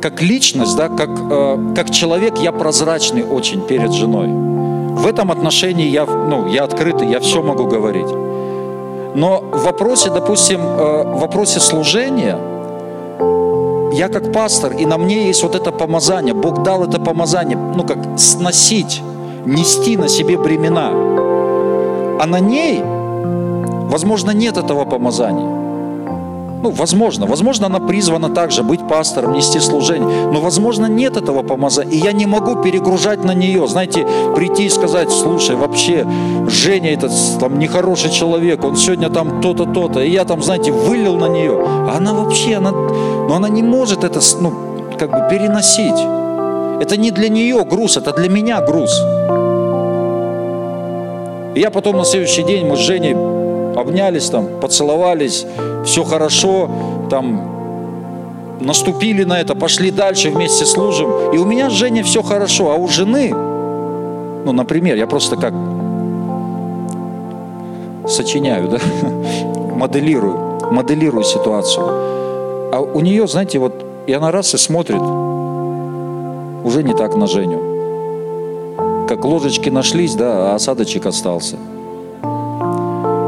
как 0.00 0.20
личность, 0.20 0.76
да, 0.76 0.88
как, 0.88 1.08
э, 1.08 1.72
как 1.74 1.90
человек 1.90 2.36
я 2.38 2.52
прозрачный 2.52 3.24
очень 3.24 3.62
перед 3.62 3.90
женой. 3.92 4.28
В 4.28 5.06
этом 5.06 5.30
отношении 5.30 5.88
я, 5.88 6.04
ну, 6.04 6.46
я 6.46 6.64
открытый, 6.64 7.08
я 7.08 7.20
все 7.20 7.42
могу 7.42 7.64
говорить. 7.64 8.23
Но 9.14 9.40
в 9.40 9.64
вопросе, 9.64 10.10
допустим, 10.10 10.60
э, 10.60 11.02
в 11.04 11.20
вопросе 11.20 11.60
служения, 11.60 12.36
я 13.92 14.08
как 14.08 14.32
пастор, 14.32 14.72
и 14.72 14.84
на 14.86 14.98
мне 14.98 15.26
есть 15.28 15.42
вот 15.42 15.54
это 15.54 15.70
помазание, 15.70 16.34
Бог 16.34 16.64
дал 16.64 16.82
это 16.84 16.98
помазание, 16.98 17.56
ну 17.56 17.84
как 17.84 17.98
сносить, 18.18 19.02
нести 19.46 19.96
на 19.96 20.08
себе 20.08 20.36
бремена. 20.36 20.90
А 22.20 22.26
на 22.26 22.40
ней, 22.40 22.82
возможно, 22.82 24.32
нет 24.32 24.56
этого 24.56 24.84
помазания. 24.84 25.63
Ну, 26.64 26.70
возможно, 26.70 27.26
возможно, 27.26 27.66
она 27.66 27.78
призвана 27.78 28.30
также 28.30 28.62
быть 28.62 28.88
пастором, 28.88 29.34
нести 29.34 29.60
служение, 29.60 30.08
но, 30.32 30.40
возможно, 30.40 30.86
нет 30.86 31.18
этого 31.18 31.42
помазания, 31.42 31.92
и 31.92 31.98
я 31.98 32.12
не 32.12 32.24
могу 32.24 32.62
перегружать 32.62 33.22
на 33.22 33.34
нее, 33.34 33.68
знаете, 33.68 34.06
прийти 34.34 34.64
и 34.64 34.70
сказать, 34.70 35.10
слушай, 35.10 35.56
вообще, 35.56 36.06
Женя 36.48 36.94
этот 36.94 37.12
там 37.38 37.58
нехороший 37.58 38.10
человек, 38.10 38.64
он 38.64 38.78
сегодня 38.78 39.10
там 39.10 39.42
то-то, 39.42 39.66
то-то, 39.66 40.00
и 40.00 40.08
я 40.08 40.24
там, 40.24 40.42
знаете, 40.42 40.72
вылил 40.72 41.16
на 41.16 41.28
нее, 41.28 41.52
а 41.66 41.98
она 41.98 42.14
вообще, 42.14 42.54
она, 42.54 42.70
ну, 42.70 43.34
она 43.34 43.50
не 43.50 43.62
может 43.62 44.02
это, 44.02 44.20
ну, 44.40 44.54
как 44.98 45.10
бы 45.10 45.28
переносить. 45.28 46.00
Это 46.80 46.96
не 46.96 47.10
для 47.10 47.28
нее 47.28 47.62
груз, 47.66 47.98
это 47.98 48.14
для 48.14 48.30
меня 48.30 48.62
груз. 48.62 49.02
И 51.54 51.60
я 51.60 51.70
потом 51.70 51.98
на 51.98 52.04
следующий 52.06 52.42
день 52.42 52.64
мы 52.64 52.76
с 52.76 52.80
Женей 52.80 53.33
обнялись 53.76 54.28
там, 54.30 54.60
поцеловались, 54.60 55.46
все 55.84 56.04
хорошо, 56.04 56.68
там 57.10 57.54
наступили 58.60 59.24
на 59.24 59.40
это, 59.40 59.54
пошли 59.54 59.90
дальше, 59.90 60.30
вместе 60.30 60.64
служим. 60.64 61.32
И 61.32 61.38
у 61.38 61.44
меня 61.44 61.70
с 61.70 61.72
Женей 61.72 62.02
все 62.02 62.22
хорошо, 62.22 62.70
а 62.70 62.76
у 62.76 62.88
жены, 62.88 63.30
ну, 63.30 64.52
например, 64.52 64.96
я 64.96 65.06
просто 65.06 65.36
как 65.36 65.54
сочиняю, 68.08 68.68
да, 68.68 68.78
моделирую, 69.74 70.60
моделирую 70.70 71.24
ситуацию. 71.24 71.86
А 72.72 72.80
у 72.80 73.00
нее, 73.00 73.26
знаете, 73.26 73.58
вот, 73.58 73.84
и 74.06 74.12
она 74.12 74.30
раз 74.30 74.54
и 74.54 74.58
смотрит, 74.58 75.00
уже 76.64 76.82
не 76.82 76.94
так 76.94 77.14
на 77.14 77.26
Женю. 77.26 79.06
Как 79.08 79.24
ложечки 79.24 79.68
нашлись, 79.68 80.14
да, 80.14 80.52
а 80.52 80.54
осадочек 80.54 81.06
остался. 81.06 81.56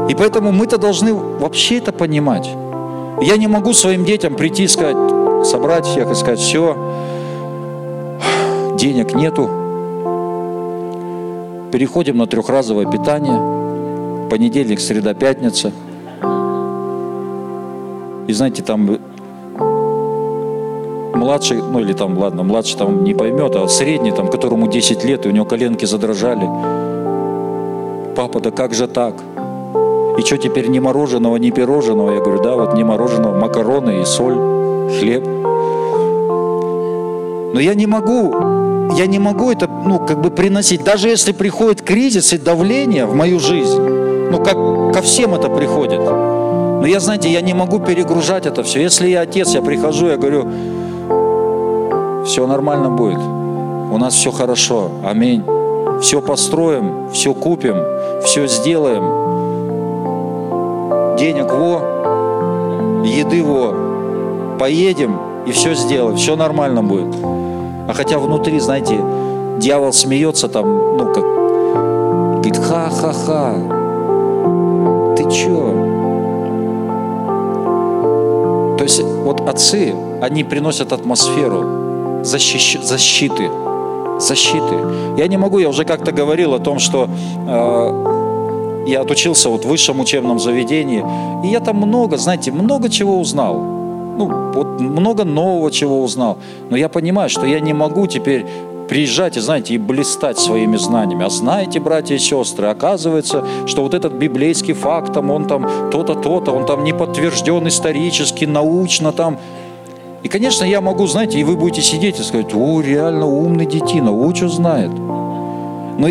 И 0.09 0.15
поэтому 0.15 0.51
мы-то 0.51 0.77
должны 0.77 1.13
вообще 1.13 1.77
это 1.77 1.91
понимать. 1.91 2.49
Я 3.21 3.37
не 3.37 3.47
могу 3.47 3.73
своим 3.73 4.05
детям 4.05 4.35
прийти 4.35 4.63
и 4.63 4.67
сказать, 4.67 4.95
собрать 5.45 5.85
всех 5.85 6.11
и 6.11 6.15
сказать, 6.15 6.39
все, 6.39 6.77
денег 8.77 9.13
нету, 9.13 9.49
переходим 11.71 12.17
на 12.17 12.27
трехразовое 12.27 12.85
питание, 12.85 14.29
понедельник, 14.29 14.79
среда, 14.79 15.13
пятница. 15.13 15.71
И 18.27 18.33
знаете, 18.33 18.61
там 18.61 18.97
младший, 21.15 21.61
ну 21.61 21.79
или 21.79 21.93
там, 21.93 22.17
ладно, 22.17 22.43
младший 22.43 22.77
там 22.77 23.03
не 23.03 23.13
поймет, 23.13 23.55
а 23.55 23.67
средний, 23.67 24.11
там, 24.11 24.27
которому 24.29 24.67
10 24.67 25.03
лет, 25.03 25.25
и 25.25 25.29
у 25.29 25.31
него 25.31 25.45
коленки 25.45 25.85
задрожали. 25.85 26.47
Папа, 28.15 28.39
да 28.39 28.51
как 28.51 28.73
же 28.73 28.87
так? 28.87 29.15
И 30.17 30.21
что 30.21 30.37
теперь 30.37 30.67
ни 30.67 30.79
мороженого, 30.79 31.37
ни 31.37 31.51
пирожного? 31.51 32.11
Я 32.11 32.21
говорю, 32.21 32.41
да, 32.41 32.55
вот 32.55 32.73
ни 32.73 32.81
мороженого, 32.81 33.37
макароны 33.37 34.01
и 34.01 34.05
соль, 34.05 34.37
хлеб. 34.99 35.23
Но 37.53 37.59
я 37.59 37.75
не 37.75 37.85
могу, 37.85 38.33
я 38.95 39.05
не 39.05 39.19
могу 39.19 39.51
это, 39.51 39.67
ну, 39.67 39.99
как 39.99 40.21
бы 40.21 40.31
приносить. 40.31 40.83
Даже 40.83 41.07
если 41.07 41.33
приходит 41.33 41.83
кризис 41.83 42.33
и 42.33 42.39
давление 42.39 43.05
в 43.05 43.13
мою 43.13 43.39
жизнь, 43.39 43.79
ну, 43.79 44.43
как 44.43 44.55
ко 44.93 45.01
всем 45.03 45.35
это 45.35 45.49
приходит. 45.49 45.99
Но 45.99 46.85
я, 46.85 46.99
знаете, 46.99 47.29
я 47.29 47.41
не 47.41 47.53
могу 47.53 47.79
перегружать 47.79 48.47
это 48.47 48.63
все. 48.63 48.81
Если 48.81 49.09
я 49.09 49.21
отец, 49.21 49.53
я 49.53 49.61
прихожу, 49.61 50.07
я 50.07 50.17
говорю, 50.17 50.47
все 52.25 52.47
нормально 52.47 52.89
будет. 52.89 53.19
У 53.19 53.97
нас 53.97 54.15
все 54.15 54.31
хорошо. 54.31 54.89
Аминь. 55.05 55.43
Все 56.01 56.21
построим, 56.21 57.09
все 57.11 57.33
купим, 57.33 57.77
все 58.23 58.47
сделаем 58.47 59.26
денег 61.17 61.51
во, 61.51 63.03
еды 63.05 63.43
во, 63.43 64.57
поедем 64.59 65.17
и 65.45 65.51
все 65.51 65.73
сделаем, 65.73 66.17
все 66.17 66.35
нормально 66.35 66.83
будет. 66.83 67.15
А 67.87 67.93
хотя 67.93 68.19
внутри, 68.19 68.59
знаете, 68.59 68.99
дьявол 69.57 69.93
смеется 69.93 70.47
там, 70.47 70.97
ну 70.97 71.13
как, 71.13 71.23
говорит, 71.23 72.57
ха-ха-ха, 72.57 73.55
ты 75.15 75.23
чё? 75.29 75.73
То 78.77 78.83
есть 78.83 79.01
вот 79.01 79.41
отцы, 79.47 79.95
они 80.21 80.43
приносят 80.43 80.93
атмосферу 80.93 82.23
защищ... 82.23 82.77
защиты, 82.81 83.49
защиты. 84.19 84.75
Я 85.17 85.27
не 85.27 85.37
могу, 85.37 85.59
я 85.59 85.69
уже 85.69 85.85
как-то 85.85 86.11
говорил 86.11 86.53
о 86.53 86.59
том, 86.59 86.79
что 86.79 87.07
э, 87.47 88.16
я 88.87 89.01
отучился 89.01 89.49
вот 89.49 89.65
в 89.65 89.67
высшем 89.67 89.99
учебном 89.99 90.39
заведении, 90.39 91.03
и 91.45 91.51
я 91.51 91.59
там 91.59 91.77
много, 91.77 92.17
знаете, 92.17 92.51
много 92.51 92.89
чего 92.89 93.19
узнал. 93.19 93.55
Ну, 94.17 94.51
вот 94.53 94.79
много 94.79 95.23
нового 95.23 95.69
чего 95.71 96.01
узнал. 96.01 96.37
Но 96.69 96.77
я 96.77 96.89
понимаю, 96.89 97.29
что 97.29 97.45
я 97.45 97.59
не 97.59 97.73
могу 97.73 98.07
теперь 98.07 98.45
приезжать 98.87 99.37
и, 99.37 99.39
знаете, 99.39 99.75
и 99.75 99.77
блистать 99.77 100.39
своими 100.39 100.77
знаниями. 100.77 101.25
А 101.25 101.29
знаете, 101.29 101.79
братья 101.79 102.15
и 102.15 102.17
сестры, 102.17 102.67
оказывается, 102.67 103.43
что 103.65 103.83
вот 103.83 103.93
этот 103.93 104.13
библейский 104.13 104.73
факт, 104.73 105.13
там, 105.13 105.29
он 105.29 105.45
там 105.45 105.67
то-то, 105.91 106.15
то-то, 106.15 106.51
он 106.51 106.65
там 106.65 106.83
не 106.83 106.93
подтвержден 106.93 107.67
исторически, 107.67 108.45
научно 108.45 109.11
там. 109.11 109.37
И, 110.23 110.29
конечно, 110.29 110.63
я 110.63 110.81
могу, 110.81 111.05
знаете, 111.05 111.39
и 111.39 111.43
вы 111.43 111.55
будете 111.55 111.81
сидеть 111.81 112.19
и 112.19 112.23
сказать, 112.23 112.53
о, 112.53 112.81
реально 112.81 113.25
умный 113.27 113.65
детина, 113.65 114.11
о, 114.11 114.33
что 114.33 114.49
знает. 114.49 114.91
Но 114.91 116.07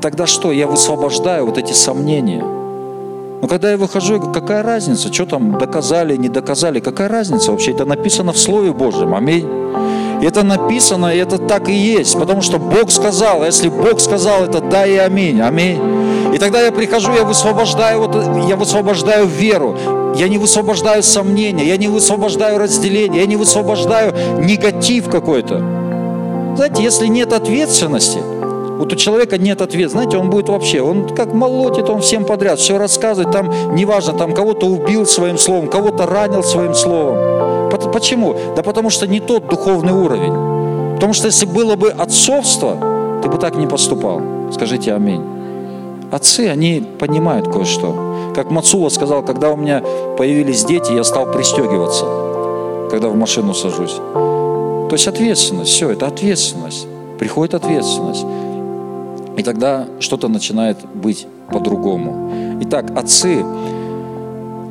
тогда 0.00 0.26
что? 0.26 0.52
Я 0.52 0.66
высвобождаю 0.66 1.46
вот 1.46 1.58
эти 1.58 1.72
сомнения. 1.72 2.42
Но 3.42 3.48
когда 3.48 3.70
я 3.70 3.76
выхожу, 3.76 4.14
я 4.14 4.18
говорю, 4.18 4.40
какая 4.40 4.62
разница, 4.62 5.12
что 5.12 5.26
там 5.26 5.58
доказали, 5.58 6.16
не 6.16 6.28
доказали, 6.28 6.80
какая 6.80 7.08
разница 7.08 7.50
вообще? 7.50 7.72
Это 7.72 7.84
написано 7.84 8.32
в 8.32 8.38
Слове 8.38 8.72
Божьем, 8.72 9.14
аминь. 9.14 9.46
Это 10.22 10.42
написано, 10.42 11.14
и 11.14 11.18
это 11.18 11.36
так 11.36 11.68
и 11.68 11.74
есть, 11.74 12.18
потому 12.18 12.40
что 12.40 12.58
Бог 12.58 12.90
сказал, 12.90 13.42
а 13.42 13.46
если 13.46 13.68
Бог 13.68 14.00
сказал, 14.00 14.44
это 14.44 14.60
да 14.60 14.86
и 14.86 14.96
аминь, 14.96 15.40
аминь. 15.42 15.78
И 16.34 16.38
тогда 16.38 16.62
я 16.62 16.72
прихожу, 16.72 17.12
я 17.12 17.24
высвобождаю, 17.24 18.00
вот, 18.00 18.16
я 18.48 18.56
высвобождаю 18.56 19.26
веру, 19.26 19.76
я 20.16 20.28
не 20.28 20.38
высвобождаю 20.38 21.02
сомнения, 21.02 21.66
я 21.66 21.76
не 21.76 21.88
высвобождаю 21.88 22.58
разделение, 22.58 23.20
я 23.20 23.26
не 23.26 23.36
высвобождаю 23.36 24.14
негатив 24.38 25.10
какой-то. 25.10 25.62
Знаете, 26.56 26.82
если 26.82 27.06
нет 27.06 27.34
ответственности– 27.34 28.18
вот 28.78 28.92
у 28.92 28.96
человека 28.96 29.38
нет 29.38 29.62
ответа, 29.62 29.90
знаете, 29.90 30.18
он 30.18 30.30
будет 30.30 30.48
вообще, 30.48 30.82
он 30.82 31.08
как 31.14 31.32
молотит, 31.32 31.88
он 31.88 32.00
всем 32.00 32.24
подряд, 32.24 32.58
все 32.58 32.78
рассказывает, 32.78 33.32
там 33.32 33.50
неважно, 33.74 34.12
там 34.12 34.34
кого-то 34.34 34.66
убил 34.66 35.06
своим 35.06 35.38
словом, 35.38 35.68
кого-то 35.68 36.06
ранил 36.06 36.42
своим 36.42 36.74
словом. 36.74 37.70
Почему? 37.92 38.36
Да 38.54 38.62
потому 38.62 38.90
что 38.90 39.06
не 39.06 39.20
тот 39.20 39.48
духовный 39.48 39.92
уровень. 39.92 40.94
Потому 40.94 41.12
что 41.12 41.26
если 41.26 41.46
было 41.46 41.76
бы 41.76 41.90
отцовство, 41.90 42.76
ты 43.22 43.28
бы 43.28 43.38
так 43.38 43.56
не 43.56 43.66
поступал. 43.66 44.20
Скажите 44.52 44.94
аминь. 44.94 45.22
Отцы, 46.10 46.48
они 46.48 46.84
понимают 46.98 47.50
кое-что. 47.52 48.32
Как 48.34 48.50
Мацула 48.50 48.90
сказал, 48.90 49.22
когда 49.22 49.50
у 49.50 49.56
меня 49.56 49.82
появились 50.16 50.64
дети, 50.64 50.92
я 50.92 51.04
стал 51.04 51.32
пристегиваться, 51.32 52.04
когда 52.90 53.08
в 53.08 53.16
машину 53.16 53.54
сажусь. 53.54 53.94
То 53.94 54.90
есть 54.92 55.08
ответственность, 55.08 55.70
все, 55.70 55.90
это 55.90 56.06
ответственность. 56.06 56.86
Приходит 57.18 57.54
ответственность. 57.54 58.24
И 59.36 59.42
тогда 59.42 59.86
что-то 60.00 60.28
начинает 60.28 60.78
быть 60.94 61.26
по-другому. 61.52 62.58
Итак, 62.62 62.90
отцы, 62.96 63.44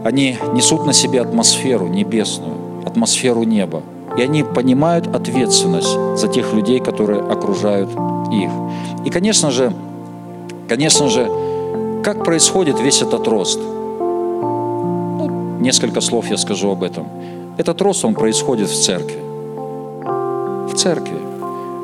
они 0.04 0.38
несут 0.54 0.86
на 0.86 0.94
себе 0.94 1.22
атмосферу 1.22 1.88
небесную, 1.88 2.56
атмосферу 2.86 3.44
неба. 3.44 3.82
И 4.18 4.22
они 4.22 4.44
понимают 4.44 5.08
ответственность 5.08 5.98
за 6.16 6.28
тех 6.28 6.54
людей, 6.54 6.80
которые 6.80 7.22
окружают 7.22 7.90
их. 8.32 8.50
И, 9.06 9.10
конечно 9.10 9.52
же, 9.52 9.74
конечно 10.68 11.10
же, 11.10 11.30
как 12.04 12.24
происходит 12.24 12.80
весь 12.80 13.02
этот 13.02 13.28
рост? 13.28 13.60
Ну, 13.60 15.58
несколько 15.60 16.02
слов 16.02 16.30
я 16.30 16.38
скажу 16.38 16.72
об 16.72 16.84
этом. 16.84 17.08
Этот 17.58 17.82
рост, 17.82 18.06
он 18.06 18.14
происходит 18.14 18.70
в 18.70 18.84
церкви. 18.84 19.18
В 20.70 20.74
церкви. 20.76 21.18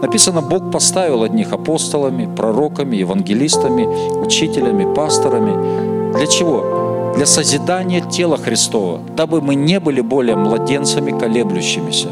Написано, 0.02 0.41
Бог 0.41 0.72
поставил 0.72 1.24
одних 1.24 1.54
апостолами, 1.54 2.28
пророками, 2.36 2.97
евангелистами, 2.97 3.86
учителями, 4.26 4.93
пасторами. 4.93 6.14
Для 6.18 6.28
чего? 6.28 7.14
Для 7.16 7.26
созидания 7.26 8.02
тела 8.02 8.38
Христова, 8.38 8.99
дабы 9.16 9.41
мы 9.41 9.56
не 9.56 9.80
были 9.80 10.02
более 10.02 10.36
младенцами, 10.36 11.12
колеблющимися, 11.20 12.08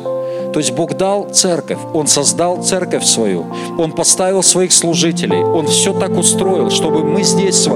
То 0.54 0.60
есть 0.60 0.72
Бог 0.72 0.98
дал 0.98 1.30
церковь, 1.32 1.80
Он 1.94 2.08
создал 2.08 2.64
церковь 2.64 3.06
свою, 3.06 3.46
Он 3.78 3.92
поставил 3.92 4.44
своих 4.44 4.72
служителей, 4.72 5.44
Он 5.44 5.66
все 5.68 5.94
так 5.94 6.18
устроил, 6.18 6.70
чтобы 6.70 7.04
мы 7.04 7.24
здесь, 7.24 7.68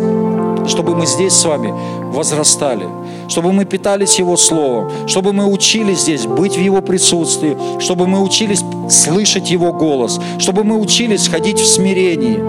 чтобы 0.68 0.96
мы 0.96 1.06
здесь 1.06 1.34
с 1.34 1.46
вами 1.46 1.74
возрастали, 2.14 2.86
чтобы 3.28 3.54
мы 3.54 3.66
питались 3.66 4.20
Его 4.20 4.38
Словом, 4.38 5.08
чтобы 5.08 5.34
мы 5.34 5.46
учились 5.46 6.02
здесь 6.02 6.26
быть 6.26 6.56
в 6.56 6.60
Его 6.60 6.82
присутствии, 6.82 7.58
чтобы 7.80 8.08
мы 8.08 8.22
учились 8.22 8.64
слышать 8.90 9.50
Его 9.52 9.74
голос, 9.74 10.20
чтобы 10.40 10.64
мы 10.64 10.80
учились 10.80 11.28
ходить 11.28 11.60
в 11.60 11.68
смирении, 11.68 12.40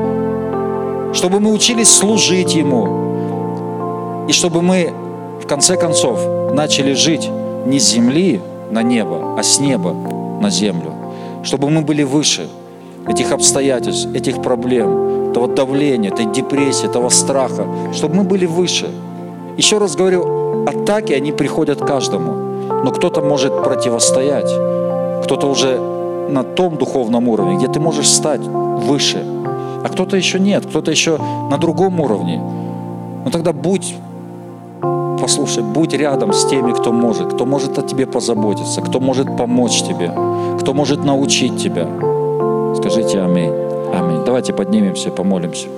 чтобы 1.14 1.40
мы 1.40 1.52
учились 1.52 1.90
служить 1.90 2.54
Ему, 2.54 4.26
и 4.28 4.32
чтобы 4.32 4.62
мы 4.62 4.92
в 5.42 5.46
конце 5.46 5.76
концов 5.76 6.18
начали 6.54 6.94
жить 6.94 7.28
не 7.66 7.78
с 7.78 7.90
земли 7.90 8.40
на 8.70 8.82
небо, 8.82 9.36
а 9.38 9.42
с 9.42 9.60
неба 9.60 9.92
на 10.40 10.50
землю. 10.50 10.92
Чтобы 11.42 11.68
мы 11.70 11.82
были 11.82 12.02
выше 12.02 12.48
этих 13.06 13.32
обстоятельств, 13.32 14.08
этих 14.14 14.42
проблем, 14.42 15.30
этого 15.30 15.48
давления, 15.48 16.10
этой 16.10 16.26
депрессии, 16.26 16.86
этого 16.86 17.08
страха, 17.10 17.66
чтобы 17.92 18.16
мы 18.16 18.24
были 18.24 18.46
выше. 18.46 18.90
Еще 19.56 19.78
раз 19.78 19.96
говорю, 19.96 20.43
атаки, 20.66 21.12
они 21.12 21.32
приходят 21.32 21.80
каждому, 21.80 22.32
но 22.84 22.90
кто-то 22.90 23.20
может 23.20 23.52
противостоять, 23.62 24.50
кто-то 25.24 25.46
уже 25.46 25.78
на 26.28 26.42
том 26.42 26.76
духовном 26.76 27.28
уровне, 27.28 27.56
где 27.56 27.68
ты 27.68 27.80
можешь 27.80 28.08
стать 28.08 28.40
выше, 28.40 29.24
а 29.84 29.88
кто-то 29.88 30.16
еще 30.16 30.40
нет, 30.40 30.66
кто-то 30.66 30.90
еще 30.90 31.18
на 31.50 31.58
другом 31.58 32.00
уровне. 32.00 32.40
Но 33.24 33.30
тогда 33.30 33.52
будь 33.52 33.94
послушай, 35.20 35.62
будь 35.62 35.94
рядом 35.94 36.32
с 36.32 36.44
теми, 36.44 36.72
кто 36.72 36.92
может, 36.92 37.32
кто 37.32 37.46
может 37.46 37.78
о 37.78 37.82
тебе 37.82 38.06
позаботиться, 38.06 38.82
кто 38.82 39.00
может 39.00 39.36
помочь 39.38 39.82
тебе, 39.82 40.10
кто 40.60 40.74
может 40.74 41.04
научить 41.04 41.56
тебя. 41.56 41.86
Скажите 42.76 43.20
аминь. 43.20 43.52
Аминь. 43.94 44.22
Давайте 44.26 44.52
поднимемся 44.52 45.10
помолимся. 45.10 45.68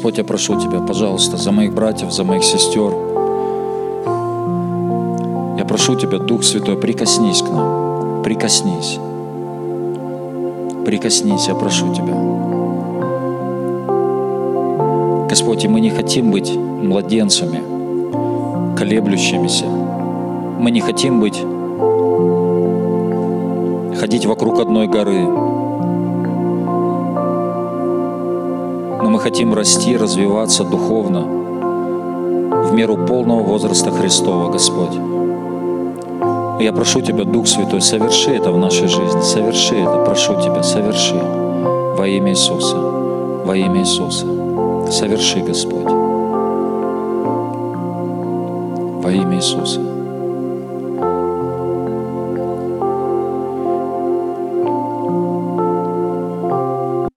Господь, 0.00 0.16
я 0.16 0.24
прошу 0.24 0.58
Тебя, 0.58 0.80
пожалуйста, 0.80 1.36
за 1.36 1.52
моих 1.52 1.74
братьев, 1.74 2.10
за 2.10 2.24
моих 2.24 2.42
сестер. 2.42 2.90
Я 5.58 5.64
прошу 5.68 5.94
Тебя, 5.94 6.18
Дух 6.18 6.42
Святой, 6.42 6.76
прикоснись 6.78 7.42
к 7.42 7.50
нам, 7.50 8.22
прикоснись. 8.22 8.98
Прикоснись, 10.86 11.48
я 11.48 11.54
прошу 11.54 11.92
Тебя. 11.92 12.14
Господь, 15.28 15.64
и 15.64 15.68
мы 15.68 15.82
не 15.82 15.90
хотим 15.90 16.30
быть 16.30 16.50
младенцами, 16.56 17.60
колеблющимися. 18.78 19.66
Мы 19.66 20.70
не 20.70 20.80
хотим 20.80 21.20
быть, 21.20 21.44
ходить 24.00 24.24
вокруг 24.24 24.60
одной 24.60 24.86
горы, 24.86 25.26
хотим 29.22 29.54
расти, 29.54 29.96
развиваться 29.96 30.64
духовно 30.64 31.20
в 31.20 32.72
меру 32.72 32.96
полного 33.06 33.42
возраста 33.42 33.90
Христова, 33.90 34.50
Господь. 34.50 34.94
Я 36.60 36.72
прошу 36.72 37.00
Тебя, 37.00 37.24
Дух 37.24 37.46
Святой, 37.46 37.80
соверши 37.80 38.30
это 38.30 38.50
в 38.50 38.58
нашей 38.58 38.88
жизни, 38.88 39.20
соверши 39.22 39.76
это, 39.76 40.04
прошу 40.04 40.40
Тебя, 40.40 40.62
соверши 40.62 41.14
во 41.96 42.06
имя 42.06 42.32
Иисуса, 42.32 42.76
во 42.76 43.56
имя 43.56 43.80
Иисуса. 43.80 44.26
Соверши, 44.90 45.40
Господь, 45.40 45.84
во 49.02 49.12
имя 49.12 49.36
Иисуса. 49.36 49.99